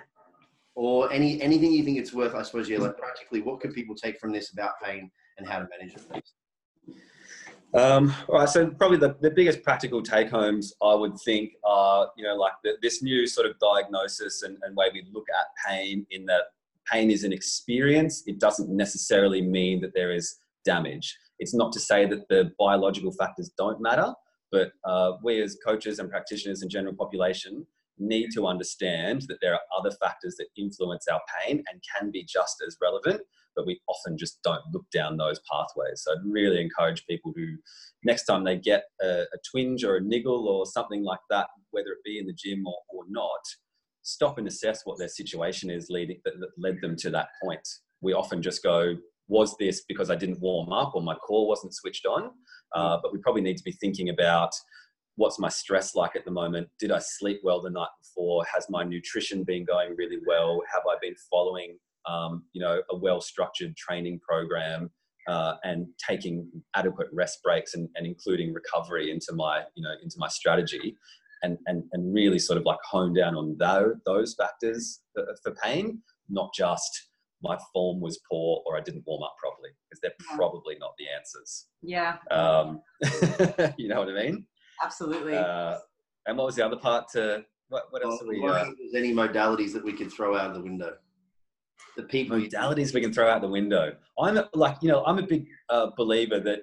or 0.79 1.13
any 1.13 1.43
anything 1.43 1.73
you 1.73 1.83
think 1.83 1.99
it's 1.99 2.15
worth? 2.15 2.37
I 2.37 2.43
suppose, 2.43 2.69
yeah, 2.69 2.79
like 2.79 2.97
practically, 2.97 3.41
what 3.41 3.59
could 3.59 3.75
people 3.75 3.97
take 3.97 4.21
from 4.21 4.31
this 4.33 4.53
about 4.53 4.75
pain 4.81 5.11
and 5.37 5.47
how 5.47 5.59
to 5.59 5.67
manage 5.77 5.95
it? 5.97 6.23
Um, 7.75 8.15
all 8.29 8.39
right, 8.39 8.49
so 8.49 8.71
probably 8.71 8.97
the, 8.97 9.17
the 9.21 9.31
biggest 9.31 9.63
practical 9.63 10.03
take 10.03 10.31
homes 10.31 10.73
I 10.81 10.95
would 10.95 11.19
think 11.25 11.51
are, 11.65 12.09
you 12.17 12.25
know, 12.25 12.37
like 12.37 12.53
the, 12.63 12.79
this 12.81 13.03
new 13.03 13.27
sort 13.27 13.47
of 13.47 13.59
diagnosis 13.59 14.43
and, 14.43 14.57
and 14.63 14.75
way 14.77 14.87
we 14.93 15.05
look 15.13 15.27
at 15.29 15.47
pain 15.69 16.07
in 16.13 16.25
that 16.27 16.45
pain 16.91 17.11
is 17.11 17.25
an 17.25 17.33
experience. 17.33 18.23
It 18.27 18.39
doesn't 18.39 18.71
necessarily 18.71 19.43
mean 19.43 19.81
that 19.81 19.93
there 19.95 20.13
is 20.13 20.37
damage. 20.65 21.15
It's 21.41 21.55
not 21.55 21.73
to 21.73 21.81
say 21.81 22.07
that 22.07 22.29
the 22.29 22.53
biological 22.57 23.13
factors 23.13 23.51
don't 23.59 23.83
matter, 23.83 24.15
but 24.53 24.71
uh, 24.85 25.15
we 25.23 25.43
as 25.43 25.59
coaches 25.67 25.99
and 25.99 26.09
practitioners 26.09 26.63
and 26.63 26.71
general 26.71 26.95
population 26.95 27.67
need 27.99 28.31
to 28.35 28.47
understand 28.47 29.23
that 29.29 29.39
there 29.41 29.55
are 29.55 29.61
other 29.79 29.91
factors 30.01 30.37
that 30.37 30.49
influence 30.57 31.07
our 31.11 31.21
pain 31.41 31.63
and 31.71 31.83
can 31.97 32.11
be 32.11 32.25
just 32.25 32.63
as 32.67 32.77
relevant 32.81 33.21
but 33.59 33.67
we 33.67 33.81
often 33.89 34.17
just 34.17 34.41
don't 34.45 34.63
look 34.73 34.89
down 34.95 35.17
those 35.17 35.41
pathways. 35.51 36.03
So 36.05 36.13
I'd 36.13 36.25
really 36.25 36.61
encourage 36.61 37.05
people 37.07 37.33
to, 37.35 37.57
next 38.05 38.25
time 38.25 38.45
they 38.45 38.57
get 38.57 38.85
a, 39.03 39.23
a 39.23 39.39
twinge 39.51 39.83
or 39.83 39.97
a 39.97 40.01
niggle 40.01 40.47
or 40.47 40.65
something 40.65 41.03
like 41.03 41.19
that, 41.29 41.49
whether 41.73 41.89
it 41.89 42.05
be 42.05 42.21
in 42.21 42.27
the 42.27 42.33
gym 42.33 42.65
or, 42.65 42.77
or 42.89 43.03
not, 43.09 43.41
stop 44.03 44.39
and 44.39 44.47
assess 44.47 44.83
what 44.85 44.97
their 44.97 45.09
situation 45.09 45.71
is 45.71 45.89
leading 45.91 46.21
that, 46.25 46.39
that 46.39 46.51
led 46.57 46.81
them 46.81 46.95
to 46.99 47.11
that 47.11 47.31
point. 47.43 47.67
We 48.01 48.13
often 48.13 48.43
just 48.43 48.63
go, 48.63 48.95
was 49.27 49.57
this 49.59 49.83
because 49.89 50.09
I 50.09 50.15
didn't 50.15 50.41
warm 50.41 50.73
up 50.73 50.93
or 50.95 51.03
my 51.03 51.17
core 51.17 51.49
wasn't 51.49 51.75
switched 51.75 52.07
on? 52.07 52.31
Uh, 52.77 52.99
but 53.03 53.13
we 53.13 53.19
probably 53.19 53.43
need 53.43 53.57
to 53.57 53.65
be 53.65 53.73
thinking 53.73 54.11
about 54.11 54.53
what's 55.19 55.39
my 55.39 55.49
stress 55.49 55.95
like 55.97 56.15
at 56.17 56.25
the 56.25 56.31
moment? 56.31 56.69
Did 56.79 56.93
I 56.93 57.01
sleep 57.01 57.41
well 57.43 57.61
the 57.61 57.71
night 57.71 57.89
before? 58.01 58.45
Has 58.55 58.67
my 58.71 58.85
nutrition 58.85 59.43
been 59.43 59.65
going 59.65 59.95
really 59.99 60.19
well? 60.27 60.61
Have 60.73 60.83
I 60.89 60.97
been 61.03 61.17
following 61.31 61.77
um, 62.09 62.45
you 62.53 62.63
know, 62.63 62.81
a 62.91 62.97
well-structured 62.97 63.77
training 63.77 64.21
program 64.27 64.91
uh, 65.27 65.55
and 65.65 65.87
taking 66.09 66.49
adequate 66.75 67.09
rest 67.13 67.41
breaks 67.45 67.75
and, 67.75 67.89
and, 67.97 68.07
including 68.07 68.55
recovery 68.55 69.11
into 69.11 69.33
my, 69.35 69.63
you 69.75 69.83
know, 69.83 69.93
into 70.03 70.17
my 70.19 70.29
strategy, 70.29 70.97
and 71.43 71.59
and 71.67 71.83
and 71.93 72.15
really 72.15 72.39
sort 72.39 72.57
of 72.59 72.65
like 72.65 72.79
hone 72.89 73.13
down 73.13 73.35
on 73.35 73.57
those 73.59 73.97
those 74.07 74.35
factors 74.35 75.01
for, 75.15 75.27
for 75.43 75.55
pain, 75.63 76.01
not 76.31 76.51
just 76.55 77.09
my 77.43 77.59
form 77.75 78.01
was 78.01 78.19
poor 78.31 78.63
or 78.67 78.77
I 78.77 78.81
didn't 78.81 79.05
warm 79.07 79.23
up 79.23 79.35
properly, 79.43 79.71
because 79.91 80.01
they're 80.01 80.13
Yeah. 80.31 80.37
probably 80.37 80.77
not 80.81 80.93
the 80.99 81.07
answers. 81.15 81.67
Yeah, 81.83 82.17
Um, 82.31 82.81
you 83.77 83.89
know 83.89 83.99
what 84.01 84.09
I 84.09 84.15
mean? 84.15 84.47
Absolutely. 84.83 85.37
Uh, 85.37 85.79
and 86.27 86.37
what 86.37 86.47
was 86.47 86.57
the 86.57 86.65
other 86.65 86.77
part 86.77 87.09
to 87.13 87.45
what, 87.69 87.85
what 87.91 88.05
else 88.05 88.21
Well, 88.23 88.31
are 88.31 88.33
we? 88.33 88.49
Uh, 88.49 88.73
there's 88.79 88.95
any 88.95 89.13
modalities 89.13 89.73
that 89.73 89.85
we 89.85 89.93
could 89.93 90.13
throw 90.13 90.37
out 90.37 90.55
the 90.55 90.61
window? 90.61 90.95
The 91.97 92.03
people. 92.05 92.39
modalities 92.39 92.95
we 92.95 93.01
can 93.01 93.13
throw 93.13 93.29
out 93.29 93.41
the 93.43 93.49
window. 93.49 93.93
I'm 94.19 94.37
a- 94.39 94.49
like, 94.55 94.77
you 94.83 94.89
know, 94.89 95.05
I'm 95.05 95.19
a 95.19 95.27
big 95.27 95.47
uh, 95.69 95.89
believer 95.97 96.41
that 96.41 96.61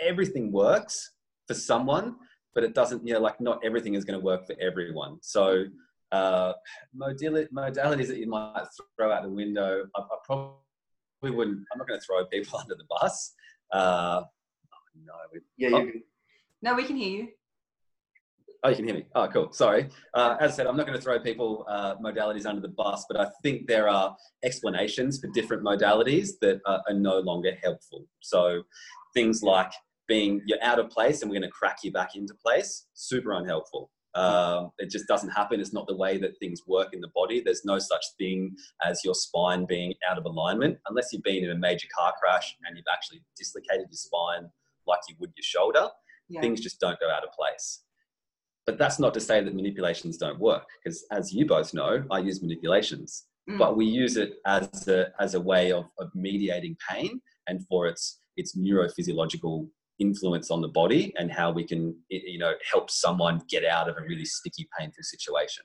everything 0.00 0.52
works 0.52 1.12
for 1.46 1.54
someone, 1.54 2.16
but 2.54 2.64
it 2.64 2.74
doesn't, 2.74 3.06
you 3.06 3.14
know, 3.14 3.20
like 3.20 3.40
not 3.40 3.60
everything 3.64 3.94
is 3.94 4.04
going 4.04 4.18
to 4.18 4.24
work 4.24 4.46
for 4.46 4.54
everyone. 4.60 5.18
So, 5.22 5.64
uh, 6.12 6.52
modali- 6.96 7.48
modalities 7.50 8.06
that 8.08 8.18
you 8.18 8.28
might 8.28 8.66
throw 8.96 9.12
out 9.12 9.24
the 9.24 9.28
window, 9.28 9.84
I, 9.96 10.00
I 10.00 10.16
probably 10.24 10.56
wouldn't, 11.22 11.64
I'm 11.72 11.78
not 11.78 11.88
going 11.88 11.98
to 12.00 12.06
throw 12.06 12.24
people 12.26 12.58
under 12.60 12.76
the 12.76 12.84
bus. 12.88 13.34
Uh, 13.72 14.22
oh, 14.22 14.78
no, 15.04 15.14
Yeah, 15.56 15.68
you, 15.70 16.02
no, 16.64 16.74
we 16.74 16.84
can 16.84 16.96
hear 16.96 17.10
you. 17.10 17.28
Oh, 18.62 18.70
you 18.70 18.76
can 18.76 18.86
hear 18.86 18.94
me. 18.94 19.04
Oh, 19.14 19.28
cool. 19.28 19.52
Sorry. 19.52 19.90
Uh, 20.14 20.36
as 20.40 20.52
I 20.52 20.54
said, 20.54 20.66
I'm 20.66 20.78
not 20.78 20.86
going 20.86 20.98
to 20.98 21.02
throw 21.02 21.20
people 21.20 21.66
uh, 21.68 21.96
modalities 21.96 22.46
under 22.46 22.62
the 22.62 22.70
bus, 22.70 23.04
but 23.06 23.20
I 23.20 23.26
think 23.42 23.66
there 23.66 23.86
are 23.90 24.16
explanations 24.42 25.20
for 25.20 25.26
different 25.34 25.62
modalities 25.62 26.30
that 26.40 26.62
are, 26.64 26.82
are 26.88 26.94
no 26.94 27.18
longer 27.18 27.52
helpful. 27.62 28.06
So 28.20 28.62
things 29.12 29.42
like 29.42 29.70
being 30.08 30.40
you're 30.46 30.62
out 30.62 30.78
of 30.78 30.88
place 30.88 31.20
and 31.20 31.30
we're 31.30 31.38
going 31.38 31.50
to 31.50 31.54
crack 31.54 31.78
you 31.84 31.92
back 31.92 32.16
into 32.16 32.32
place, 32.42 32.86
super 32.94 33.32
unhelpful. 33.32 33.90
Um, 34.14 34.70
it 34.78 34.88
just 34.88 35.06
doesn't 35.06 35.30
happen. 35.30 35.60
It's 35.60 35.74
not 35.74 35.86
the 35.86 35.96
way 35.96 36.16
that 36.16 36.38
things 36.38 36.62
work 36.66 36.94
in 36.94 37.02
the 37.02 37.10
body. 37.14 37.42
There's 37.44 37.66
no 37.66 37.78
such 37.78 38.04
thing 38.16 38.56
as 38.82 39.04
your 39.04 39.14
spine 39.14 39.66
being 39.66 39.92
out 40.08 40.16
of 40.16 40.24
alignment 40.24 40.78
unless 40.88 41.12
you've 41.12 41.24
been 41.24 41.44
in 41.44 41.50
a 41.50 41.56
major 41.56 41.88
car 41.94 42.14
crash 42.18 42.56
and 42.64 42.74
you've 42.74 42.86
actually 42.90 43.22
dislocated 43.36 43.88
your 43.90 43.98
spine 43.98 44.48
like 44.86 45.00
you 45.08 45.16
would 45.18 45.32
your 45.36 45.42
shoulder 45.42 45.88
Yeah. 46.28 46.40
things 46.40 46.60
just 46.60 46.80
don't 46.80 46.98
go 47.00 47.10
out 47.10 47.24
of 47.24 47.30
place. 47.32 47.82
But 48.66 48.78
that's 48.78 48.98
not 48.98 49.12
to 49.14 49.20
say 49.20 49.42
that 49.44 49.54
manipulations 49.54 50.16
don't 50.16 50.38
work, 50.40 50.64
because 50.82 51.04
as 51.10 51.32
you 51.32 51.46
both 51.46 51.74
know, 51.74 52.04
I 52.10 52.18
use 52.20 52.40
manipulations, 52.42 53.26
Mm. 53.48 53.58
but 53.58 53.76
we 53.76 53.84
use 53.84 54.16
it 54.16 54.36
as 54.46 54.88
a, 54.88 55.12
as 55.20 55.34
a 55.34 55.40
way 55.40 55.70
of, 55.70 55.84
of 55.98 56.08
mediating 56.14 56.76
pain 56.90 57.20
and 57.46 57.60
for 57.68 57.86
its, 57.86 58.18
its 58.38 58.56
neurophysiological 58.56 59.68
influence 59.98 60.50
on 60.50 60.62
the 60.62 60.68
body 60.68 61.12
and 61.18 61.30
how 61.30 61.52
we 61.52 61.62
can, 61.62 61.94
you 62.08 62.38
know, 62.38 62.54
help 62.72 62.90
someone 62.90 63.42
get 63.50 63.64
out 63.64 63.86
of 63.88 63.96
a 63.98 64.02
really 64.02 64.24
sticky, 64.24 64.66
painful 64.78 65.02
situation. 65.02 65.62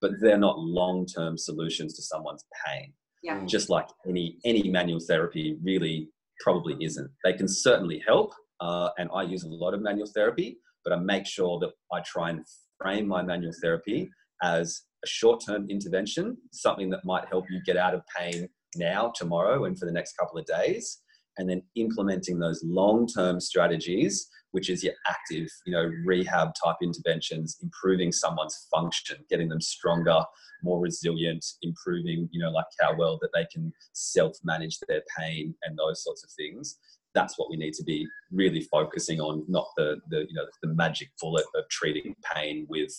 But 0.00 0.12
they're 0.20 0.38
not 0.38 0.58
long-term 0.58 1.38
solutions 1.38 1.94
to 1.94 2.02
someone's 2.02 2.44
pain 2.66 2.92
Yeah. 3.22 3.44
just 3.46 3.70
like 3.70 3.88
any 4.08 4.38
any 4.44 4.68
manual 4.68 4.98
therapy 4.98 5.56
really 5.62 6.10
probably 6.40 6.76
isn't. 6.84 7.10
They 7.22 7.34
can 7.34 7.46
certainly 7.48 8.02
help, 8.06 8.32
uh, 8.60 8.90
and 8.98 9.08
I 9.14 9.22
use 9.22 9.44
a 9.44 9.48
lot 9.48 9.74
of 9.74 9.80
manual 9.80 10.06
therapy, 10.06 10.58
but 10.84 10.92
I 10.92 10.96
make 10.96 11.26
sure 11.26 11.58
that 11.60 11.70
I 11.92 12.00
try 12.00 12.30
and 12.30 12.44
frame 12.78 13.06
my 13.06 13.22
manual 13.22 13.52
therapy 13.60 14.10
as 14.42 14.82
a 15.04 15.06
short-term 15.06 15.66
intervention, 15.68 16.36
something 16.52 16.90
that 16.90 17.04
might 17.04 17.28
help 17.28 17.46
you 17.50 17.60
get 17.64 17.76
out 17.76 17.94
of 17.94 18.02
pain 18.16 18.48
now, 18.76 19.12
tomorrow, 19.14 19.64
and 19.64 19.78
for 19.78 19.86
the 19.86 19.92
next 19.92 20.16
couple 20.16 20.38
of 20.38 20.46
days, 20.46 21.02
and 21.38 21.48
then 21.48 21.62
implementing 21.74 22.38
those 22.38 22.62
long-term 22.64 23.40
strategies, 23.40 24.28
which 24.52 24.68
is 24.68 24.82
your 24.82 24.94
active, 25.06 25.48
you 25.64 25.72
know, 25.72 25.90
rehab 26.04 26.50
type 26.62 26.76
interventions, 26.82 27.58
improving 27.62 28.12
someone's 28.12 28.66
function, 28.70 29.16
getting 29.28 29.48
them 29.48 29.60
stronger, 29.60 30.22
more 30.62 30.80
resilient, 30.80 31.44
improving, 31.62 32.28
you 32.32 32.40
know, 32.40 32.50
like 32.50 32.66
how 32.80 32.94
well 32.96 33.18
that 33.22 33.30
they 33.34 33.46
can 33.52 33.72
self-manage 33.92 34.78
their 34.88 35.02
pain 35.18 35.54
and 35.62 35.78
those 35.78 36.02
sorts 36.02 36.24
of 36.24 36.30
things. 36.32 36.78
That's 37.14 37.38
what 37.38 37.50
we 37.50 37.56
need 37.56 37.74
to 37.74 37.84
be 37.84 38.06
really 38.30 38.62
focusing 38.62 39.20
on, 39.20 39.44
not 39.48 39.66
the 39.76 39.96
the 40.08 40.20
you 40.28 40.34
know 40.34 40.46
the 40.62 40.68
magic 40.68 41.08
bullet 41.20 41.46
of 41.54 41.68
treating 41.68 42.14
pain 42.34 42.66
with 42.68 42.92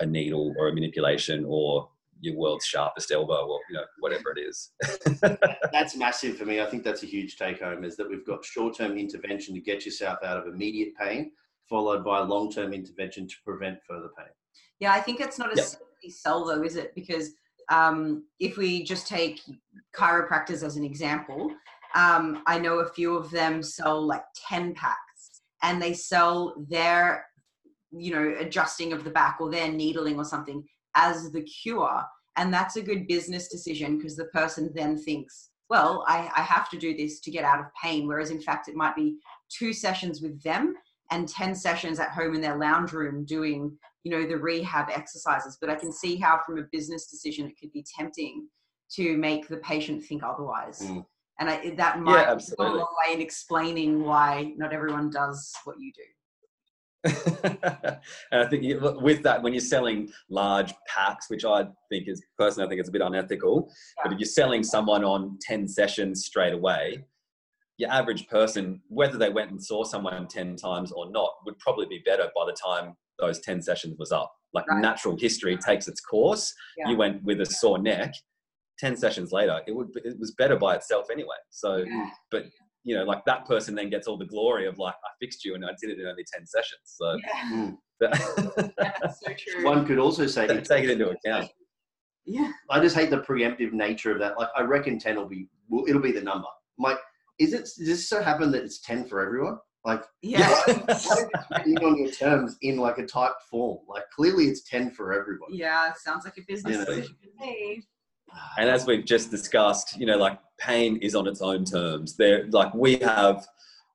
a 0.00 0.06
needle 0.06 0.54
or 0.58 0.68
a 0.68 0.74
manipulation 0.74 1.44
or 1.48 1.88
your 2.20 2.34
world's 2.36 2.64
sharpest 2.64 3.10
elbow 3.10 3.46
or 3.46 3.60
you 3.68 3.76
know 3.76 3.84
whatever 4.00 4.32
it 4.36 4.40
is. 4.40 4.72
that's 5.72 5.96
massive 5.96 6.36
for 6.36 6.44
me. 6.44 6.60
I 6.60 6.66
think 6.66 6.84
that's 6.84 7.02
a 7.02 7.06
huge 7.06 7.36
take 7.36 7.60
home 7.60 7.84
is 7.84 7.96
that 7.96 8.08
we've 8.08 8.26
got 8.26 8.44
short 8.44 8.76
term 8.76 8.96
intervention 8.96 9.54
to 9.54 9.60
get 9.60 9.84
yourself 9.84 10.18
out 10.24 10.38
of 10.38 10.52
immediate 10.52 10.94
pain, 10.96 11.32
followed 11.68 12.04
by 12.04 12.20
long 12.20 12.50
term 12.50 12.72
intervention 12.72 13.26
to 13.28 13.34
prevent 13.44 13.78
further 13.88 14.10
pain. 14.16 14.28
Yeah, 14.80 14.92
I 14.92 15.00
think 15.00 15.20
it's 15.20 15.38
not 15.38 15.52
a 15.52 15.56
Yep. 15.56 15.66
simply 15.66 16.10
sell 16.10 16.44
though, 16.44 16.62
is 16.62 16.76
it? 16.76 16.94
Because 16.94 17.30
um, 17.68 18.24
if 18.38 18.56
we 18.56 18.82
just 18.82 19.06
take 19.06 19.40
chiropractors 19.94 20.62
as 20.62 20.76
an 20.76 20.84
example, 20.84 21.50
um, 21.96 22.42
I 22.46 22.58
know 22.58 22.80
a 22.80 22.88
few 22.88 23.16
of 23.16 23.30
them 23.30 23.62
sell 23.62 24.06
like 24.06 24.24
10 24.48 24.74
packs 24.74 25.40
and 25.62 25.80
they 25.80 25.94
sell 25.94 26.54
their, 26.68 27.26
you 27.90 28.12
know, 28.12 28.36
adjusting 28.38 28.92
of 28.92 29.02
the 29.02 29.10
back 29.10 29.38
or 29.40 29.50
their 29.50 29.72
needling 29.72 30.16
or 30.18 30.24
something 30.24 30.62
as 30.94 31.32
the 31.32 31.42
cure. 31.42 32.02
And 32.36 32.52
that's 32.52 32.76
a 32.76 32.82
good 32.82 33.06
business 33.06 33.48
decision 33.48 33.96
because 33.96 34.14
the 34.14 34.26
person 34.26 34.70
then 34.74 34.98
thinks, 34.98 35.48
well, 35.70 36.04
I, 36.06 36.30
I 36.36 36.42
have 36.42 36.68
to 36.70 36.78
do 36.78 36.94
this 36.94 37.20
to 37.20 37.30
get 37.30 37.44
out 37.44 37.60
of 37.60 37.66
pain. 37.82 38.06
Whereas 38.06 38.30
in 38.30 38.42
fact, 38.42 38.68
it 38.68 38.76
might 38.76 38.94
be 38.94 39.16
two 39.48 39.72
sessions 39.72 40.20
with 40.20 40.40
them 40.42 40.74
and 41.10 41.28
10 41.28 41.54
sessions 41.54 41.98
at 41.98 42.10
home 42.10 42.34
in 42.34 42.40
their 42.40 42.58
lounge 42.58 42.92
room 42.92 43.24
doing 43.24 43.76
you 44.02 44.10
know 44.10 44.26
the 44.26 44.36
rehab 44.36 44.88
exercises 44.90 45.58
but 45.60 45.70
i 45.70 45.74
can 45.74 45.92
see 45.92 46.16
how 46.16 46.40
from 46.44 46.58
a 46.58 46.64
business 46.72 47.06
decision 47.08 47.46
it 47.46 47.58
could 47.60 47.72
be 47.72 47.84
tempting 47.96 48.46
to 48.90 49.16
make 49.16 49.48
the 49.48 49.56
patient 49.58 50.04
think 50.04 50.22
otherwise 50.22 50.80
Mm. 50.80 51.04
And 51.38 51.50
I, 51.50 51.70
that 51.76 52.00
might 52.00 52.26
go 52.58 52.66
a 52.66 52.76
long 52.76 52.94
way 53.06 53.14
in 53.14 53.20
explaining 53.20 54.02
why 54.02 54.54
not 54.56 54.72
everyone 54.72 55.10
does 55.10 55.52
what 55.64 55.76
you 55.78 55.92
do 55.92 56.02
and 57.44 57.98
I 58.32 58.46
think 58.46 58.64
you, 58.64 58.80
with 59.00 59.22
that, 59.22 59.42
when 59.42 59.52
you're 59.52 59.60
selling 59.60 60.10
large 60.28 60.74
packs, 60.88 61.30
which 61.30 61.44
I 61.44 61.66
think 61.88 62.08
is 62.08 62.20
personally, 62.36 62.66
I 62.66 62.68
think 62.68 62.80
it's 62.80 62.88
a 62.88 62.92
bit 62.92 63.02
unethical. 63.02 63.70
But 64.02 64.12
if 64.12 64.18
you're 64.18 64.26
selling 64.26 64.64
someone 64.64 65.04
on 65.04 65.38
10 65.40 65.68
sessions 65.68 66.24
straight 66.24 66.52
away, 66.52 67.04
your 67.78 67.90
average 67.92 68.26
person, 68.28 68.80
whether 68.88 69.18
they 69.18 69.28
went 69.28 69.50
and 69.50 69.62
saw 69.62 69.84
someone 69.84 70.26
10 70.26 70.56
times 70.56 70.90
or 70.92 71.10
not, 71.10 71.30
would 71.44 71.58
probably 71.58 71.86
be 71.86 72.02
better 72.04 72.28
by 72.34 72.46
the 72.46 72.52
time 72.52 72.96
those 73.18 73.40
10 73.40 73.62
sessions 73.62 73.96
was 73.98 74.12
up. 74.12 74.32
Like 74.52 74.68
Right. 74.68 74.80
natural 74.80 75.16
history 75.16 75.56
takes 75.56 75.86
its 75.86 76.00
course. 76.00 76.52
Yeah. 76.78 76.88
You 76.88 76.96
went 76.96 77.22
with 77.22 77.40
a 77.40 77.46
sore 77.46 77.78
neck. 77.78 78.14
10 78.78 78.96
sessions 78.96 79.32
later, 79.32 79.60
it 79.66 79.72
would 79.72 79.88
it 80.04 80.18
was 80.18 80.32
better 80.32 80.56
by 80.56 80.74
itself 80.76 81.06
anyway. 81.10 81.36
So, 81.50 81.76
Yeah. 81.86 82.10
but 82.30 82.44
you 82.84 82.94
know, 82.94 83.04
like 83.04 83.24
that 83.24 83.44
person 83.46 83.74
then 83.74 83.90
gets 83.90 84.06
all 84.06 84.16
the 84.16 84.26
glory 84.26 84.66
of 84.68 84.78
like, 84.78 84.94
I 84.94 85.08
fixed 85.20 85.44
you 85.44 85.54
and 85.56 85.64
I 85.64 85.70
did 85.80 85.90
it 85.90 85.98
in 85.98 86.06
only 86.06 86.24
10 86.32 86.46
sessions. 86.46 86.80
So 86.84 87.16
Yeah, 87.16 87.42
Mm. 87.52 87.78
that's 87.98 89.20
so 89.20 89.32
true. 89.38 89.64
One 89.64 89.84
could 89.86 89.98
also 89.98 90.26
say, 90.26 90.46
take 90.46 90.84
it 90.84 90.90
into 90.90 91.08
account. 91.10 91.50
yeah. 92.24 92.52
I 92.70 92.78
just 92.80 92.94
hate 92.94 93.10
the 93.10 93.18
preemptive 93.22 93.72
nature 93.72 94.12
of 94.12 94.18
that. 94.20 94.38
Like, 94.38 94.50
I 94.56 94.62
reckon 94.62 94.98
10 94.98 95.16
will 95.16 95.26
be, 95.26 95.48
will, 95.68 95.84
it'll 95.88 96.00
be 96.02 96.12
the 96.12 96.20
number. 96.20 96.46
Like, 96.78 96.98
is 97.40 97.52
it, 97.54 97.62
does 97.62 97.76
this 97.78 98.08
so 98.08 98.22
happen 98.22 98.50
that 98.52 98.62
it's 98.62 98.80
10 98.80 99.06
for 99.08 99.20
everyone? 99.24 99.58
Like, 99.84 100.02
Yeah. 100.22 100.48
written 100.66 101.78
on 101.84 101.96
your 101.98 102.10
terms 102.12 102.56
in 102.62 102.76
like 102.76 102.98
a 102.98 103.06
typed 103.06 103.42
form. 103.50 103.78
Like, 103.88 104.04
clearly 104.14 104.44
it's 104.46 104.62
10 104.62 104.90
for 104.92 105.12
everyone. 105.12 105.48
Yeah, 105.52 105.92
sounds 105.94 106.24
like 106.24 106.36
a 106.38 106.42
business 106.46 106.76
Yeah. 106.76 106.84
decision 106.84 107.16
to 107.22 107.28
me. 107.44 107.82
And 108.58 108.68
as 108.68 108.86
we've 108.86 109.04
just 109.04 109.30
discussed, 109.30 109.98
you 109.98 110.06
know, 110.06 110.16
like 110.16 110.38
pain 110.58 110.96
is 110.98 111.14
on 111.14 111.26
its 111.26 111.40
own 111.40 111.64
terms. 111.64 112.16
There, 112.16 112.46
like 112.50 112.72
we 112.74 112.96
have, 112.96 113.46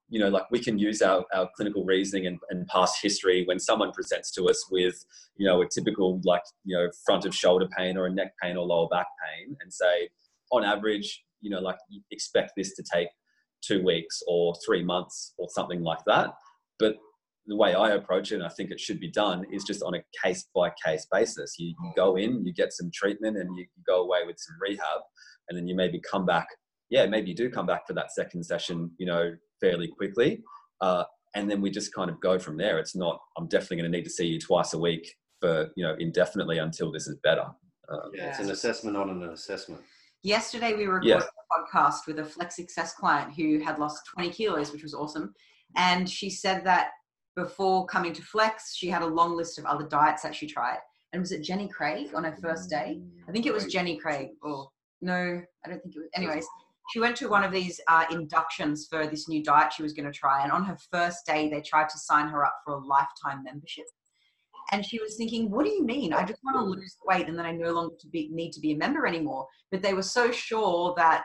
you 0.09 0.19
know, 0.19 0.29
like 0.29 0.49
we 0.51 0.59
can 0.59 0.77
use 0.77 1.01
our, 1.01 1.25
our 1.33 1.49
clinical 1.55 1.85
reasoning 1.85 2.27
and, 2.27 2.39
and 2.49 2.67
past 2.67 2.97
history 3.01 3.43
when 3.45 3.59
someone 3.59 3.91
presents 3.91 4.31
to 4.31 4.45
us 4.49 4.65
with, 4.71 5.03
you 5.37 5.47
know, 5.47 5.61
a 5.61 5.67
typical 5.67 6.21
like, 6.23 6.43
you 6.63 6.75
know, 6.75 6.89
front 7.05 7.25
of 7.25 7.35
shoulder 7.35 7.67
pain 7.77 7.97
or 7.97 8.05
a 8.05 8.11
neck 8.11 8.33
pain 8.41 8.57
or 8.57 8.65
lower 8.65 8.87
back 8.89 9.07
pain 9.23 9.55
and 9.61 9.73
say, 9.73 10.09
on 10.51 10.63
average, 10.63 11.23
you 11.39 11.49
know, 11.49 11.59
like 11.59 11.77
expect 12.11 12.51
this 12.55 12.75
to 12.75 12.83
take 12.83 13.07
two 13.61 13.83
weeks 13.83 14.21
or 14.27 14.53
three 14.65 14.83
months 14.83 15.33
or 15.37 15.47
something 15.49 15.81
like 15.81 16.03
that. 16.05 16.33
But 16.79 16.97
the 17.47 17.55
way 17.55 17.73
I 17.73 17.91
approach 17.91 18.31
it, 18.31 18.35
and 18.35 18.43
I 18.43 18.49
think 18.49 18.71
it 18.71 18.79
should 18.79 18.99
be 18.99 19.09
done, 19.09 19.45
is 19.51 19.63
just 19.63 19.81
on 19.81 19.95
a 19.95 20.03
case 20.23 20.47
by 20.55 20.71
case 20.85 21.07
basis. 21.11 21.55
You, 21.57 21.69
you 21.69 21.91
go 21.95 22.15
in, 22.15 22.45
you 22.45 22.53
get 22.53 22.73
some 22.73 22.91
treatment, 22.93 23.37
and 23.37 23.55
you, 23.57 23.63
you 23.63 23.83
go 23.87 24.03
away 24.03 24.19
with 24.25 24.37
some 24.39 24.55
rehab, 24.61 25.01
and 25.49 25.57
then 25.57 25.67
you 25.67 25.75
maybe 25.75 25.99
come 25.99 26.25
back. 26.25 26.47
Yeah, 26.89 27.05
maybe 27.07 27.29
you 27.29 27.35
do 27.35 27.49
come 27.49 27.65
back 27.65 27.87
for 27.87 27.93
that 27.93 28.11
second 28.11 28.43
session, 28.43 28.91
you 28.97 29.05
know, 29.05 29.31
fairly 29.59 29.87
quickly, 29.87 30.43
uh, 30.81 31.03
and 31.35 31.49
then 31.49 31.61
we 31.61 31.71
just 31.71 31.93
kind 31.93 32.09
of 32.09 32.19
go 32.19 32.37
from 32.37 32.57
there. 32.57 32.77
It's 32.77 32.95
not. 32.95 33.19
I'm 33.37 33.47
definitely 33.47 33.77
going 33.77 33.91
to 33.91 33.97
need 33.97 34.03
to 34.03 34.09
see 34.11 34.27
you 34.27 34.39
twice 34.39 34.73
a 34.73 34.79
week 34.79 35.15
for 35.39 35.69
you 35.75 35.83
know 35.83 35.95
indefinitely 35.99 36.59
until 36.59 36.91
this 36.91 37.07
is 37.07 37.17
better. 37.23 37.45
Um, 37.89 38.11
Yeah, 38.13 38.29
it's 38.29 38.39
an 38.39 38.51
assessment 38.51 38.95
on 38.97 39.09
an 39.09 39.23
assessment. 39.23 39.81
Yesterday, 40.23 40.75
we 40.75 40.85
recorded 40.85 41.07
Yeah. 41.09 41.21
a 41.21 41.59
podcast 41.79 42.05
with 42.05 42.19
a 42.19 42.25
Flex 42.25 42.55
Success 42.55 42.93
client 42.93 43.33
who 43.33 43.59
had 43.59 43.79
lost 43.79 44.03
20 44.13 44.29
kilos, 44.29 44.71
which 44.71 44.83
was 44.83 44.93
awesome. 44.93 45.33
And 45.75 46.07
she 46.07 46.29
said 46.29 46.63
that 46.65 46.89
before 47.35 47.85
coming 47.85 48.13
to 48.13 48.21
Flex, 48.21 48.75
she 48.75 48.87
had 48.87 49.01
a 49.01 49.07
long 49.07 49.35
list 49.35 49.57
of 49.57 49.65
other 49.65 49.87
diets 49.87 50.23
that 50.23 50.35
she 50.35 50.47
tried. 50.47 50.79
And 51.13 51.21
was 51.21 51.31
it 51.31 51.41
Jenny 51.41 51.67
Craig 51.67 52.09
on 52.15 52.23
her 52.23 52.35
first 52.41 52.69
day? 52.69 53.01
I 53.27 53.31
think 53.31 53.45
it 53.45 53.53
was 53.53 53.65
Jenny 53.65 53.97
Craig. 53.97 54.29
Or 54.41 54.69
no, 55.01 55.41
I 55.65 55.69
don't 55.69 55.81
think 55.81 55.95
it 55.95 55.99
was. 55.99 56.09
Anyways, 56.15 56.45
she 56.91 56.99
went 56.99 57.15
to 57.17 57.29
one 57.29 57.43
of 57.43 57.51
these 57.51 57.79
uh, 57.87 58.05
inductions 58.11 58.87
for 58.89 59.07
this 59.07 59.27
new 59.27 59.43
diet 59.43 59.73
she 59.73 59.83
was 59.83 59.93
going 59.93 60.11
to 60.11 60.17
try. 60.17 60.43
And 60.43 60.51
on 60.51 60.63
her 60.65 60.77
first 60.91 61.25
day, 61.25 61.49
they 61.49 61.61
tried 61.61 61.89
to 61.89 61.97
sign 61.97 62.27
her 62.29 62.45
up 62.45 62.55
for 62.65 62.75
a 62.75 62.85
lifetime 62.85 63.43
membership. 63.43 63.85
And 64.71 64.85
she 64.85 64.99
was 65.01 65.15
thinking, 65.17 65.49
what 65.49 65.65
do 65.65 65.71
you 65.71 65.83
mean? 65.83 66.13
I 66.13 66.23
just 66.23 66.39
want 66.43 66.57
to 66.57 66.63
lose 66.63 66.95
weight 67.05 67.27
and 67.27 67.37
then 67.37 67.45
I 67.45 67.51
no 67.51 67.71
longer 67.71 67.95
to 67.99 68.07
be, 68.07 68.29
need 68.31 68.51
to 68.51 68.61
be 68.61 68.71
a 68.71 68.77
member 68.77 69.05
anymore. 69.05 69.47
But 69.69 69.81
they 69.81 69.93
were 69.93 70.03
so 70.03 70.31
sure 70.31 70.93
that 70.97 71.23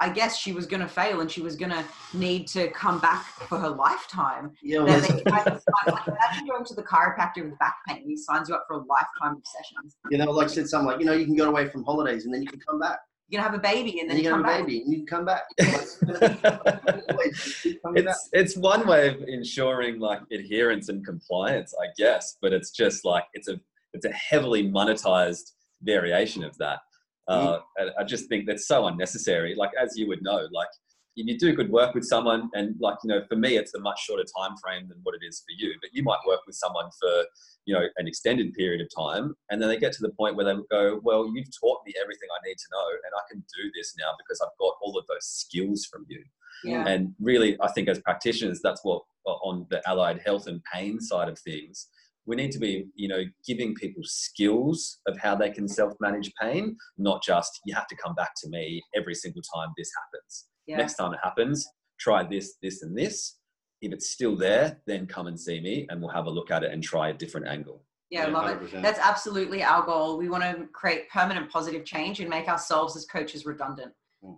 I 0.00 0.08
guess 0.10 0.36
she 0.38 0.52
was 0.52 0.66
going 0.66 0.80
to 0.82 0.88
fail 0.88 1.20
and 1.20 1.30
she 1.30 1.40
was 1.40 1.54
going 1.56 1.70
to 1.70 1.84
need 2.12 2.46
to 2.48 2.68
come 2.72 2.98
back 2.98 3.24
for 3.48 3.58
her 3.58 3.70
lifetime. 3.70 4.50
Yeah, 4.62 4.80
well, 4.80 5.00
they 5.00 5.22
tried 5.22 5.44
to 5.44 5.50
sign, 5.60 5.94
like, 5.94 6.06
imagine 6.08 6.46
going 6.48 6.64
to 6.64 6.74
the 6.74 6.82
chiropractor 6.82 7.44
with 7.48 7.58
back 7.58 7.76
pain. 7.88 8.02
He 8.04 8.16
signs 8.16 8.48
you 8.48 8.54
up 8.56 8.64
for 8.66 8.74
a 8.74 8.84
lifetime 8.84 9.36
of 9.36 9.42
sessions. 9.46 9.96
you 10.10 10.18
know, 10.18 10.30
like 10.32 10.48
said 10.48 10.68
something 10.68 10.86
like, 10.88 10.98
you 11.00 11.06
know, 11.06 11.12
you 11.12 11.24
can 11.26 11.36
go 11.36 11.48
away 11.48 11.68
from 11.68 11.84
holidays 11.84 12.24
and 12.24 12.34
then 12.34 12.42
you 12.42 12.48
can 12.48 12.60
come 12.60 12.80
back. 12.80 12.98
You're 13.28 13.40
going 13.40 13.52
to 13.52 13.56
have 13.56 13.58
a 13.58 13.74
baby 13.74 14.00
and 14.00 14.10
then 14.10 14.16
And 14.16 14.24
you 14.24 14.30
you 14.30 14.34
can 14.34 14.42
come 14.42 14.50
have 14.50 14.60
a 14.60 14.62
back. 14.62 14.66
baby 14.66 14.82
and 14.82 14.92
you 14.92 14.98
can 14.98 15.06
come 15.06 15.24
back. 15.24 17.08
Always 17.10 17.60
keep 17.62 17.82
coming 17.82 18.04
back. 18.04 18.14
it's 18.14 18.28
it's 18.32 18.56
one 18.56 18.86
way 18.86 19.08
of 19.08 19.22
ensuring 19.26 19.98
like 20.00 20.20
adherence 20.32 20.88
and 20.88 21.04
compliance, 21.04 21.72
I 21.80 21.86
guess, 21.96 22.36
but 22.42 22.52
it's 22.52 22.70
just 22.70 23.04
like 23.04 23.24
it's 23.32 23.48
a 23.48 23.58
it's 23.92 24.04
a 24.04 24.10
heavily 24.12 24.68
monetized 24.70 25.52
variation 25.82 26.44
of 26.44 26.56
that. 26.58 26.80
Uh, 27.26 27.58
and 27.76 27.90
I 27.98 28.04
just 28.04 28.28
think 28.28 28.46
that's 28.46 28.66
so 28.66 28.86
unnecessary. 28.86 29.54
Like 29.54 29.70
as 29.80 29.96
you 29.96 30.06
would 30.08 30.22
know, 30.22 30.46
like 30.52 30.68
if 31.16 31.26
you 31.26 31.38
do 31.38 31.54
good 31.54 31.70
work 31.70 31.94
with 31.94 32.04
someone, 32.04 32.50
and 32.54 32.74
like 32.80 32.96
you 33.04 33.08
know, 33.08 33.22
for 33.28 33.36
me, 33.36 33.56
it's 33.56 33.74
a 33.74 33.80
much 33.80 34.00
shorter 34.04 34.24
time 34.38 34.56
frame 34.62 34.88
than 34.88 34.98
what 35.04 35.14
it 35.14 35.26
is 35.26 35.42
for 35.46 35.54
you. 35.56 35.74
But 35.80 35.90
you 35.92 36.02
might 36.02 36.18
work 36.26 36.40
with 36.46 36.56
someone 36.56 36.90
for 37.00 37.24
you 37.66 37.74
know 37.74 37.86
an 37.96 38.06
extended 38.06 38.52
period 38.54 38.80
of 38.80 38.88
time, 38.94 39.34
and 39.50 39.60
then 39.60 39.68
they 39.68 39.78
get 39.78 39.92
to 39.92 40.02
the 40.02 40.10
point 40.10 40.36
where 40.36 40.44
they 40.44 40.60
go, 40.70 41.00
"Well, 41.02 41.30
you've 41.32 41.48
taught 41.60 41.80
me 41.86 41.94
everything 42.00 42.28
I 42.32 42.46
need 42.46 42.56
to 42.56 42.68
know, 42.72 42.88
and 42.88 43.12
I 43.16 43.22
can 43.30 43.40
do 43.40 43.70
this 43.74 43.94
now 43.98 44.12
because 44.18 44.40
I've 44.42 44.58
got 44.58 44.74
all 44.82 44.98
of 44.98 45.06
those 45.06 45.24
skills 45.24 45.86
from 45.86 46.04
you." 46.08 46.22
Yeah. 46.64 46.86
And 46.86 47.14
really, 47.20 47.56
I 47.60 47.70
think 47.72 47.88
as 47.88 48.00
practitioners, 48.00 48.60
that's 48.62 48.80
what 48.84 49.02
on 49.26 49.66
the 49.70 49.86
allied 49.88 50.20
health 50.24 50.46
and 50.46 50.62
pain 50.72 51.00
side 51.00 51.28
of 51.28 51.38
things, 51.38 51.88
we 52.26 52.36
need 52.36 52.52
to 52.52 52.58
be, 52.58 52.86
you 52.94 53.08
know, 53.08 53.22
giving 53.46 53.74
people 53.74 54.02
skills 54.04 55.00
of 55.06 55.18
how 55.18 55.34
they 55.34 55.50
can 55.50 55.68
self-manage 55.68 56.32
pain, 56.40 56.76
not 56.96 57.22
just 57.22 57.60
you 57.66 57.74
have 57.74 57.86
to 57.88 57.96
come 57.96 58.14
back 58.14 58.30
to 58.42 58.48
me 58.48 58.82
every 58.96 59.14
single 59.14 59.42
time 59.54 59.68
this 59.76 59.90
happens. 60.02 60.46
Yeah. 60.66 60.78
Next 60.78 60.94
time 60.94 61.12
it 61.12 61.20
happens, 61.22 61.66
try 62.00 62.24
this, 62.24 62.56
this, 62.62 62.82
and 62.82 62.96
this. 62.96 63.38
If 63.82 63.92
it's 63.92 64.10
still 64.10 64.36
there, 64.36 64.80
then 64.86 65.06
come 65.06 65.26
and 65.26 65.38
see 65.38 65.60
me, 65.60 65.86
and 65.90 66.00
we'll 66.00 66.10
have 66.10 66.26
a 66.26 66.30
look 66.30 66.50
at 66.50 66.64
it 66.64 66.72
and 66.72 66.82
try 66.82 67.10
a 67.10 67.12
different 67.12 67.46
angle. 67.46 67.84
Yeah, 68.10 68.24
I 68.24 68.28
love 68.28 68.48
it. 68.48 68.72
100%. 68.72 68.82
That's 68.82 68.98
absolutely 68.98 69.62
our 69.62 69.84
goal. 69.84 70.16
We 70.16 70.28
want 70.28 70.44
to 70.44 70.66
create 70.72 71.10
permanent 71.10 71.50
positive 71.50 71.84
change 71.84 72.20
and 72.20 72.30
make 72.30 72.48
ourselves 72.48 72.96
as 72.96 73.04
coaches 73.04 73.44
redundant. 73.44 73.92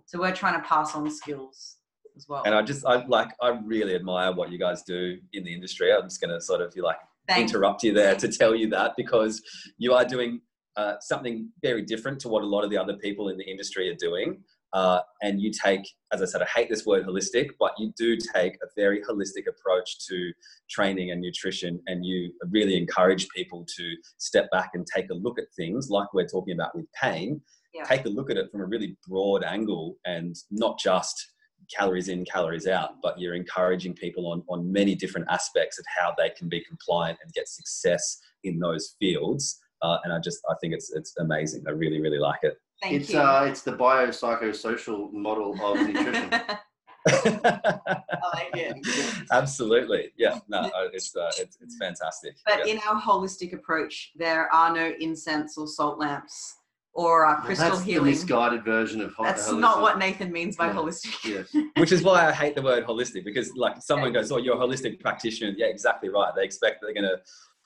So 0.05 0.19
we're 0.19 0.35
trying 0.35 0.61
to 0.61 0.67
pass 0.67 0.95
on 0.95 1.09
skills 1.09 1.77
as 2.17 2.27
well. 2.27 2.43
And 2.45 2.53
I 2.53 2.61
just, 2.61 2.85
I 2.85 3.05
like, 3.05 3.29
I 3.41 3.57
really 3.63 3.95
admire 3.95 4.33
what 4.33 4.51
you 4.51 4.57
guys 4.59 4.83
do 4.83 5.17
in 5.31 5.45
the 5.45 5.53
industry. 5.53 5.93
I'm 5.93 6.03
just 6.03 6.19
going 6.19 6.33
to 6.33 6.41
sort 6.41 6.59
of, 6.59 6.73
you 6.75 6.83
like, 6.83 6.97
Thank 7.27 7.49
interrupt 7.49 7.83
you 7.83 7.93
there 7.93 8.15
to 8.15 8.27
tell 8.27 8.55
you 8.55 8.69
that 8.69 8.93
because 8.97 9.41
you 9.77 9.93
are 9.93 10.05
doing 10.05 10.41
uh, 10.77 10.93
something 11.01 11.49
very 11.61 11.81
different 11.81 12.19
to 12.21 12.29
what 12.29 12.43
a 12.43 12.45
lot 12.45 12.63
of 12.63 12.69
the 12.69 12.77
other 12.77 12.95
people 12.97 13.29
in 13.29 13.37
the 13.37 13.43
industry 13.43 13.89
are 13.89 13.95
doing. 13.95 14.43
Uh, 14.73 14.99
and 15.21 15.41
you 15.41 15.51
take, 15.51 15.81
as 16.11 16.21
I 16.21 16.25
said, 16.25 16.41
I 16.41 16.45
hate 16.45 16.69
this 16.69 16.85
word 16.85 17.05
holistic, 17.05 17.49
but 17.59 17.71
you 17.77 17.93
do 17.97 18.17
take 18.17 18.55
a 18.55 18.67
very 18.75 19.01
holistic 19.01 19.47
approach 19.47 20.05
to 20.07 20.31
training 20.69 21.11
and 21.11 21.21
nutrition, 21.21 21.81
and 21.87 22.05
you 22.05 22.31
really 22.51 22.77
encourage 22.77 23.27
people 23.29 23.65
to 23.77 23.95
step 24.17 24.51
back 24.51 24.71
and 24.73 24.85
take 24.85 25.09
a 25.09 25.13
look 25.13 25.39
at 25.39 25.45
things 25.55 25.89
like 25.89 26.13
we're 26.13 26.27
talking 26.27 26.53
about 26.53 26.75
with 26.75 26.85
pain. 27.01 27.41
Yeah. 27.73 27.83
Take 27.83 28.05
a 28.05 28.09
look 28.09 28.29
at 28.29 28.37
it 28.37 28.51
from 28.51 28.61
a 28.61 28.65
really 28.65 28.97
broad 29.07 29.43
angle 29.43 29.97
and 30.05 30.35
not 30.51 30.79
just 30.79 31.31
calories 31.75 32.07
in, 32.09 32.25
calories 32.25 32.67
out, 32.67 32.95
but 33.01 33.19
you're 33.19 33.35
encouraging 33.35 33.93
people 33.93 34.27
on, 34.31 34.43
on 34.49 34.71
many 34.71 34.95
different 34.95 35.27
aspects 35.29 35.79
of 35.79 35.85
how 35.97 36.13
they 36.17 36.29
can 36.29 36.47
be 36.49 36.63
compliant 36.63 37.17
and 37.23 37.31
get 37.33 37.47
success 37.47 38.19
in 38.43 38.59
those 38.59 38.95
fields. 38.99 39.59
Uh, 39.81 39.97
and 40.03 40.13
I 40.13 40.19
just, 40.19 40.39
I 40.49 40.55
think 40.61 40.73
it's, 40.73 40.91
it's 40.93 41.13
amazing. 41.19 41.63
I 41.67 41.71
really, 41.71 42.01
really 42.01 42.19
like 42.19 42.39
it. 42.43 42.57
Thank 42.81 42.93
it's 43.01 43.09
you. 43.11 43.19
uh, 43.19 43.45
it's 43.47 43.61
the 43.61 43.73
biopsychosocial 43.73 45.11
model 45.11 45.53
of 45.63 45.77
nutrition. 45.87 46.29
I 47.09 48.01
like 48.33 48.49
it. 48.53 49.25
Absolutely. 49.31 50.11
Yeah. 50.17 50.39
No, 50.47 50.59
uh, 50.59 50.89
it's, 50.93 51.15
uh, 51.15 51.31
it's, 51.37 51.57
it's 51.61 51.77
fantastic. 51.77 52.35
But 52.45 52.65
Yeah. 52.67 52.73
in 52.73 52.79
our 52.87 53.01
holistic 53.01 53.53
approach, 53.53 54.11
there 54.15 54.51
are 54.53 54.73
no 54.73 54.93
incense 54.99 55.57
or 55.57 55.67
salt 55.67 55.99
lamps 55.99 56.55
or 56.97 57.25
uh, 57.27 57.39
crystal 57.41 57.69
That's 57.69 57.81
the 57.83 57.91
healing. 57.91 58.09
misguided 58.09 58.65
version 58.65 59.01
of 59.01 59.13
ho- 59.13 59.23
That's 59.23 59.47
holistic. 59.47 59.59
not 59.59 59.81
what 59.81 59.99
Nathan 59.99 60.31
means 60.31 60.55
by 60.57 60.65
Yeah. 60.67 60.73
holistic. 60.73 61.13
Yes. 61.23 61.55
Which 61.77 61.91
is 61.91 62.01
why 62.01 62.27
I 62.27 62.31
hate 62.31 62.55
the 62.55 62.61
word 62.63 62.85
holistic 62.85 63.23
because 63.23 63.51
like 63.55 63.75
someone 63.81 64.11
goes, 64.11 64.31
"Oh, 64.31 64.37
you're 64.37 64.55
a 64.55 64.59
holistic 64.59 64.99
practitioner." 64.99 65.53
Yeah, 65.55 65.67
exactly 65.67 66.09
right. 66.09 66.31
They 66.35 66.43
expect 66.43 66.79
they're 66.81 66.93
going 66.95 67.03
to 67.15 67.19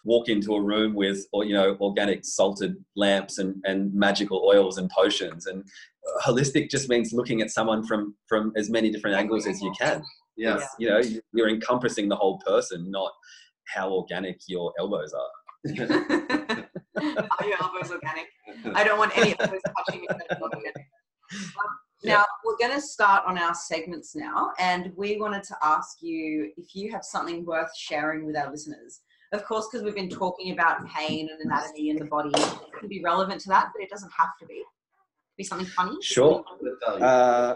walk 0.03 0.27
into 0.29 0.53
a 0.55 0.61
room 0.61 0.93
with, 0.95 1.25
or 1.31 1.45
you 1.45 1.53
know, 1.53 1.77
organic 1.79 2.25
salted 2.25 2.75
lamps 2.97 3.37
and 3.39 3.55
and 3.63 3.93
magical 3.93 4.43
oils 4.45 4.77
and 4.77 4.89
potions. 4.89 5.47
And 5.47 5.63
uh, 5.63 6.21
holistic 6.29 6.69
just 6.69 6.89
means 6.89 7.13
looking 7.13 7.41
at 7.41 7.49
someone 7.51 7.85
from 7.87 8.15
from 8.27 8.51
as 8.57 8.69
many 8.69 8.91
different 8.91 9.15
angles 9.15 9.47
as 9.47 9.61
you 9.61 9.71
can. 9.79 10.03
Yeah. 10.35 10.55
It's, 10.55 10.67
you 10.77 10.89
know, 10.89 11.01
you're 11.33 11.49
encompassing 11.49 12.09
the 12.09 12.15
whole 12.17 12.37
person, 12.39 12.91
not 12.91 13.11
how 13.67 13.91
organic 13.93 14.39
your 14.47 14.73
elbows 14.77 15.13
are. 15.13 15.31
are 17.01 17.47
your 17.47 17.61
elbows 17.61 17.91
organic? 17.91 18.27
I 18.75 18.83
don't 18.83 18.97
want 18.97 19.17
any 19.17 19.31
of 19.31 19.37
those 19.37 19.61
touching 19.77 20.01
me. 20.01 20.07
that 20.09 20.21
are 20.29 20.39
not 20.39 20.53
organic. 20.53 20.87
Now, 22.03 22.25
we're 22.43 22.57
going 22.57 22.73
to 22.73 22.81
start 22.81 23.23
on 23.27 23.37
our 23.37 23.53
segments 23.53 24.15
now, 24.15 24.51
and 24.57 24.91
we 24.95 25.19
wanted 25.19 25.43
to 25.43 25.55
ask 25.61 26.01
you 26.01 26.51
if 26.57 26.75
you 26.75 26.91
have 26.91 27.03
something 27.03 27.45
worth 27.45 27.75
sharing 27.77 28.25
with 28.25 28.35
our 28.35 28.49
listeners. 28.49 29.01
Of 29.33 29.45
course, 29.45 29.67
because 29.71 29.85
we've 29.85 29.95
been 29.95 30.09
talking 30.09 30.51
about 30.51 30.85
pain 30.87 31.29
and 31.31 31.39
anatomy 31.39 31.89
in 31.89 31.97
the 31.97 32.05
body, 32.05 32.31
it 32.35 32.79
can 32.79 32.89
be 32.89 33.01
relevant 33.03 33.39
to 33.41 33.49
that, 33.49 33.69
but 33.73 33.83
it 33.83 33.89
doesn't 33.89 34.11
have 34.17 34.31
to 34.39 34.45
be. 34.47 34.63
Be 35.37 35.43
something 35.43 35.67
funny. 35.67 35.95
Sure. 36.01 36.43
Uh, 36.85 37.55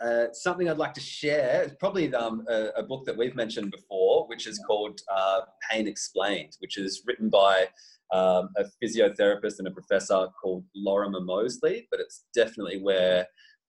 uh, 0.00 0.26
something 0.32 0.68
I'd 0.68 0.78
like 0.78 0.94
to 0.94 1.00
share 1.00 1.62
is 1.64 1.72
probably 1.78 2.12
um, 2.14 2.44
a, 2.48 2.68
a, 2.76 2.82
book 2.82 3.06
that 3.06 3.16
we've 3.16 3.34
mentioned 3.34 3.70
before, 3.70 4.26
which 4.28 4.46
is 4.46 4.58
called 4.66 5.00
uh, 5.14 5.42
Pain 5.70 5.86
Explained, 5.86 6.56
which 6.58 6.76
is 6.76 7.02
written 7.06 7.30
by 7.30 7.66
um, 8.12 8.50
a 8.56 8.64
physiotherapist 8.82 9.58
and 9.58 9.68
a 9.68 9.70
professor 9.70 10.28
called 10.40 10.64
Lorimer 10.74 11.20
Moseley. 11.20 11.86
But 11.90 12.00
it's 12.00 12.24
definitely 12.34 12.80
where 12.82 13.26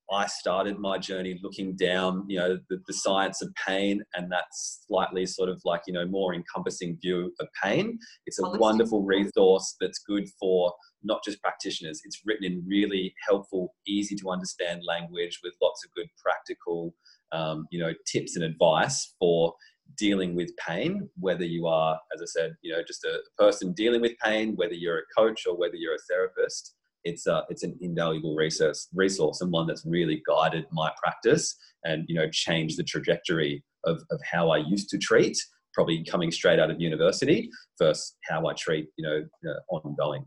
I 0.09 0.25
started 0.27 0.79
my 0.79 0.97
journey 0.97 1.37
looking 1.43 1.75
down, 1.75 2.23
you 2.29 2.37
know, 2.37 2.57
the, 2.69 2.81
the, 2.87 2.93
science 2.93 3.41
of 3.41 3.53
pain 3.67 4.01
and 4.15 4.31
that 4.31 4.45
slightly 4.53 5.25
sort 5.25 5.49
of 5.49 5.61
like, 5.65 5.81
you 5.85 5.93
know, 5.93 6.05
more 6.05 6.33
encompassing 6.33 6.97
view 7.01 7.33
of 7.41 7.47
pain. 7.61 7.99
It's 8.25 8.39
a 8.39 8.49
wonderful 8.57 9.03
resource 9.03 9.75
that's 9.81 9.99
good 9.99 10.29
for 10.39 10.73
not 11.03 11.23
just 11.25 11.41
practitioners. 11.41 12.01
It's 12.05 12.21
written 12.25 12.45
in 12.45 12.63
really 12.65 13.13
helpful, 13.27 13.75
easy 13.85 14.15
to 14.15 14.29
understand 14.29 14.81
language 14.87 15.39
with 15.43 15.53
lots 15.61 15.83
of 15.83 15.91
good 15.93 16.07
practical, 16.23 16.95
um, 17.33 17.67
you 17.69 17.79
know, 17.79 17.91
tips 18.09 18.37
and 18.37 18.45
advice 18.45 19.13
for 19.19 19.53
dealing 19.97 20.35
with 20.35 20.49
pain, 20.57 21.09
whether 21.19 21.45
you 21.45 21.67
are, 21.67 21.99
as 22.13 22.21
I 22.21 22.25
said, 22.25 22.55
you 22.61 22.73
know, 22.73 22.81
just 22.87 23.03
a 23.05 23.19
person 23.37 23.73
dealing 23.73 24.01
with 24.01 24.13
pain, 24.23 24.55
whether 24.55 24.73
you're 24.73 24.99
a 24.99 25.13
coach 25.17 25.43
or 25.47 25.57
whether 25.57 25.75
you're 25.75 25.95
a 25.95 26.05
therapist 26.09 26.75
it's 27.07 27.25
a, 27.27 27.43
it's 27.49 27.63
an 27.63 27.77
invaluable 27.81 28.35
resource 28.35 28.89
resource 28.93 29.41
and 29.41 29.51
one 29.51 29.67
that's 29.67 29.85
really 29.85 30.21
guided 30.27 30.65
my 30.71 30.91
practice 31.01 31.55
and 31.83 32.03
you 32.07 32.15
know 32.15 32.29
changed 32.31 32.77
the 32.77 32.83
trajectory 32.83 33.63
of, 33.85 34.01
of 34.11 34.19
how 34.29 34.49
I 34.49 34.57
used 34.57 34.89
to 34.89 34.97
treat 34.97 35.37
probably 35.73 36.03
coming 36.03 36.31
straight 36.31 36.59
out 36.59 36.71
of 36.71 36.81
university 36.81 37.49
versus 37.79 38.15
how 38.29 38.45
I 38.47 38.53
treat 38.53 38.87
you 38.97 39.07
know 39.07 39.23
uh, 39.49 39.75
ongoing. 39.75 40.25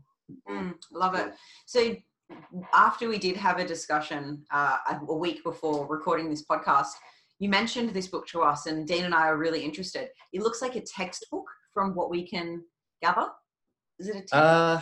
Mm, 0.49 0.73
love 0.91 1.15
it. 1.15 1.33
So 1.65 1.95
after 2.73 3.09
we 3.09 3.17
did 3.17 3.35
have 3.35 3.59
a 3.59 3.65
discussion 3.65 4.43
uh, 4.51 4.77
a 5.09 5.13
week 5.13 5.43
before 5.43 5.85
recording 5.87 6.29
this 6.29 6.45
podcast, 6.45 6.91
you 7.41 7.49
mentioned 7.49 7.89
this 7.89 8.07
book 8.07 8.27
to 8.27 8.43
us, 8.43 8.67
and 8.67 8.87
Dean 8.87 9.03
and 9.03 9.15
I 9.15 9.27
are 9.27 9.35
really 9.35 9.65
interested. 9.65 10.09
It 10.31 10.43
looks 10.43 10.61
like 10.61 10.75
a 10.75 10.81
textbook 10.81 11.45
from 11.73 11.95
what 11.95 12.11
we 12.11 12.25
can 12.25 12.63
gather. 13.01 13.29
Is 13.97 14.09
it 14.09 14.11
a 14.11 14.19
textbook? 14.19 14.41
Uh, 14.43 14.81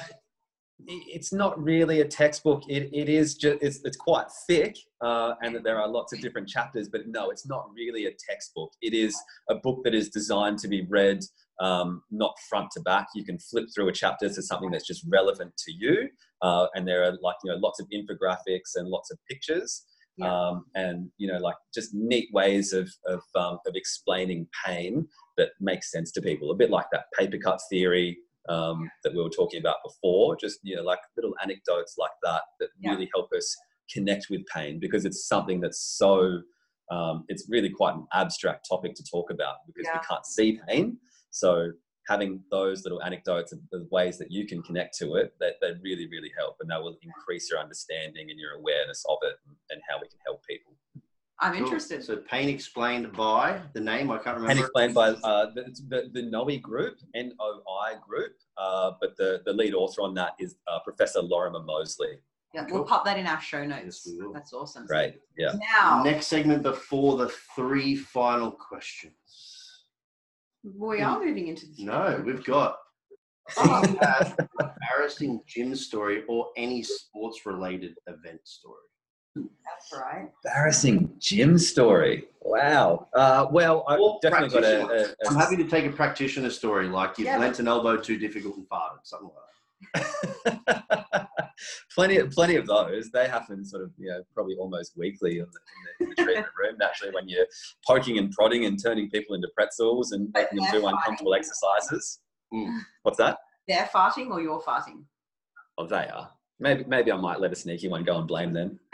it's 0.86 1.32
not 1.32 1.62
really 1.62 2.01
a 2.01 2.05
textbook. 2.05 2.64
It, 2.68 2.89
it 2.91 3.07
is 3.07 3.36
just 3.36 3.60
it's, 3.62 3.80
it's 3.86 3.95
quite 3.95 4.26
thick, 4.45 4.76
uh, 5.01 5.36
and 5.41 5.55
that 5.55 5.64
there 5.64 5.80
are 5.80 5.88
lots 5.88 6.12
of 6.12 6.20
different 6.20 6.49
chapters. 6.49 6.89
But 6.89 7.07
no, 7.07 7.30
it's 7.30 7.47
not 7.47 7.70
really 7.74 8.07
a 8.07 8.12
textbook. 8.30 8.72
It 8.82 8.93
is 8.93 9.16
a 9.49 9.55
book 9.55 9.80
that 9.86 9.95
is 9.95 10.10
designed 10.10 10.60
to 10.60 10.68
be 10.68 10.86
read 10.89 11.22
um, 11.62 12.01
not 12.12 12.36
front 12.49 12.72
to 12.72 12.82
back. 12.82 13.07
You 13.16 13.24
can 13.24 13.39
flip 13.39 13.68
through 13.74 13.88
a 13.88 13.93
chapter 13.93 14.28
to 14.28 14.41
something 14.41 14.70
that's 14.70 14.88
just 14.88 15.05
relevant 15.10 15.53
to 15.66 15.72
you, 15.72 16.10
uh, 16.41 16.68
and 16.76 16.86
there 16.86 17.05
are 17.05 17.18
like 17.22 17.38
you 17.45 17.51
know 17.51 17.57
lots 17.57 17.80
of 17.80 17.88
infographics 17.93 18.76
and 18.76 18.89
lots 18.89 19.12
of 19.12 19.18
pictures. 19.30 19.86
Yeah. 20.20 20.48
Um, 20.50 20.66
and 20.76 21.10
you 21.18 21.32
know 21.32 21.40
like 21.40 21.56
just 21.74 21.94
neat 21.94 22.30
ways 22.34 22.74
of 22.74 22.90
of, 23.06 23.22
um, 23.36 23.60
of 23.66 23.76
explaining 23.76 24.48
pain 24.66 25.08
that 25.38 25.50
makes 25.62 25.92
sense 25.92 26.12
to 26.12 26.22
people 26.22 26.52
a 26.52 26.56
bit 26.56 26.70
like 26.70 26.88
that 26.92 27.06
paper 27.18 27.38
cut 27.38 27.60
theory 27.70 28.18
um, 28.50 28.90
that 29.04 29.14
we 29.14 29.22
were 29.22 29.30
talking 29.30 29.60
about 29.60 29.78
before. 29.84 30.36
Just 30.36 30.60
you 30.64 30.76
know, 30.76 30.84
like 30.84 31.00
little 31.16 31.34
anecdotes 31.42 31.96
like 31.98 32.12
that 32.24 32.42
that 32.60 32.70
yeah. 32.80 32.92
really 32.92 33.10
help 33.14 33.30
us 33.36 33.56
connect 33.92 34.28
with 34.30 34.42
pain 34.54 34.80
because 34.80 35.06
it's 35.06 35.28
something 35.28 35.62
that's 35.62 35.96
so. 35.98 36.42
Um, 36.92 37.26
it's 37.28 37.46
really 37.48 37.70
quite 37.70 37.94
an 37.94 38.08
abstract 38.14 38.68
topic 38.68 38.96
to 38.96 39.04
talk 39.04 39.30
about 39.30 39.58
because 39.68 39.88
we 39.94 40.00
can't 40.10 40.26
see 40.26 40.60
pain. 40.68 40.98
So 41.30 41.70
having 42.10 42.41
those 42.49 42.84
little 42.84 43.01
anecdotes 43.03 43.51
and 43.53 43.62
the 43.72 43.88
ways 43.91 44.18
that 44.18 44.32
you 44.32 44.45
can 44.45 44.62
connect 44.64 44.97
to 44.97 45.16
it, 45.16 45.34
that 45.39 45.53
they 45.62 45.72
really, 45.84 46.07
really 46.10 46.32
help, 46.38 46.55
and 46.60 46.70
that 46.70 46.82
will 46.82 46.97
increase 47.03 47.49
your 47.49 47.60
understanding 47.60 48.30
and 48.30 48.39
your 48.39 48.53
awareness 48.53 49.05
of 49.07 49.18
it 49.22 49.36
and 49.70 49.80
how 49.88 49.97
we 50.01 50.07
can 50.07 50.18
help 50.26 50.43
people. 50.45 50.74
I'm 51.41 51.53
cool. 51.53 51.64
interested. 51.64 52.03
So 52.03 52.18
pain 52.18 52.49
explained 52.49 53.14
by 53.14 53.62
the 53.74 53.80
name 53.80 54.12
I 54.12 54.18
can't 54.18 54.38
remember. 54.38 54.55
Pain 54.55 54.64
explained 54.64 54.93
by 54.93 55.10
uh, 55.24 55.51
the, 55.55 55.64
the, 55.88 56.10
the 56.12 56.24
NOI 56.24 56.57
group, 56.57 56.97
N 57.16 57.32
O 57.39 57.62
I 57.86 57.93
group, 58.05 58.34
uh, 58.57 58.91
but 58.99 59.16
the, 59.18 59.41
the 59.45 59.53
lead 59.53 59.74
author 59.74 60.01
on 60.01 60.14
that 60.16 60.34
is 60.39 60.55
uh, 60.68 60.80
Professor 60.80 61.22
Lorimer 61.22 61.62
Moseley. 61.62 62.20
Yeah, 62.53 62.66
cool. 62.66 62.80
we'll 62.80 62.86
pop 62.86 63.05
that 63.05 63.18
in 63.18 63.28
our 63.28 63.39
show 63.39 63.64
notes. 63.64 64.07
Yes, 64.07 64.18
That's 64.34 64.53
awesome. 64.53 64.88
Great. 64.88 65.20
Yeah. 65.38 65.53
Now, 65.80 66.01
next 66.03 66.28
segment 66.28 66.64
before 66.64 67.16
the 67.16 67.30
three 67.55 67.95
final 67.95 68.51
questions. 68.51 69.14
We 70.64 71.01
are 71.01 71.24
moving 71.24 71.47
into 71.47 71.66
the 71.68 71.86
No, 71.86 72.22
we've 72.26 72.43
got 72.43 72.78
oh. 73.57 73.82
embarrassing 74.60 75.41
gym 75.47 75.76
story 75.76 76.24
or 76.28 76.49
any 76.57 76.84
sports 76.84 77.45
related 77.45 77.95
event 78.07 78.41
story. 78.43 78.76
That's 79.36 79.93
right. 79.93 80.30
Embarrassing 80.43 81.14
gym 81.20 81.57
story. 81.57 82.26
Wow. 82.41 83.07
Uh, 83.14 83.47
well, 83.51 83.86
I've 83.88 83.99
definitely 84.22 84.49
got 84.49 84.64
a, 84.64 84.86
a, 84.86 85.03
a. 85.05 85.30
I'm 85.30 85.36
happy 85.36 85.55
to 85.57 85.66
take 85.66 85.86
a 85.86 85.91
practitioner 85.91 86.49
story, 86.49 86.88
like 86.88 87.18
you've 87.18 87.28
yeah, 87.28 87.38
lent 87.38 87.60
an 87.60 87.68
elbow 87.68 87.97
too 87.97 88.18
difficult 88.18 88.57
and 88.57 88.68
farted, 88.68 88.99
something 89.03 89.28
like 89.28 89.36
that. 89.36 89.59
plenty, 91.96 92.18
of, 92.18 92.32
plenty 92.32 92.56
of 92.56 92.66
those. 92.68 93.10
They 93.12 93.28
happen 93.28 93.66
sort 93.66 93.84
of, 93.84 93.92
you 93.98 94.10
know, 94.10 94.22
probably 94.34 94.56
almost 94.56 94.94
weekly 94.98 95.40
in 95.40 95.46
the, 95.46 95.60
in 95.60 95.84
the, 96.00 96.04
in 96.06 96.10
the 96.10 96.16
treatment 96.16 96.48
room. 96.58 96.76
Naturally, 96.80 97.14
when 97.14 97.28
you're 97.28 97.48
poking 97.86 98.18
and 98.18 98.32
prodding 98.32 98.66
and 98.66 98.82
turning 98.82 99.10
people 99.10 99.36
into 99.36 99.50
pretzels 99.56 100.12
and 100.12 100.30
making 100.34 100.60
them 100.60 100.68
do 100.72 100.88
uncomfortable 100.88 101.34
exercises. 101.34 102.20
Mm. 102.54 102.80
What's 103.04 103.18
that? 103.18 103.38
They're 103.68 103.90
farting 103.94 104.32
or 104.32 104.42
you're 104.42 104.62
farting? 104.62 105.04
Oh, 105.78 105.88
they 105.88 106.08
are. 106.08 106.32
Maybe, 106.60 106.84
maybe 106.88 107.12
I 107.12 107.16
might 107.16 107.40
let 107.40 107.54
a 107.54 107.56
sneaky 107.56 107.88
one 107.88 108.04
go 108.04 108.18
and 108.18 108.28
blame 108.28 108.52
them. 108.52 108.80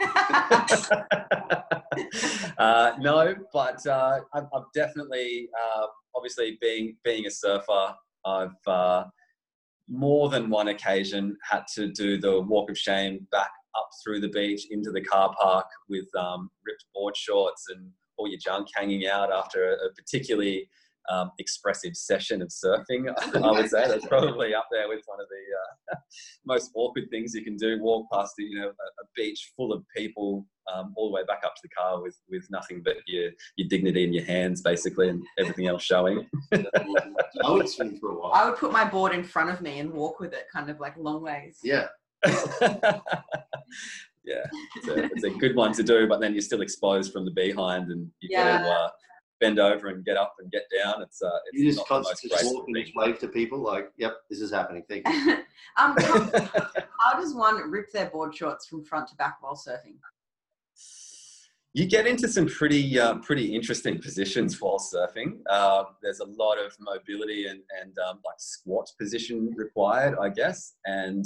uh, 2.58 2.92
no, 3.00 3.34
but 3.52 3.84
uh, 3.86 4.20
I've, 4.32 4.44
I've, 4.54 4.72
definitely, 4.74 5.48
uh, 5.60 5.86
obviously, 6.14 6.58
being 6.60 6.96
being 7.02 7.26
a 7.26 7.30
surfer, 7.30 7.94
I've 8.24 8.50
uh, 8.66 9.04
more 9.88 10.28
than 10.28 10.50
one 10.50 10.68
occasion 10.68 11.36
had 11.48 11.62
to 11.74 11.88
do 11.92 12.18
the 12.18 12.40
walk 12.42 12.70
of 12.70 12.78
shame 12.78 13.26
back 13.30 13.50
up 13.76 13.88
through 14.02 14.20
the 14.20 14.28
beach 14.28 14.66
into 14.70 14.90
the 14.90 15.00
car 15.00 15.34
park 15.40 15.66
with 15.88 16.06
um, 16.18 16.50
ripped 16.66 16.84
board 16.94 17.16
shorts 17.16 17.66
and 17.68 17.90
all 18.16 18.28
your 18.28 18.38
junk 18.42 18.66
hanging 18.74 19.06
out 19.06 19.32
after 19.32 19.70
a, 19.70 19.74
a 19.74 19.92
particularly 19.94 20.68
um, 21.10 21.30
expressive 21.38 21.96
session 21.96 22.42
of 22.42 22.48
surfing. 22.48 23.12
I 23.34 23.50
would 23.50 23.70
say 23.70 23.86
that's 23.88 24.06
probably 24.06 24.54
up 24.54 24.68
there 24.70 24.88
with 24.88 25.02
one 25.06 25.20
of 25.20 25.26
the 25.28 25.94
uh, 25.94 25.98
most 26.46 26.70
awkward 26.74 27.08
things 27.10 27.34
you 27.34 27.44
can 27.44 27.56
do. 27.56 27.80
Walk 27.80 28.06
past 28.12 28.34
you 28.38 28.58
know 28.58 28.68
a, 28.68 28.68
a 28.68 29.06
beach 29.14 29.52
full 29.56 29.72
of 29.72 29.84
people 29.96 30.46
um, 30.72 30.92
all 30.96 31.08
the 31.08 31.14
way 31.14 31.22
back 31.26 31.42
up 31.44 31.54
to 31.54 31.60
the 31.62 31.68
car 31.68 32.02
with 32.02 32.16
with 32.28 32.46
nothing 32.50 32.82
but 32.84 32.96
your 33.06 33.30
your 33.56 33.68
dignity 33.68 34.04
in 34.04 34.12
your 34.12 34.24
hands, 34.24 34.62
basically, 34.62 35.08
and 35.08 35.24
everything 35.38 35.66
else 35.66 35.82
showing. 35.82 36.26
I 36.52 37.50
would 37.50 37.68
swim 37.68 37.98
for 37.98 38.10
a 38.10 38.14
while. 38.18 38.32
I 38.34 38.48
would 38.48 38.58
put 38.58 38.72
my 38.72 38.84
board 38.84 39.12
in 39.12 39.24
front 39.24 39.50
of 39.50 39.60
me 39.60 39.78
and 39.78 39.92
walk 39.92 40.20
with 40.20 40.32
it, 40.32 40.46
kind 40.52 40.70
of 40.70 40.80
like 40.80 40.96
long 40.96 41.22
ways. 41.22 41.58
Yeah. 41.62 41.86
yeah, 44.24 44.44
it's 44.76 44.88
a, 44.88 45.04
it's 45.04 45.24
a, 45.24 45.30
good 45.30 45.54
one 45.54 45.72
to 45.74 45.82
do, 45.82 46.08
but 46.08 46.20
then 46.20 46.32
you're 46.32 46.40
still 46.40 46.62
exposed 46.62 47.12
from 47.12 47.24
the 47.24 47.30
behind, 47.30 47.90
and 47.90 48.10
you've 48.20 48.32
yeah. 48.32 48.58
got 48.58 48.64
to 48.64 48.70
uh, 48.70 48.88
bend 49.40 49.58
over 49.58 49.88
and 49.88 50.04
get 50.04 50.16
up 50.16 50.34
and 50.38 50.50
get 50.50 50.64
down. 50.76 51.02
It's 51.02 51.22
uh, 51.22 51.30
it's 51.46 51.62
you 51.62 51.70
just 51.70 51.86
constantly 51.86 52.36
walk 52.42 52.66
and 52.66 52.86
wave 52.94 53.18
to 53.20 53.28
people 53.28 53.58
like, 53.58 53.90
"Yep, 53.98 54.16
this 54.30 54.40
is 54.40 54.50
happening." 54.50 54.82
Thank 54.88 55.08
you. 55.08 55.32
um, 55.76 55.96
how, 55.98 56.30
how 57.00 57.20
does 57.20 57.34
one 57.34 57.70
rip 57.70 57.92
their 57.92 58.06
board 58.06 58.34
shorts 58.34 58.66
from 58.66 58.84
front 58.84 59.08
to 59.08 59.16
back 59.16 59.38
while 59.40 59.54
surfing? 59.54 59.96
You 61.74 61.84
get 61.84 62.06
into 62.06 62.28
some 62.28 62.46
pretty 62.46 62.98
uh, 62.98 63.16
pretty 63.16 63.54
interesting 63.54 63.98
positions 64.00 64.60
while 64.60 64.78
surfing. 64.78 65.40
Uh, 65.48 65.84
there's 66.02 66.20
a 66.20 66.24
lot 66.24 66.56
of 66.58 66.74
mobility 66.80 67.46
and 67.46 67.60
and 67.80 67.96
um, 67.98 68.20
like 68.24 68.38
squat 68.38 68.90
position 68.98 69.52
required, 69.56 70.16
I 70.20 70.30
guess, 70.30 70.74
and 70.86 71.24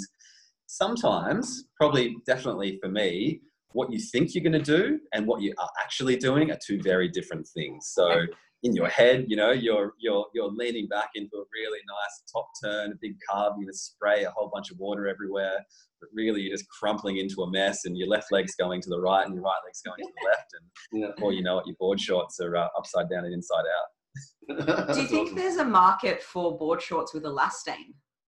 sometimes, 0.67 1.65
probably 1.77 2.17
definitely 2.27 2.79
for 2.81 2.89
me, 2.89 3.41
what 3.73 3.93
you 3.93 3.99
think 3.99 4.35
you're 4.35 4.45
going 4.45 4.53
to 4.53 4.79
do 4.79 4.99
and 5.13 5.27
what 5.27 5.41
you 5.41 5.55
are 5.59 5.71
actually 5.81 6.17
doing 6.17 6.51
are 6.51 6.59
two 6.65 6.81
very 6.83 7.09
different 7.09 7.47
things. 7.55 7.91
So 7.93 8.27
in 8.63 8.75
your 8.75 8.89
head, 8.89 9.25
you 9.29 9.37
know, 9.37 9.53
you're 9.53 9.95
you're 9.99 10.27
you're 10.35 10.51
leaning 10.51 10.87
back 10.87 11.11
into 11.15 11.37
a 11.37 11.45
really 11.55 11.79
nice 11.89 12.23
top 12.31 12.49
turn, 12.63 12.93
a 12.93 12.95
big 13.01 13.15
carve, 13.29 13.55
you're 13.57 13.65
going 13.65 13.73
to 13.73 13.79
spray 13.79 14.25
a 14.25 14.31
whole 14.31 14.51
bunch 14.53 14.71
of 14.71 14.79
water 14.79 15.09
everywhere, 15.09 15.65
but 16.01 16.11
really 16.13 16.43
you're 16.43 16.57
just 16.57 16.69
crumpling 16.69 17.17
into 17.17 17.43
a 17.43 17.51
mess, 17.51 17.85
and 17.87 17.97
your 17.97 18.09
left 18.09 18.31
leg's 18.31 18.55
going 18.57 18.83
to 18.83 18.91
the 18.91 19.01
right, 19.01 19.25
and 19.25 19.35
your 19.35 19.45
right 19.45 19.61
leg's 19.65 19.81
going 19.83 19.99
to 19.99 20.13
the 20.15 20.29
left, 20.29 20.53
and 20.93 21.03
yeah. 21.03 21.09
before 21.15 21.33
you 21.33 21.43
know 21.43 21.59
it, 21.59 21.67
your 21.67 21.77
board 21.79 21.99
shorts 21.99 22.39
are 22.41 22.57
uh, 22.57 22.69
upside 22.77 23.09
down 23.09 23.25
and 23.25 23.33
inside 23.33 23.65
out. 23.79 24.95
do 24.95 25.01
you 25.01 25.07
think 25.07 25.29
awesome. 25.29 25.37
there's 25.37 25.57
a 25.57 25.65
market 25.65 26.23
for 26.23 26.59
board 26.59 26.83
shorts 26.83 27.15
with 27.15 27.23
elastane? 27.23 27.95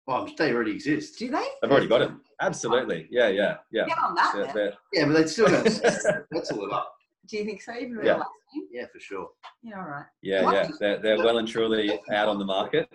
Well, 0.08 0.28
they 0.38 0.54
already 0.54 0.72
exist. 0.72 1.18
Do 1.20 1.30
they? 1.30 1.46
I've 1.64 1.72
already 1.72 1.88
got 1.88 2.02
it. 2.02 2.12
Absolutely. 2.42 3.08
Yeah, 3.12 3.28
yeah, 3.30 3.58
yeah. 3.72 3.86
Get 3.86 3.98
on 4.00 4.16
that. 4.16 4.52
Yeah, 4.56 4.70
yeah 4.92 5.06
but 5.06 5.14
they 5.14 5.28
still 5.28 5.48
got 5.48 5.64
that's 6.32 6.52
all 6.52 6.66
it 6.66 6.74
up. 6.74 6.96
Do 7.28 7.38
you 7.38 7.46
think 7.46 7.62
so? 7.62 7.74
Even 7.74 7.98
with 7.98 8.06
yeah. 8.06 8.22
Yeah, 8.72 8.86
for 8.92 9.00
sure. 9.00 9.30
Yeah, 9.64 9.80
all 9.80 9.88
right. 9.88 10.06
Yeah, 10.22 10.52
yeah. 10.52 10.70
They're, 10.80 10.98
they're 10.98 11.18
well 11.18 11.38
and 11.38 11.48
truly 11.48 12.00
out 12.12 12.28
on 12.28 12.40
the 12.40 12.46
market. 12.46 12.92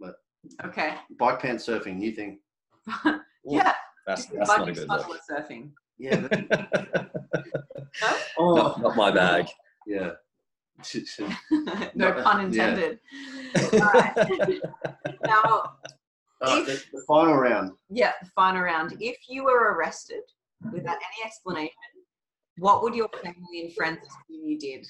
But 0.00 0.16
okay. 0.64 0.94
Bike 1.18 1.40
pants 1.40 1.66
surfing, 1.66 1.96
new 1.96 2.12
thing. 2.12 2.38
yeah. 3.44 3.72
That's, 4.06 4.26
that's 4.26 4.48
not 4.48 4.68
a 4.68 4.72
good 4.72 4.88
look. 4.88 5.20
surfing. 5.28 5.70
Yeah. 5.98 6.28
Oh, 8.38 8.54
Not, 8.56 8.80
not 8.80 8.96
my 8.96 9.10
bag. 9.10 9.46
yeah. 9.86 10.12
no 11.18 11.28
No, 11.94 12.12
pun 12.22 12.52
yeah. 12.52 12.68
intended. 12.68 13.00
Right. 13.72 14.60
now, 15.24 15.76
Uh, 16.42 16.64
If- 16.66 16.90
the, 16.90 16.98
the 16.98 17.04
final 17.06 17.36
round. 17.36 17.72
yeah, 17.88 18.12
the 18.22 18.28
final 18.34 18.62
round. 18.62 18.96
If 19.00 19.16
you 19.28 19.44
were 19.44 19.74
arrested 19.74 20.22
without 20.72 20.96
any 20.96 21.24
explanation, 21.24 21.72
what 22.58 22.82
would 22.82 22.94
your 22.94 23.08
family 23.22 23.60
and 23.62 23.72
friends 23.74 23.98
assume 24.06 24.46
you 24.46 24.58
did? 24.58 24.86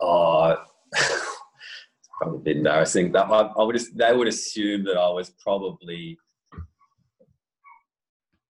Oh, 0.00 0.56
it's 0.94 1.26
probably 2.18 2.38
a 2.38 2.42
bit 2.42 2.56
embarrassing. 2.58 3.12
That 3.12 3.26
I, 3.26 3.40
I 3.58 3.62
would 3.62 3.76
just, 3.76 3.96
they 3.96 4.14
would 4.14 4.28
assume 4.28 4.84
that 4.84 4.96
I 4.96 5.08
was 5.10 5.30
probably 5.42 6.18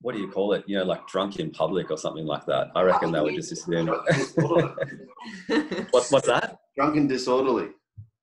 what 0.00 0.14
do 0.14 0.20
you 0.20 0.30
call 0.30 0.52
it? 0.52 0.64
You 0.66 0.78
know, 0.78 0.84
like 0.84 1.06
drunk 1.08 1.40
in 1.40 1.50
public 1.50 1.90
or 1.90 1.98
something 1.98 2.24
like 2.24 2.46
that. 2.46 2.68
I 2.74 2.82
reckon 2.82 3.10
they 3.12 3.20
would 3.20 3.34
just 3.34 3.50
assume. 3.52 3.86
what's 5.90 6.12
what's 6.12 6.26
that? 6.26 6.58
Drunk 6.76 6.96
and 6.96 7.08
disorderly. 7.08 7.70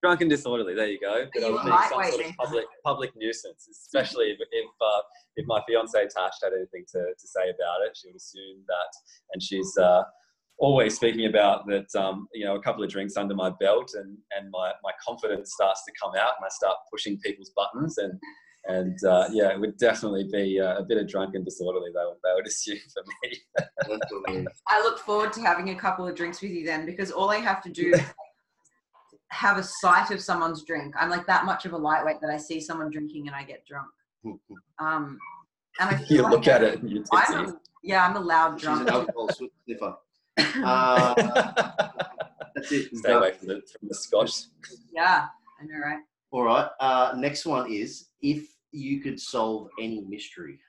Drunk 0.06 0.22
and 0.22 0.30
disorderly. 0.30 0.76
There 0.76 0.86
you 0.86 1.00
go. 1.00 1.26
But 1.34 1.44
I 1.44 1.48
You 1.48 1.54
would 1.54 1.66
be 1.66 1.72
some 1.72 2.12
sort 2.12 2.26
of 2.28 2.36
public 2.38 2.66
public 2.86 3.12
nuisance, 3.16 3.68
especially 3.72 4.26
if 4.26 4.38
if, 4.52 4.70
uh, 4.80 5.02
if 5.36 5.48
my 5.48 5.60
fiance 5.68 5.98
Tash 5.98 6.34
had 6.44 6.54
anything 6.54 6.86
to, 6.92 7.00
to 7.00 7.28
say 7.28 7.50
about 7.50 7.82
it. 7.88 7.98
She 8.00 8.10
would 8.10 8.16
assume 8.16 8.62
that, 8.68 8.92
and 9.34 9.42
she's 9.42 9.76
uh, 9.80 10.04
always 10.60 10.96
speaking 10.96 11.26
about 11.26 11.66
that. 11.70 11.88
Um, 12.00 12.28
you 12.36 12.46
know, 12.46 12.54
a 12.54 12.62
couple 12.62 12.84
of 12.84 12.90
drinks 12.92 13.18
under 13.18 13.34
my 13.34 13.50
belt, 13.60 13.94
and 13.96 14.16
and 14.38 14.52
my 14.52 14.74
my 14.84 14.92
confidence 15.04 15.54
starts 15.54 15.84
to 15.86 15.92
come 16.00 16.12
out, 16.12 16.34
and 16.38 16.46
I 16.46 16.50
start 16.50 16.78
pushing 16.94 17.18
people's 17.22 17.52
buttons, 17.56 17.98
and 17.98 18.14
and 18.66 19.04
uh, 19.06 19.28
yeah, 19.32 19.54
it 19.54 19.60
would 19.60 19.76
definitely 19.78 20.30
be 20.32 20.60
uh, 20.60 20.78
a 20.78 20.84
bit 20.84 21.00
of 21.00 21.08
drunk 21.08 21.34
and 21.34 21.44
disorderly. 21.44 21.90
They 21.96 22.06
would 22.06 22.18
they 22.24 22.34
would 22.36 22.46
assume 22.54 22.78
for 22.94 23.02
me. 23.24 23.40
That's 23.58 24.12
what 24.12 24.36
it 24.36 24.42
is. 24.42 24.62
I 24.68 24.84
look 24.84 25.00
forward 25.00 25.34
to 25.34 25.42
having 25.42 25.72
a 25.72 25.76
couple 25.76 26.08
of 26.08 26.14
drinks 26.14 26.44
with 26.44 26.52
you 26.52 26.64
then 26.64 26.86
because 26.86 27.10
all 27.10 27.32
I 27.32 27.38
have 27.38 27.64
to 27.64 27.72
do 27.72 27.92
is 27.96 28.02
have 29.36 29.58
a 29.58 29.64
sight 29.64 30.12
of 30.12 30.22
someone's 30.22 30.64
drink. 30.64 30.96
I'm 30.98 31.10
like 31.10 31.28
that 31.28 31.46
much 31.46 31.66
of 31.66 31.74
a 31.74 31.78
lightweight 31.78 32.22
that 32.22 32.30
I 32.30 32.38
see 32.38 32.62
someone 32.62 32.90
drinking 32.90 33.28
and 33.28 33.36
I 33.36 33.44
get 33.44 33.66
drunk. 33.66 33.88
Um, 34.80 35.18
and 35.80 35.90
I 35.90 35.98
feel 35.98 36.18
you 36.18 36.24
like 36.24 36.32
look 36.34 36.48
at 36.50 36.62
it, 36.62 36.82
and 36.82 36.92
you're 36.92 37.04
I'm 37.14 37.48
a, 37.50 37.54
yeah, 37.82 38.06
I'm 38.06 38.18
a 38.18 38.20
loud 38.20 38.60
She's 38.60 38.68
an 38.68 38.86
drunk. 38.86 38.90
alcohol 38.90 39.30
sniffer. 39.66 39.96
Uh, 40.66 41.14
that's 42.56 42.72
it. 42.74 42.94
Stay 42.98 43.12
away 43.14 43.32
from 43.32 43.48
the 43.48 43.62
from 43.80 43.88
the 43.88 43.96
scotch. 43.96 44.34
yeah, 44.94 45.28
I 45.62 45.66
know, 45.66 45.80
right? 45.80 46.00
All 46.32 46.44
right. 46.44 46.68
Uh, 46.82 47.14
next 47.18 47.46
one 47.46 47.72
is 47.72 48.10
if 48.22 48.48
you 48.72 49.00
could 49.00 49.18
solve 49.18 49.70
any 49.80 50.02
mystery 50.02 50.60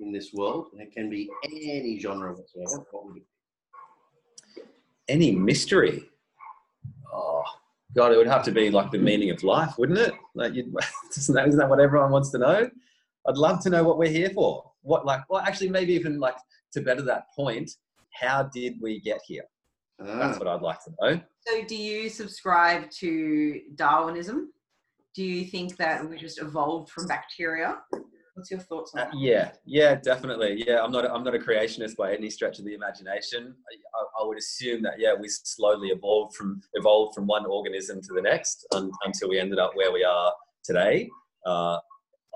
in 0.00 0.12
this 0.12 0.34
world, 0.34 0.68
and 0.72 0.82
it 0.82 0.92
can 0.92 1.08
be 1.08 1.30
any 1.44 1.98
genre 1.98 2.34
whatsoever, 2.34 2.84
what 2.90 3.06
would 3.06 3.16
it 3.16 3.24
be? 4.56 4.62
Any 5.08 5.30
mystery? 5.32 6.10
Oh 7.10 7.42
God, 7.96 8.12
it 8.12 8.18
would 8.18 8.26
have 8.26 8.42
to 8.44 8.52
be 8.52 8.70
like 8.70 8.90
the 8.90 8.98
meaning 8.98 9.30
of 9.30 9.42
life, 9.42 9.78
wouldn't 9.78 9.98
it? 9.98 10.12
Like, 10.34 10.54
you'd, 10.54 10.66
isn't 11.16 11.34
that, 11.34 11.48
isn't 11.48 11.58
that 11.58 11.68
what 11.68 11.80
everyone 11.80 12.10
wants 12.10 12.30
to 12.30 12.38
know? 12.38 12.68
I'd 13.26 13.36
love 13.38 13.62
to 13.62 13.70
know 13.70 13.82
what 13.82 13.96
we're 13.98 14.10
here 14.10 14.30
for. 14.30 14.70
What, 14.82 15.06
like, 15.06 15.22
well, 15.30 15.40
actually, 15.40 15.70
maybe 15.70 15.94
even 15.94 16.20
like 16.20 16.36
to 16.72 16.82
better 16.82 17.02
that 17.02 17.24
point, 17.34 17.70
how 18.12 18.44
did 18.44 18.74
we 18.82 19.00
get 19.00 19.20
here? 19.26 19.44
That's 19.98 20.36
Ah, 20.36 20.38
what 20.38 20.46
I'd 20.46 20.60
like 20.60 20.84
to 20.84 20.90
know. 21.00 21.20
So, 21.40 21.64
do 21.64 21.74
you 21.74 22.10
subscribe 22.10 22.90
to 23.00 23.62
Darwinism? 23.74 24.52
Do 25.14 25.24
you 25.24 25.46
think 25.46 25.78
that 25.78 26.06
we 26.08 26.18
just 26.18 26.40
evolved 26.40 26.90
from 26.90 27.06
bacteria? 27.06 27.78
What's 28.36 28.50
your 28.50 28.60
thoughts 28.60 28.92
on 28.94 29.00
Uh, 29.00 29.04
that? 29.06 29.18
yeah, 29.18 29.52
yeah, 29.64 29.94
definitely. 29.94 30.62
Yeah, 30.66 30.82
I'm 30.84 30.92
not. 30.92 31.06
I'm 31.10 31.24
not 31.24 31.34
a 31.34 31.38
creationist 31.38 31.96
by 31.96 32.14
any 32.14 32.28
stretch 32.28 32.58
of 32.58 32.66
the 32.66 32.74
imagination. 32.74 33.54
I, 33.72 33.98
I, 33.98 34.22
I 34.22 34.26
would 34.26 34.36
assume 34.36 34.82
that 34.82 35.00
yeah, 35.00 35.14
we 35.18 35.26
slowly 35.28 35.88
evolved 35.88 36.36
from 36.36 36.60
evolved 36.74 37.14
from 37.14 37.26
one 37.26 37.46
organism 37.46 38.02
to 38.02 38.12
the 38.12 38.20
next 38.20 38.66
un, 38.74 38.90
until 39.06 39.30
we 39.30 39.40
ended 39.40 39.58
up 39.58 39.70
where 39.74 39.90
we 39.90 40.04
are 40.04 40.34
today. 40.64 41.08
Uh, 41.46 41.78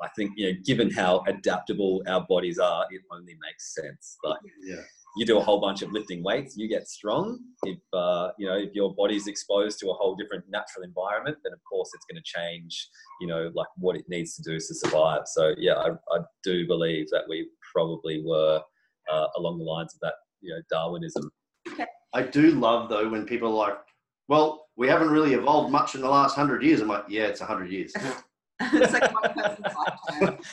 I 0.02 0.08
think 0.16 0.32
you 0.36 0.50
know, 0.54 0.58
given 0.64 0.90
how 0.90 1.22
adaptable 1.26 2.02
our 2.08 2.24
bodies 2.26 2.58
are, 2.58 2.86
it 2.90 3.02
only 3.12 3.36
makes 3.42 3.74
sense. 3.74 4.16
Like 4.24 4.40
yeah. 4.64 4.76
You 5.16 5.26
do 5.26 5.38
a 5.38 5.40
whole 5.42 5.60
bunch 5.60 5.82
of 5.82 5.92
lifting 5.92 6.22
weights, 6.22 6.56
you 6.56 6.68
get 6.68 6.88
strong. 6.88 7.38
If 7.64 7.78
uh, 7.92 8.30
you 8.38 8.46
know 8.46 8.56
if 8.56 8.74
your 8.74 8.94
body's 8.94 9.26
exposed 9.26 9.78
to 9.80 9.90
a 9.90 9.94
whole 9.94 10.14
different 10.14 10.44
natural 10.48 10.84
environment, 10.84 11.38
then 11.42 11.52
of 11.52 11.58
course 11.68 11.90
it's 11.94 12.04
going 12.10 12.22
to 12.22 12.40
change. 12.40 12.88
You 13.20 13.26
know, 13.26 13.50
like 13.54 13.66
what 13.76 13.96
it 13.96 14.04
needs 14.08 14.36
to 14.36 14.42
do 14.42 14.56
to 14.56 14.74
survive. 14.74 15.22
So 15.26 15.54
yeah, 15.58 15.74
I, 15.74 15.90
I 15.90 16.20
do 16.44 16.66
believe 16.66 17.08
that 17.10 17.24
we 17.28 17.48
probably 17.72 18.22
were 18.24 18.60
uh, 19.10 19.26
along 19.36 19.58
the 19.58 19.64
lines 19.64 19.94
of 19.94 20.00
that. 20.00 20.14
You 20.40 20.54
know, 20.54 20.62
Darwinism. 20.70 21.30
I 22.14 22.22
do 22.22 22.52
love 22.52 22.88
though 22.88 23.08
when 23.08 23.26
people 23.26 23.48
are 23.48 23.68
like, 23.68 23.78
"Well, 24.28 24.66
we 24.76 24.88
haven't 24.88 25.10
really 25.10 25.34
evolved 25.34 25.72
much 25.72 25.94
in 25.94 26.00
the 26.02 26.08
last 26.08 26.34
hundred 26.36 26.62
years." 26.62 26.80
I'm 26.80 26.88
like, 26.88 27.04
"Yeah, 27.08 27.24
it's 27.24 27.40
a 27.40 27.46
hundred 27.46 27.70
years." 27.70 27.92
it's 28.60 28.92
like 28.92 29.12
one 29.22 29.32
person's 29.32 29.74
lifetime. 30.20 30.38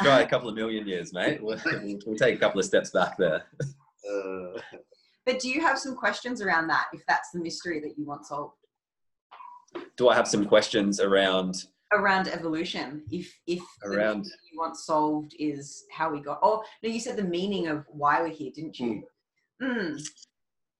Try 0.00 0.20
a 0.20 0.28
couple 0.28 0.48
of 0.48 0.54
million 0.54 0.86
years, 0.86 1.12
mate. 1.12 1.42
We'll, 1.42 1.58
we'll 2.06 2.16
take 2.16 2.36
a 2.36 2.38
couple 2.38 2.60
of 2.60 2.66
steps 2.66 2.90
back 2.90 3.16
there. 3.18 3.46
Uh, 4.08 4.60
But 5.26 5.40
do 5.40 5.50
you 5.50 5.60
have 5.60 5.78
some 5.78 5.94
questions 5.94 6.40
around 6.40 6.68
that? 6.68 6.86
If 6.94 7.02
that's 7.06 7.32
the 7.34 7.40
mystery 7.40 7.80
that 7.80 7.98
you 7.98 8.06
want 8.06 8.24
solved 8.24 8.54
Do 9.98 10.08
I 10.08 10.14
have 10.14 10.26
some 10.26 10.46
questions 10.46 11.00
around 11.00 11.54
around 11.92 12.28
evolution? 12.28 13.02
If 13.10 13.30
if 13.46 13.60
the 13.82 13.90
around? 13.90 14.20
mystery 14.20 14.38
you 14.50 14.58
want 14.58 14.78
solved 14.78 15.34
is 15.38 15.84
how 15.92 16.10
we 16.10 16.20
got. 16.20 16.38
Oh 16.42 16.64
no, 16.82 16.88
you 16.88 16.98
said 16.98 17.18
the 17.18 17.24
meaning 17.24 17.68
of 17.68 17.84
why 17.90 18.22
we're 18.22 18.28
here, 18.28 18.50
didn't 18.54 18.78
you? 18.78 19.02
Mm. 19.62 20.00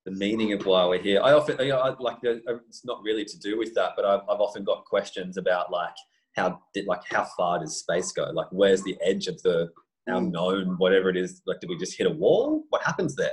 the 0.07 0.12
meaning 0.12 0.55
of 0.55 0.64
why 0.64 0.87
we're 0.87 1.03
here. 1.03 1.20
I 1.22 1.33
often, 1.33 1.59
you 1.59 1.68
know, 1.68 1.81
I, 1.81 1.95
like, 1.99 2.18
it's 2.22 2.87
not 2.87 3.03
really 3.03 3.26
to 3.26 3.39
do 3.41 3.59
with 3.59 3.74
that, 3.74 3.93
but 3.97 4.05
I've, 4.07 4.20
I've 4.31 4.41
often 4.41 4.64
got 4.64 4.87
questions 4.87 5.37
about 5.37 5.70
like 5.70 5.97
how 6.37 6.62
did, 6.72 6.87
like, 6.87 7.03
how 7.11 7.24
far 7.37 7.59
does 7.59 7.81
space 7.81 8.12
go? 8.12 8.31
Like, 8.33 8.47
where's 8.51 8.83
the 8.83 8.97
edge 9.03 9.26
of 9.26 9.43
the 9.43 9.68
our 10.11 10.21
Mm. 10.21 10.79
whatever 10.79 11.09
it 11.11 11.17
is? 11.17 11.43
Like, 11.47 11.61
do 11.61 11.69
we 11.69 11.77
just 11.77 11.97
hit 11.99 12.07
a 12.07 12.11
wall? 12.11 12.65
What 12.71 12.83
happens 12.83 13.15
there? 13.15 13.31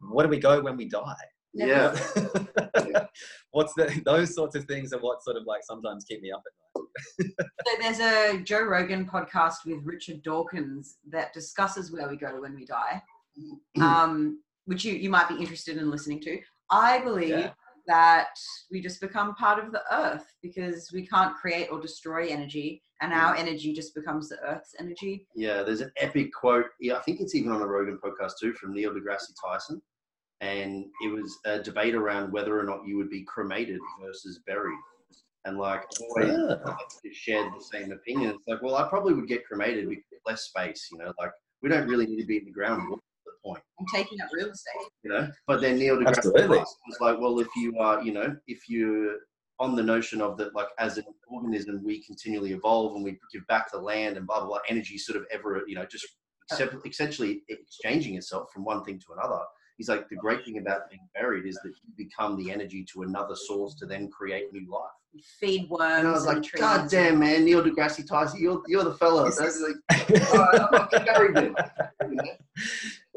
Where 0.00 0.26
do 0.26 0.30
we 0.30 0.38
go 0.38 0.60
when 0.62 0.76
we 0.76 0.88
die? 0.88 1.14
yeah. 1.52 1.96
What's 3.50 3.74
the 3.74 4.00
those 4.04 4.34
sorts 4.34 4.54
of 4.54 4.64
things 4.66 4.92
are 4.92 5.00
what 5.00 5.22
sort 5.24 5.36
of 5.36 5.42
like 5.46 5.62
sometimes 5.64 6.04
keep 6.04 6.22
me 6.22 6.30
up 6.30 6.42
at 6.46 6.52
night. 6.52 7.46
So 7.66 7.72
there's 7.80 8.00
a 8.00 8.40
Joe 8.42 8.62
Rogan 8.62 9.04
podcast 9.06 9.56
with 9.66 9.80
Richard 9.84 10.22
Dawkins 10.22 10.98
that 11.10 11.32
discusses 11.32 11.92
where 11.92 12.08
we 12.08 12.16
go 12.16 12.40
when 12.40 12.54
we 12.54 12.64
die, 12.64 13.02
um, 13.80 14.40
which 14.66 14.84
you, 14.84 14.94
you 14.94 15.10
might 15.10 15.28
be 15.28 15.36
interested 15.36 15.76
in 15.76 15.90
listening 15.90 16.20
to. 16.22 16.38
I 16.70 17.00
believe 17.00 17.30
Yeah. 17.30 17.52
that 17.86 18.28
we 18.70 18.80
just 18.80 19.00
become 19.00 19.34
part 19.34 19.62
of 19.62 19.72
the 19.72 19.82
earth 19.92 20.32
because 20.42 20.90
we 20.92 21.06
can't 21.06 21.36
create 21.36 21.68
or 21.70 21.80
destroy 21.80 22.28
energy, 22.28 22.82
and 23.00 23.12
our 23.12 23.34
energy 23.34 23.72
just 23.72 23.94
becomes 23.94 24.28
the 24.28 24.38
earth's 24.40 24.74
energy. 24.78 25.26
Yeah, 25.34 25.62
there's 25.62 25.80
an 25.80 25.92
epic 25.98 26.32
quote. 26.32 26.66
Yeah, 26.80 26.96
I 26.96 27.00
think 27.02 27.20
it's 27.20 27.34
even 27.34 27.52
on 27.52 27.62
a 27.62 27.66
Rogan 27.66 27.98
podcast 28.02 28.32
too 28.40 28.52
from 28.54 28.74
Neil 28.74 28.92
deGrasse 28.92 29.32
Tyson. 29.42 29.80
And 30.42 30.86
it 31.02 31.08
was 31.12 31.38
a 31.44 31.58
debate 31.62 31.94
around 31.94 32.32
whether 32.32 32.58
or 32.58 32.62
not 32.64 32.86
you 32.86 32.96
would 32.96 33.10
be 33.10 33.22
cremated 33.24 33.78
versus 34.02 34.40
buried. 34.46 34.78
And 35.44 35.58
like, 35.58 35.84
always 36.00 36.34
Ah. 36.64 36.76
shared 37.12 37.50
the 37.54 37.62
same 37.62 37.92
opinion. 37.92 38.30
It's 38.30 38.42
like, 38.46 38.62
well, 38.62 38.76
I 38.76 38.88
probably 38.88 39.14
would 39.14 39.28
get 39.28 39.46
cremated 39.46 39.88
because 39.88 40.04
less 40.26 40.42
space, 40.44 40.88
you 40.92 40.98
know, 40.98 41.12
like 41.18 41.30
we 41.62 41.68
don't 41.68 41.88
really 41.88 42.06
need 42.06 42.20
to 42.20 42.26
be 42.26 42.38
in 42.38 42.44
the 42.46 42.50
ground. 42.50 42.88
What's 42.90 43.02
the 43.26 43.32
point, 43.44 43.62
I'm 43.78 43.86
taking 43.92 44.20
up 44.20 44.28
real 44.32 44.48
estate. 44.50 44.88
you 45.02 45.10
know? 45.10 45.30
But 45.46 45.60
then 45.60 45.78
Neil 45.78 45.96
deGrasse 45.98 46.32
Tyson 46.34 46.48
was 46.50 46.98
like, 47.00 47.18
well, 47.18 47.38
if 47.40 47.48
you 47.56 47.78
are, 47.78 48.02
you 48.02 48.12
know, 48.12 48.36
if 48.46 48.68
you're 48.68 49.16
on 49.60 49.76
the 49.76 49.82
notion 49.82 50.22
of 50.22 50.36
that, 50.38 50.54
like 50.54 50.68
as 50.78 50.96
an 50.96 51.04
organism, 51.28 51.82
we 51.84 52.02
continually 52.02 52.52
evolve 52.52 52.96
and 52.96 53.04
we 53.04 53.18
give 53.32 53.46
back 53.46 53.70
the 53.70 53.78
land 53.78 54.16
and 54.16 54.26
blah, 54.26 54.40
blah, 54.40 54.48
blah, 54.48 54.58
energy 54.68 54.96
sort 54.98 55.16
of 55.16 55.26
ever, 55.30 55.62
you 55.68 55.74
know, 55.74 55.84
just 55.84 56.06
essentially 56.84 57.42
exchanging 57.48 58.16
itself 58.16 58.48
from 58.52 58.64
one 58.64 58.82
thing 58.82 58.98
to 58.98 59.12
another. 59.16 59.40
He's 59.76 59.88
like, 59.88 60.08
the 60.08 60.16
great 60.16 60.44
thing 60.44 60.58
about 60.58 60.90
being 60.90 61.06
buried 61.14 61.46
is 61.46 61.54
that 61.62 61.72
you 61.84 61.92
become 61.96 62.36
the 62.36 62.50
energy 62.50 62.84
to 62.92 63.02
another 63.02 63.36
source 63.36 63.74
to 63.76 63.86
then 63.86 64.10
create 64.10 64.52
new 64.52 64.66
life. 64.70 64.90
Feed 65.40 65.68
worms. 65.68 65.98
And 65.98 66.08
I 66.08 66.12
was 66.12 66.26
like. 66.26 66.44
God 66.52 66.88
damn, 66.88 67.18
man, 67.18 67.44
Neil 67.44 67.62
deGrasse 67.62 68.06
Tyson, 68.06 68.40
you're, 68.40 68.62
you're 68.66 68.84
the 68.84 68.94
fella. 68.94 69.30
That's 69.30 69.60
like, 69.60 70.30
all 70.32 70.38
right, 70.38 70.60
I'm 70.60 70.68
not 70.72 70.90
buried 70.90 71.34
then. 71.34 71.54
You 72.02 72.16
know? 72.16 72.24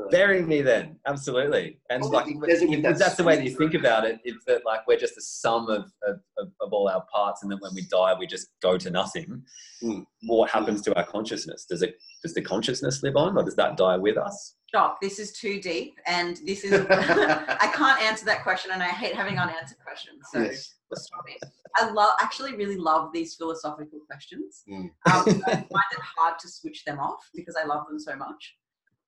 Bury 0.09 0.41
me 0.41 0.61
then, 0.61 0.97
absolutely. 1.05 1.79
And 1.89 2.01
Well, 2.01 2.11
like, 2.11 2.25
he 2.25 2.33
does 2.33 2.61
if 2.61 2.81
that 2.83 2.97
that's 2.97 3.15
the 3.15 3.23
way 3.23 3.35
that 3.35 3.43
you 3.43 3.55
think 3.55 3.73
about 3.73 4.05
it. 4.05 4.19
It's 4.23 4.43
that 4.45 4.65
like 4.65 4.87
we're 4.87 4.97
just 4.97 5.17
a 5.17 5.21
sum 5.21 5.69
of, 5.69 5.91
of, 6.07 6.19
of, 6.37 6.49
of 6.61 6.73
all 6.73 6.89
our 6.89 7.05
parts, 7.13 7.43
and 7.43 7.51
then 7.51 7.59
when 7.59 7.73
we 7.75 7.83
die, 7.83 8.13
we 8.17 8.25
just 8.25 8.47
go 8.61 8.77
to 8.77 8.89
nothing. 8.89 9.43
Mm. 9.83 10.05
What 10.23 10.49
happens 10.49 10.81
to 10.83 10.95
our 10.95 11.05
consciousness? 11.05 11.65
Does 11.69 11.81
it 11.81 11.97
does 12.23 12.33
the 12.33 12.41
consciousness 12.41 13.03
live 13.03 13.15
on, 13.15 13.37
or 13.37 13.43
does 13.43 13.55
that 13.55 13.77
die 13.77 13.97
with 13.97 14.17
us? 14.17 14.55
Stop. 14.67 14.99
This 15.01 15.19
is 15.19 15.33
too 15.33 15.61
deep, 15.61 15.93
and 16.07 16.39
this 16.45 16.63
is. 16.63 16.73
I 16.89 17.71
can't 17.73 18.01
answer 18.01 18.25
that 18.25 18.43
question, 18.43 18.71
and 18.71 18.81
I 18.81 18.87
hate 18.87 19.15
having 19.15 19.37
unanswered 19.37 19.77
questions. 19.79 20.23
So 20.31 20.41
Yes. 20.41 20.73
Just 20.93 21.07
stop 21.07 21.23
it. 21.27 21.43
I 21.75 21.89
love, 21.89 22.11
actually, 22.21 22.55
really 22.55 22.77
love 22.77 23.11
these 23.13 23.35
philosophical 23.35 23.99
questions. 24.07 24.63
Mm. 24.69 24.81
Um, 24.81 24.91
I 25.07 25.23
find 25.25 25.91
it 25.91 25.99
hard 26.17 26.39
to 26.39 26.47
switch 26.47 26.85
them 26.85 26.99
off 26.99 27.29
because 27.33 27.55
I 27.61 27.65
love 27.65 27.87
them 27.87 27.99
so 27.99 28.15
much. 28.15 28.55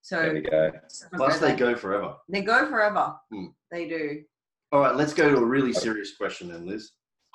So 0.01 0.17
There 0.17 0.33
we 0.33 0.41
go. 0.41 0.71
Plus, 1.15 1.39
they 1.39 1.55
go 1.55 1.75
forever. 1.75 2.15
They 2.29 2.41
go 2.41 2.67
forever. 2.67 3.15
Hmm. 3.31 3.45
They 3.71 3.87
do. 3.87 4.23
All 4.71 4.79
right, 4.79 4.95
let's 4.95 5.13
go 5.13 5.29
to 5.29 5.37
a 5.37 5.45
really 5.45 5.73
serious 5.73 6.15
question 6.15 6.49
then, 6.49 6.67
Liz. 6.67 6.91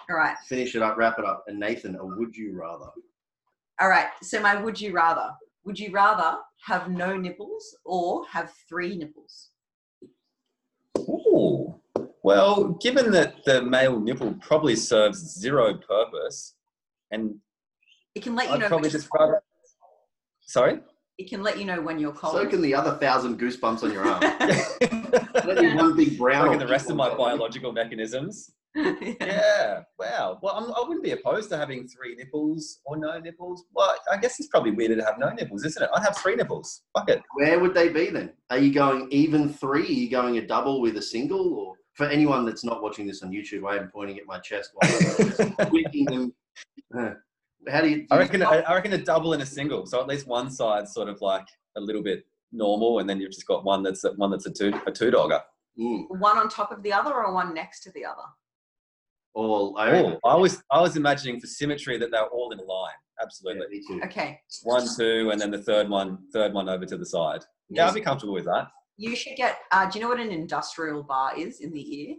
All 0.09 0.17
right. 0.17 0.37
Finish 0.47 0.75
it 0.75 0.83
up, 0.83 0.97
wrap 0.97 1.19
it 1.19 1.25
up. 1.25 1.45
And 1.47 1.59
Nathan, 1.59 1.97
a 1.97 2.05
would 2.05 2.37
you 2.37 2.57
rather? 2.57 2.91
All 3.81 3.89
right. 3.89 4.09
So 4.23 4.41
my 4.41 4.61
would 4.61 4.81
you 4.81 4.93
rather? 4.93 5.31
Would 5.65 5.79
you 5.79 5.91
rather 5.91 6.39
have 6.65 6.91
no 6.91 7.17
nipples 7.17 7.77
or 7.85 8.27
have 8.27 8.53
three 8.69 8.97
nipples? 8.97 9.51
Ooh. 10.99 11.80
Well, 12.23 12.77
given 12.83 13.11
that 13.13 13.45
the 13.45 13.63
male 13.63 13.99
nipple 13.99 14.35
probably 14.41 14.77
serves 14.77 15.19
zero 15.39 15.75
purpose, 15.75 16.55
and 17.11 17.37
It 18.15 18.23
can 18.23 18.35
let 18.35 18.49
you 18.49 18.55
I'd 18.55 18.61
know. 18.61 18.69
probably 18.69 18.87
when 18.87 18.91
just 18.93 19.09
you're 19.13 19.27
cold. 19.29 19.41
Sorry. 20.43 20.81
It 21.19 21.29
can 21.29 21.43
let 21.43 21.59
you 21.59 21.65
know 21.65 21.81
when 21.81 21.99
you're 21.99 22.13
cold. 22.13 22.35
So 22.35 22.47
can 22.47 22.63
the 22.63 22.75
other 22.75 22.93
thousand 22.97 23.39
goosebumps 23.39 23.83
on 23.83 23.93
your 23.93 24.07
arm. 24.07 24.21
Let 25.47 25.59
me 25.59 25.75
one 25.75 25.97
big 25.97 26.19
brown. 26.19 26.45
Look 26.47 26.55
at 26.55 26.61
the 26.61 26.67
rest 26.67 26.91
of 26.91 26.97
my 26.97 27.15
biological 27.15 27.73
mechanisms. 27.73 28.51
yeah. 28.75 28.95
Yeah. 29.21 29.81
Wow. 29.99 30.39
Well, 30.43 30.55
I'm, 30.57 30.65
I 30.73 30.81
wouldn't 30.87 31.03
be 31.05 31.11
opposed 31.11 31.51
to 31.51 31.57
having 31.59 31.89
three 31.89 32.15
nipples 32.15 32.81
or 32.85 32.97
no 32.97 33.19
nipples. 33.19 33.65
Well, 33.75 33.95
I 34.11 34.17
guess 34.17 34.39
it's 34.41 34.49
probably 34.49 34.71
weirder 34.71 34.97
to 34.97 35.05
have 35.05 35.19
no 35.19 35.31
nipples, 35.31 35.65
isn't 35.65 35.83
it? 35.83 35.91
I'd 35.95 36.03
have 36.05 36.17
three 36.17 36.37
nipples. 36.37 36.83
Fuck 36.97 37.11
it. 37.11 37.23
Where 37.35 37.59
would 37.59 37.75
they 37.75 37.89
be 37.89 38.11
then? 38.11 38.33
Are 38.51 38.59
you 38.59 38.73
going 38.73 39.09
even 39.11 39.53
three? 39.53 39.83
Are 39.83 39.87
you 39.87 40.11
going 40.11 40.39
a 40.39 40.47
double 40.47 40.81
with 40.81 40.97
a 40.97 41.03
single? 41.03 41.53
Or 41.55 41.77
for 41.95 42.07
anyone 42.07 42.45
that's 42.47 42.65
not 42.65 42.83
watching 42.83 43.07
this 43.07 43.23
on 43.23 43.31
YouTube, 43.31 43.69
I 43.69 43.77
am 43.77 43.89
pointing 43.89 44.19
at 44.19 44.27
my 44.27 44.39
chest 44.39 44.71
while 44.75 44.91
I'm 45.59 45.67
tweaking 45.69 46.05
them. 46.07 46.35
Uh, 46.97 47.11
How 47.69 47.81
do 47.83 47.89
you? 47.89 48.07
I 48.11 48.19
reckon. 48.19 48.43
I, 48.43 48.61
I 48.61 48.75
reckon 48.75 48.93
a 48.93 48.99
double 48.99 49.33
and 49.33 49.43
a 49.43 49.47
single. 49.47 49.87
So 49.87 50.01
at 50.01 50.07
least 50.09 50.27
one 50.27 50.51
side's 50.51 50.93
sort 50.95 51.09
of 51.09 51.21
like 51.21 51.47
a 51.77 51.81
little 51.81 52.03
bit 52.03 52.25
normal, 52.53 52.99
and 53.01 53.09
then 53.09 53.21
you've 53.21 53.33
just 53.33 53.47
got 53.47 53.65
one 53.65 53.83
that's 53.83 54.05
one 54.17 54.31
that's 54.31 54.47
a 54.47 54.51
two 54.51 54.73
a 54.87 54.93
two 54.93 55.11
dogger. 55.11 55.41
Mm. 55.79 56.05
One 56.19 56.37
on 56.39 56.49
top 56.49 56.73
of 56.73 56.83
the 56.83 56.93
other 56.93 57.13
or 57.15 57.33
one 57.33 57.55
next 57.55 57.81
to 57.85 57.93
the 57.93 58.05
other? 58.05 58.23
Or 59.35 59.73
I 59.79 59.91
reckon, 59.93 60.19
Oh, 60.25 60.29
I 60.31 60.35
was 60.35 60.63
I 60.71 60.81
was 60.81 60.97
imagining 60.97 61.41
for 61.41 61.47
symmetry 61.47 61.97
that 61.99 62.11
they're 62.11 62.27
all 62.27 62.51
in 62.53 62.59
a 62.59 62.63
line. 62.65 62.91
yeah, 63.19 63.25
Absolutely. 63.25 63.67
me 63.71 63.83
too. 63.87 64.01
Okay. 64.05 64.41
One, 64.65 64.87
two, 64.99 65.31
and 65.31 65.41
then 65.41 65.51
the 65.53 65.63
third 65.63 65.89
one, 65.89 66.19
third 66.33 66.53
one 66.53 66.69
over 66.69 66.85
to 66.87 66.97
the 66.97 67.07
side. 67.07 67.43
Yeah, 67.69 67.87
I'd 67.89 67.95
be 67.95 68.01
comfortable 68.01 68.35
with 68.35 68.47
that. 68.47 68.67
You 69.01 69.17
should 69.17 69.37
get. 69.37 69.57
Uh, 69.73 69.89
do 69.89 69.99
you 69.99 70.05
know 70.05 70.11
what 70.11 70.21
an 70.21 70.31
industrial 70.31 71.03
bar 71.03 71.33
is 71.37 71.61
in 71.61 71.73
the 71.73 71.85
ear? 72.01 72.17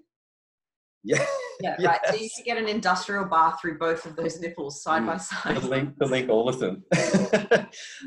Yeah. 1.03 1.23
Yeah. 1.61 1.75
Right. 1.85 1.99
So 2.09 2.15
you 2.15 2.27
should 2.35 2.45
get 2.45 2.57
an 2.57 2.67
industrial 2.67 3.25
bar 3.25 3.55
through 3.61 3.77
both 3.77 4.07
of 4.07 4.15
those 4.15 4.39
nipples 4.39 4.81
side 4.81 5.03
Mm. 5.03 5.05
by 5.07 5.13
to 5.13 5.19
side. 5.19 5.63
link 5.63 5.97
to 5.99 6.05
link 6.07 6.27
all 6.29 6.49
of 6.49 6.57
them. 6.59 6.83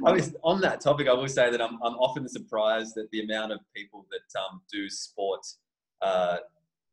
I 0.04 0.10
was 0.12 0.34
on 0.42 0.60
that 0.62 0.80
topic. 0.80 1.06
I 1.08 1.12
will 1.12 1.28
say 1.28 1.50
that 1.52 1.62
I'm 1.62 1.74
I'm 1.84 1.94
often 2.06 2.28
surprised 2.28 2.96
at 2.98 3.08
the 3.12 3.20
amount 3.22 3.52
of 3.52 3.60
people 3.76 4.06
that 4.10 4.40
um, 4.40 4.60
do 4.72 4.88
sport 4.90 5.40
uh, 6.02 6.38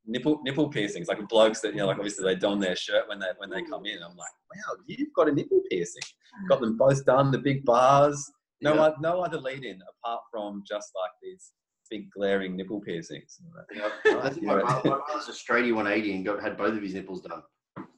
nipple 0.06 0.40
nipple 0.44 0.70
piercings, 0.70 1.08
like 1.08 1.28
blokes 1.28 1.62
that 1.62 1.72
you 1.74 1.80
know, 1.80 1.88
like 1.88 1.98
obviously 1.98 2.24
they 2.26 2.36
don 2.40 2.60
their 2.60 2.76
shirt 2.76 3.10
when 3.10 3.18
they 3.18 3.32
when 3.40 3.50
they 3.50 3.64
come 3.64 3.88
in. 3.88 3.98
I'm 4.04 4.16
like, 4.16 4.36
wow, 4.54 4.76
you've 4.86 5.14
got 5.16 5.30
a 5.30 5.32
nipple 5.32 5.62
piercing. 5.72 6.04
Got 6.48 6.62
them 6.62 6.78
both 6.78 7.04
done, 7.06 7.32
the 7.32 7.40
big 7.40 7.66
bars. 7.66 8.32
No, 8.62 8.76
Yeah. 8.76 8.92
no 9.02 9.22
other 9.22 9.40
lead 9.40 9.64
in 9.64 9.80
apart 9.94 10.22
from 10.32 10.62
just 10.68 10.92
like 11.02 11.12
these 11.24 11.54
big 11.92 12.10
glaring 12.10 12.56
nipple 12.56 12.82
piercings. 12.82 13.40
I 14.24 14.30
think 14.30 14.44
my, 14.44 14.64
my 14.64 14.82
brother's 14.82 15.30
a 15.30 15.32
straighty 15.32 15.76
180 15.76 16.16
and 16.16 16.26
got 16.26 16.42
had 16.42 16.58
both 16.58 16.76
of 16.76 16.82
his 16.82 16.96
nipples 16.96 17.22
done. 17.22 17.44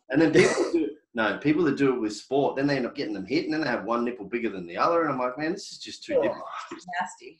And 0.10 0.22
then 0.22 0.34
people 0.34 0.72
do 0.74 0.90
no 1.16 1.38
people 1.38 1.64
that 1.66 1.78
do 1.78 1.94
it 1.94 2.00
with 2.00 2.16
sport, 2.16 2.56
then 2.56 2.68
they 2.68 2.76
end 2.76 2.88
up 2.88 2.96
getting 2.96 3.14
them 3.14 3.26
hit, 3.26 3.46
and 3.46 3.54
then 3.54 3.62
they 3.62 3.68
have 3.68 3.86
one 3.86 4.04
nipple 4.04 4.26
bigger 4.26 4.50
than 4.50 4.66
the 4.66 4.78
other, 4.78 5.04
and 5.04 5.12
I'm 5.12 5.20
like, 5.20 5.38
man, 5.38 5.52
this 5.52 5.72
is 5.72 5.78
just 5.78 6.04
too 6.04 6.16
oh, 6.18 6.22
different. 6.24 6.44
Mm. 6.74 6.78
Nasty. 7.00 7.40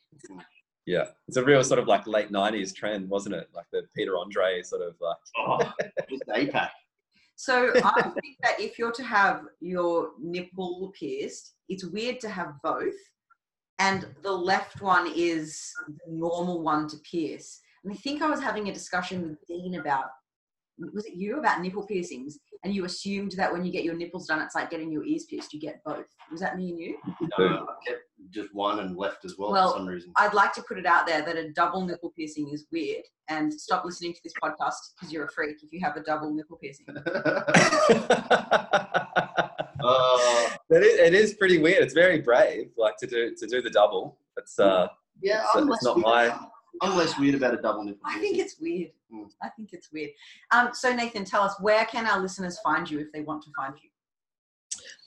Yeah, 0.86 1.06
it's 1.28 1.38
a 1.38 1.44
real 1.44 1.64
sort 1.64 1.80
of 1.80 1.88
like 1.88 2.06
late 2.06 2.32
'90s 2.32 2.76
trend, 2.76 3.10
wasn't 3.10 3.36
it? 3.36 3.50
Like 3.54 3.66
the 3.72 3.84
Peter 3.96 4.18
Andre 4.18 4.62
sort 4.62 4.82
of 4.82 4.96
like. 5.02 5.18
Oh, 5.38 5.74
just 6.10 6.24
APAC. 6.28 6.70
So 7.36 7.72
I 7.84 8.02
think 8.22 8.38
that 8.44 8.60
if 8.60 8.78
you're 8.78 8.92
to 8.92 9.04
have 9.04 9.46
your 9.60 10.12
nipple 10.20 10.94
pierced, 10.98 11.56
it's 11.68 11.84
weird 11.84 12.20
to 12.22 12.30
have 12.30 12.54
both. 12.64 12.94
And 13.84 14.08
the 14.22 14.32
left 14.32 14.82
one 14.82 15.12
is 15.14 15.74
the 15.88 16.14
normal 16.14 16.64
one 16.64 16.88
to 16.88 16.96
pierce. 17.00 17.60
And 17.84 17.92
I 17.92 17.98
think 17.98 18.22
I 18.22 18.30
was 18.30 18.40
having 18.40 18.70
a 18.70 18.74
discussion 18.74 19.24
with 19.24 19.46
Dean 19.46 19.78
about 19.78 20.06
was 20.94 21.06
it 21.06 21.14
you 21.14 21.38
about 21.38 21.62
nipple 21.62 21.86
piercings? 21.86 22.40
And 22.64 22.74
you 22.74 22.86
assumed 22.86 23.34
that 23.34 23.52
when 23.52 23.66
you 23.66 23.74
get 23.74 23.84
your 23.84 23.94
nipples 23.94 24.26
done, 24.26 24.42
it's 24.42 24.56
like 24.56 24.72
getting 24.72 24.92
your 24.92 25.04
ears 25.04 25.26
pierced. 25.26 25.54
You 25.54 25.60
get 25.60 25.84
both. 25.84 26.06
Was 26.32 26.40
that 26.40 26.58
me 26.58 26.70
and 26.70 26.80
you? 26.80 26.98
No, 27.38 27.46
I 27.46 27.76
kept 27.86 28.04
just 28.30 28.56
one 28.56 28.80
and 28.80 28.96
left 28.96 29.26
as 29.26 29.38
well, 29.38 29.52
Well, 29.52 29.74
for 29.74 29.80
some 29.80 29.88
reason. 29.88 30.14
I'd 30.16 30.34
like 30.34 30.54
to 30.54 30.64
put 30.64 30.80
it 30.80 30.86
out 30.86 31.06
there 31.06 31.22
that 31.22 31.36
a 31.36 31.52
double 31.52 31.86
nipple 31.86 32.14
piercing 32.18 32.50
is 32.54 32.66
weird. 32.72 33.04
And 33.30 33.54
stop 33.54 33.84
listening 33.84 34.14
to 34.14 34.20
this 34.24 34.34
podcast 34.42 34.76
because 34.96 35.12
you're 35.12 35.26
a 35.26 35.32
freak 35.32 35.58
if 35.62 35.74
you 35.74 35.82
have 35.84 35.98
a 35.98 36.04
double 36.04 36.34
nipple 36.34 36.58
piercing. 36.58 36.86
uh, 39.84 40.50
That 40.70 40.84
is, 40.84 41.00
it 41.00 41.14
is 41.14 41.34
pretty 41.36 41.58
weird. 41.60 41.84
It's 41.84 41.94
very 41.94 42.20
brave, 42.22 42.70
like 42.78 42.98
to 42.98 43.08
do 43.08 43.36
to 43.36 43.48
do 43.48 43.62
the 43.62 43.70
double. 43.70 44.18
It's 44.38 44.58
uh, 44.60 44.88
yeah, 45.22 45.36
It's- 45.40 45.50
I'm 45.56 45.72
it's 45.72 45.84
not 45.84 45.96
weird. 45.98 46.06
my- 46.06 46.40
I'm 46.82 46.98
less 46.98 47.18
weird 47.20 47.36
about 47.36 47.54
a 47.54 47.62
double 47.62 47.84
nipple. 47.84 48.02
I 48.04 48.18
think 48.20 48.40
it's 48.40 48.60
weird. 48.60 48.90
Mm. 49.14 49.30
I 49.44 49.50
think 49.50 49.74
it's 49.74 49.92
weird. 49.94 50.10
Um, 50.50 50.70
so 50.74 50.92
Nathan, 50.92 51.24
tell 51.24 51.44
us 51.44 51.54
where 51.62 51.86
can 51.86 52.08
our 52.08 52.20
listeners 52.20 52.58
find 52.64 52.90
you 52.90 52.98
if 53.00 53.12
they 53.14 53.22
want 53.22 53.44
to 53.44 53.52
find 53.56 53.76
you? 53.82 53.90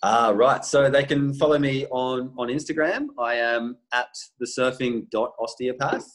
ah 0.05 0.31
right. 0.35 0.65
So 0.65 0.89
they 0.89 1.03
can 1.05 1.35
follow 1.35 1.59
me 1.59 1.87
on 1.91 2.33
on 2.39 2.49
Instagram. 2.49 3.09
I 3.19 3.35
am 3.35 3.77
at 3.93 4.09
the 4.39 4.47
surfing 4.47 5.07
osteopath. 5.41 6.07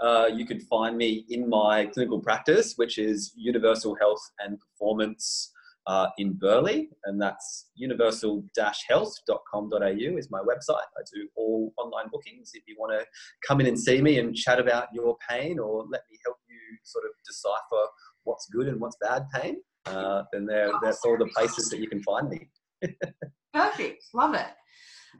Uh, 0.00 0.26
you 0.32 0.44
can 0.46 0.58
find 0.60 0.96
me 0.96 1.24
in 1.28 1.48
my 1.48 1.86
clinical 1.86 2.18
practice, 2.20 2.74
which 2.76 2.98
is 2.98 3.32
Universal 3.36 3.96
Health 3.96 4.22
and 4.40 4.58
Performance 4.58 5.52
uh, 5.86 6.08
in 6.18 6.34
Burleigh, 6.34 6.84
and 7.04 7.20
that's 7.20 7.70
universal-health.com.au 7.74 10.18
is 10.18 10.30
my 10.30 10.40
website. 10.40 10.86
I 10.96 11.02
do 11.14 11.28
all 11.36 11.74
online 11.76 12.08
bookings. 12.10 12.52
If 12.54 12.62
you 12.66 12.76
want 12.78 12.98
to 12.98 13.04
come 13.46 13.60
in 13.60 13.66
and 13.66 13.78
see 13.78 14.00
me 14.00 14.18
and 14.18 14.34
chat 14.34 14.58
about 14.58 14.88
your 14.94 15.18
pain, 15.28 15.58
or 15.58 15.84
let 15.90 16.00
me 16.10 16.18
help 16.24 16.38
you 16.48 16.56
sort 16.82 17.04
of 17.04 17.10
decipher 17.26 17.90
what's 18.24 18.48
good 18.48 18.68
and 18.68 18.80
what's 18.80 18.96
bad 19.00 19.26
pain, 19.34 19.56
uh, 19.86 20.22
then 20.32 20.46
there, 20.46 20.72
that's 20.82 21.04
all 21.04 21.18
the 21.18 21.26
places 21.26 21.68
that 21.68 21.78
you 21.78 21.88
can 21.88 22.02
find 22.02 22.30
me. 22.30 22.48
Perfect. 23.52 24.02
Love 24.14 24.34
it. 24.34 24.46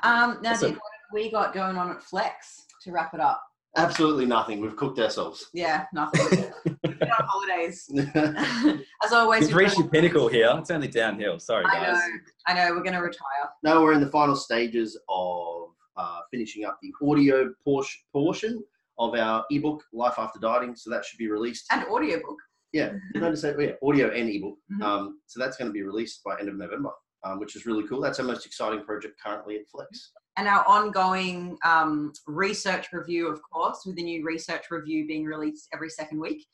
Um, 0.02 0.38
now, 0.42 0.52
Awesome. 0.52 0.72
What 0.72 0.72
have 0.72 1.12
we 1.12 1.30
got 1.30 1.52
going 1.54 1.76
on 1.76 1.90
at 1.90 2.02
Flex 2.02 2.64
to 2.82 2.90
wrap 2.90 3.14
it 3.14 3.20
up? 3.20 3.40
Absolutely 3.76 4.26
nothing. 4.26 4.60
We've 4.60 4.76
cooked 4.76 4.98
ourselves. 4.98 5.48
Yeah, 5.52 5.84
nothing. 5.92 6.44
We're 6.84 6.92
on 6.92 7.26
holidays. 7.28 7.90
As 9.02 9.12
always, 9.12 9.42
You've 9.42 9.48
we've 9.50 9.56
reached 9.56 9.74
got- 9.76 9.80
your 9.84 9.88
pinnacle 9.90 10.28
here. 10.28 10.52
It's 10.58 10.70
only 10.70 10.88
downhill. 10.88 11.38
Sorry, 11.40 11.64
I 11.66 11.92
know. 11.92 12.00
I 12.46 12.54
know. 12.54 12.70
We're 12.74 12.82
going 12.82 12.94
to 12.94 13.00
retire. 13.00 13.48
no, 13.62 13.82
we're 13.82 13.92
in 13.92 14.00
the 14.00 14.10
final 14.10 14.36
stages 14.36 14.98
of 15.08 15.68
uh, 15.96 16.20
finishing 16.30 16.64
up 16.64 16.78
the 16.82 16.92
audio 17.06 17.52
portion, 17.64 18.00
portion 18.12 18.62
of 18.98 19.14
our 19.14 19.44
ebook, 19.50 19.82
Life 19.92 20.14
After 20.18 20.38
Dieting. 20.38 20.76
So 20.76 20.90
that 20.90 21.04
should 21.04 21.18
be 21.18 21.28
released. 21.28 21.66
And 21.72 21.84
audiobook. 21.86 22.36
Yeah, 22.72 22.92
did 23.12 23.22
I 23.22 23.30
just 23.30 23.42
say 23.42 23.54
oh, 23.56 23.60
yeah, 23.60 23.72
audio 23.82 24.10
and 24.10 24.28
ebook. 24.28 24.56
Mhm. 24.72 24.82
Um, 24.84 25.20
so 25.26 25.38
that's 25.40 25.56
going 25.56 25.68
to 25.68 25.72
be 25.72 25.82
released 25.82 26.22
by 26.24 26.38
end 26.40 26.48
of 26.48 26.56
November, 26.56 26.90
um, 27.24 27.38
which 27.38 27.54
is 27.56 27.66
really 27.66 27.86
cool. 27.88 28.00
That's 28.00 28.18
our 28.20 28.26
most 28.26 28.46
exciting 28.46 28.84
project 28.84 29.14
currently 29.24 29.56
at 29.56 29.68
Flex. 29.68 30.12
And 30.37 30.49
our 30.49 30.66
ongoing 30.66 31.57
um, 31.64 32.12
research 32.26 32.89
review, 32.93 33.28
of 33.28 33.41
course, 33.43 33.82
with 33.87 33.97
the 33.97 34.03
new 34.03 34.24
research 34.24 34.64
review 34.70 35.07
being 35.07 35.24
released 35.24 35.68
every 35.72 35.91
second 35.91 36.18
week. 36.18 36.45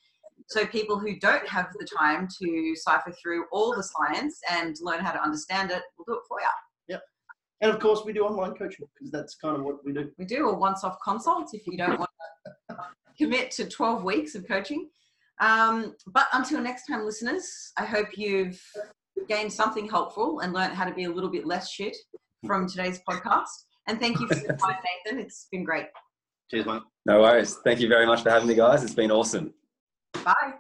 So 0.48 0.66
people 0.66 0.98
who 0.98 1.18
don't 1.18 1.46
have 1.48 1.68
the 1.78 1.86
time 1.86 2.28
to 2.42 2.74
cipher 2.76 3.12
through 3.12 3.44
all 3.52 3.74
the 3.74 3.84
science 3.84 4.40
and 4.50 4.76
learn 4.80 5.00
how 5.00 5.12
to 5.12 5.22
understand 5.22 5.70
it, 5.70 5.82
we'll 5.96 6.16
do 6.16 6.20
it 6.20 6.26
for 6.28 6.40
you. 6.40 6.46
Yep. 6.88 7.02
And 7.60 7.70
of 7.70 7.78
course, 7.78 8.02
we 8.04 8.12
do 8.12 8.24
online 8.24 8.54
coaching 8.54 8.86
because 8.98 9.10
that's 9.12 9.36
kind 9.36 9.56
of 9.56 9.62
what 9.62 9.84
we 9.84 9.92
do. 9.92 10.10
We 10.18 10.24
do 10.24 10.48
a 10.48 10.54
once-off 10.54 10.96
consult 11.04 11.54
if 11.54 11.66
you 11.66 11.76
don't 11.78 11.98
want 11.98 12.10
to 12.68 12.76
commit 13.18 13.50
to 13.52 13.66
12 13.66 14.02
weeks 14.02 14.34
of 14.34 14.46
coaching. 14.46 14.88
Um, 15.40 15.94
but 16.08 16.26
until 16.32 16.60
next 16.60 16.86
time, 16.86 17.04
listeners, 17.04 17.72
I 17.78 17.84
hope 17.84 18.18
you've 18.18 18.60
gained 19.28 19.52
something 19.52 19.88
helpful 19.88 20.40
and 20.40 20.52
learned 20.52 20.74
how 20.74 20.84
to 20.84 20.94
be 20.94 21.04
a 21.04 21.10
little 21.10 21.30
bit 21.30 21.46
less 21.46 21.70
shit 21.70 21.96
from 22.46 22.68
today's 22.68 23.00
podcast. 23.08 23.46
And 23.90 23.98
thank 23.98 24.20
you 24.20 24.28
for 24.28 24.36
your 24.36 24.56
time, 24.56 24.76
Nathan. 25.04 25.18
It's 25.18 25.48
been 25.50 25.64
great. 25.64 25.86
Cheers, 26.48 26.64
mate. 26.64 26.82
No 27.06 27.22
worries. 27.22 27.58
Thank 27.64 27.80
you 27.80 27.88
very 27.88 28.06
much 28.06 28.22
for 28.22 28.30
having 28.30 28.46
me, 28.46 28.54
guys. 28.54 28.84
It's 28.84 28.94
been 28.94 29.10
awesome. 29.10 29.52
Bye. 30.24 30.52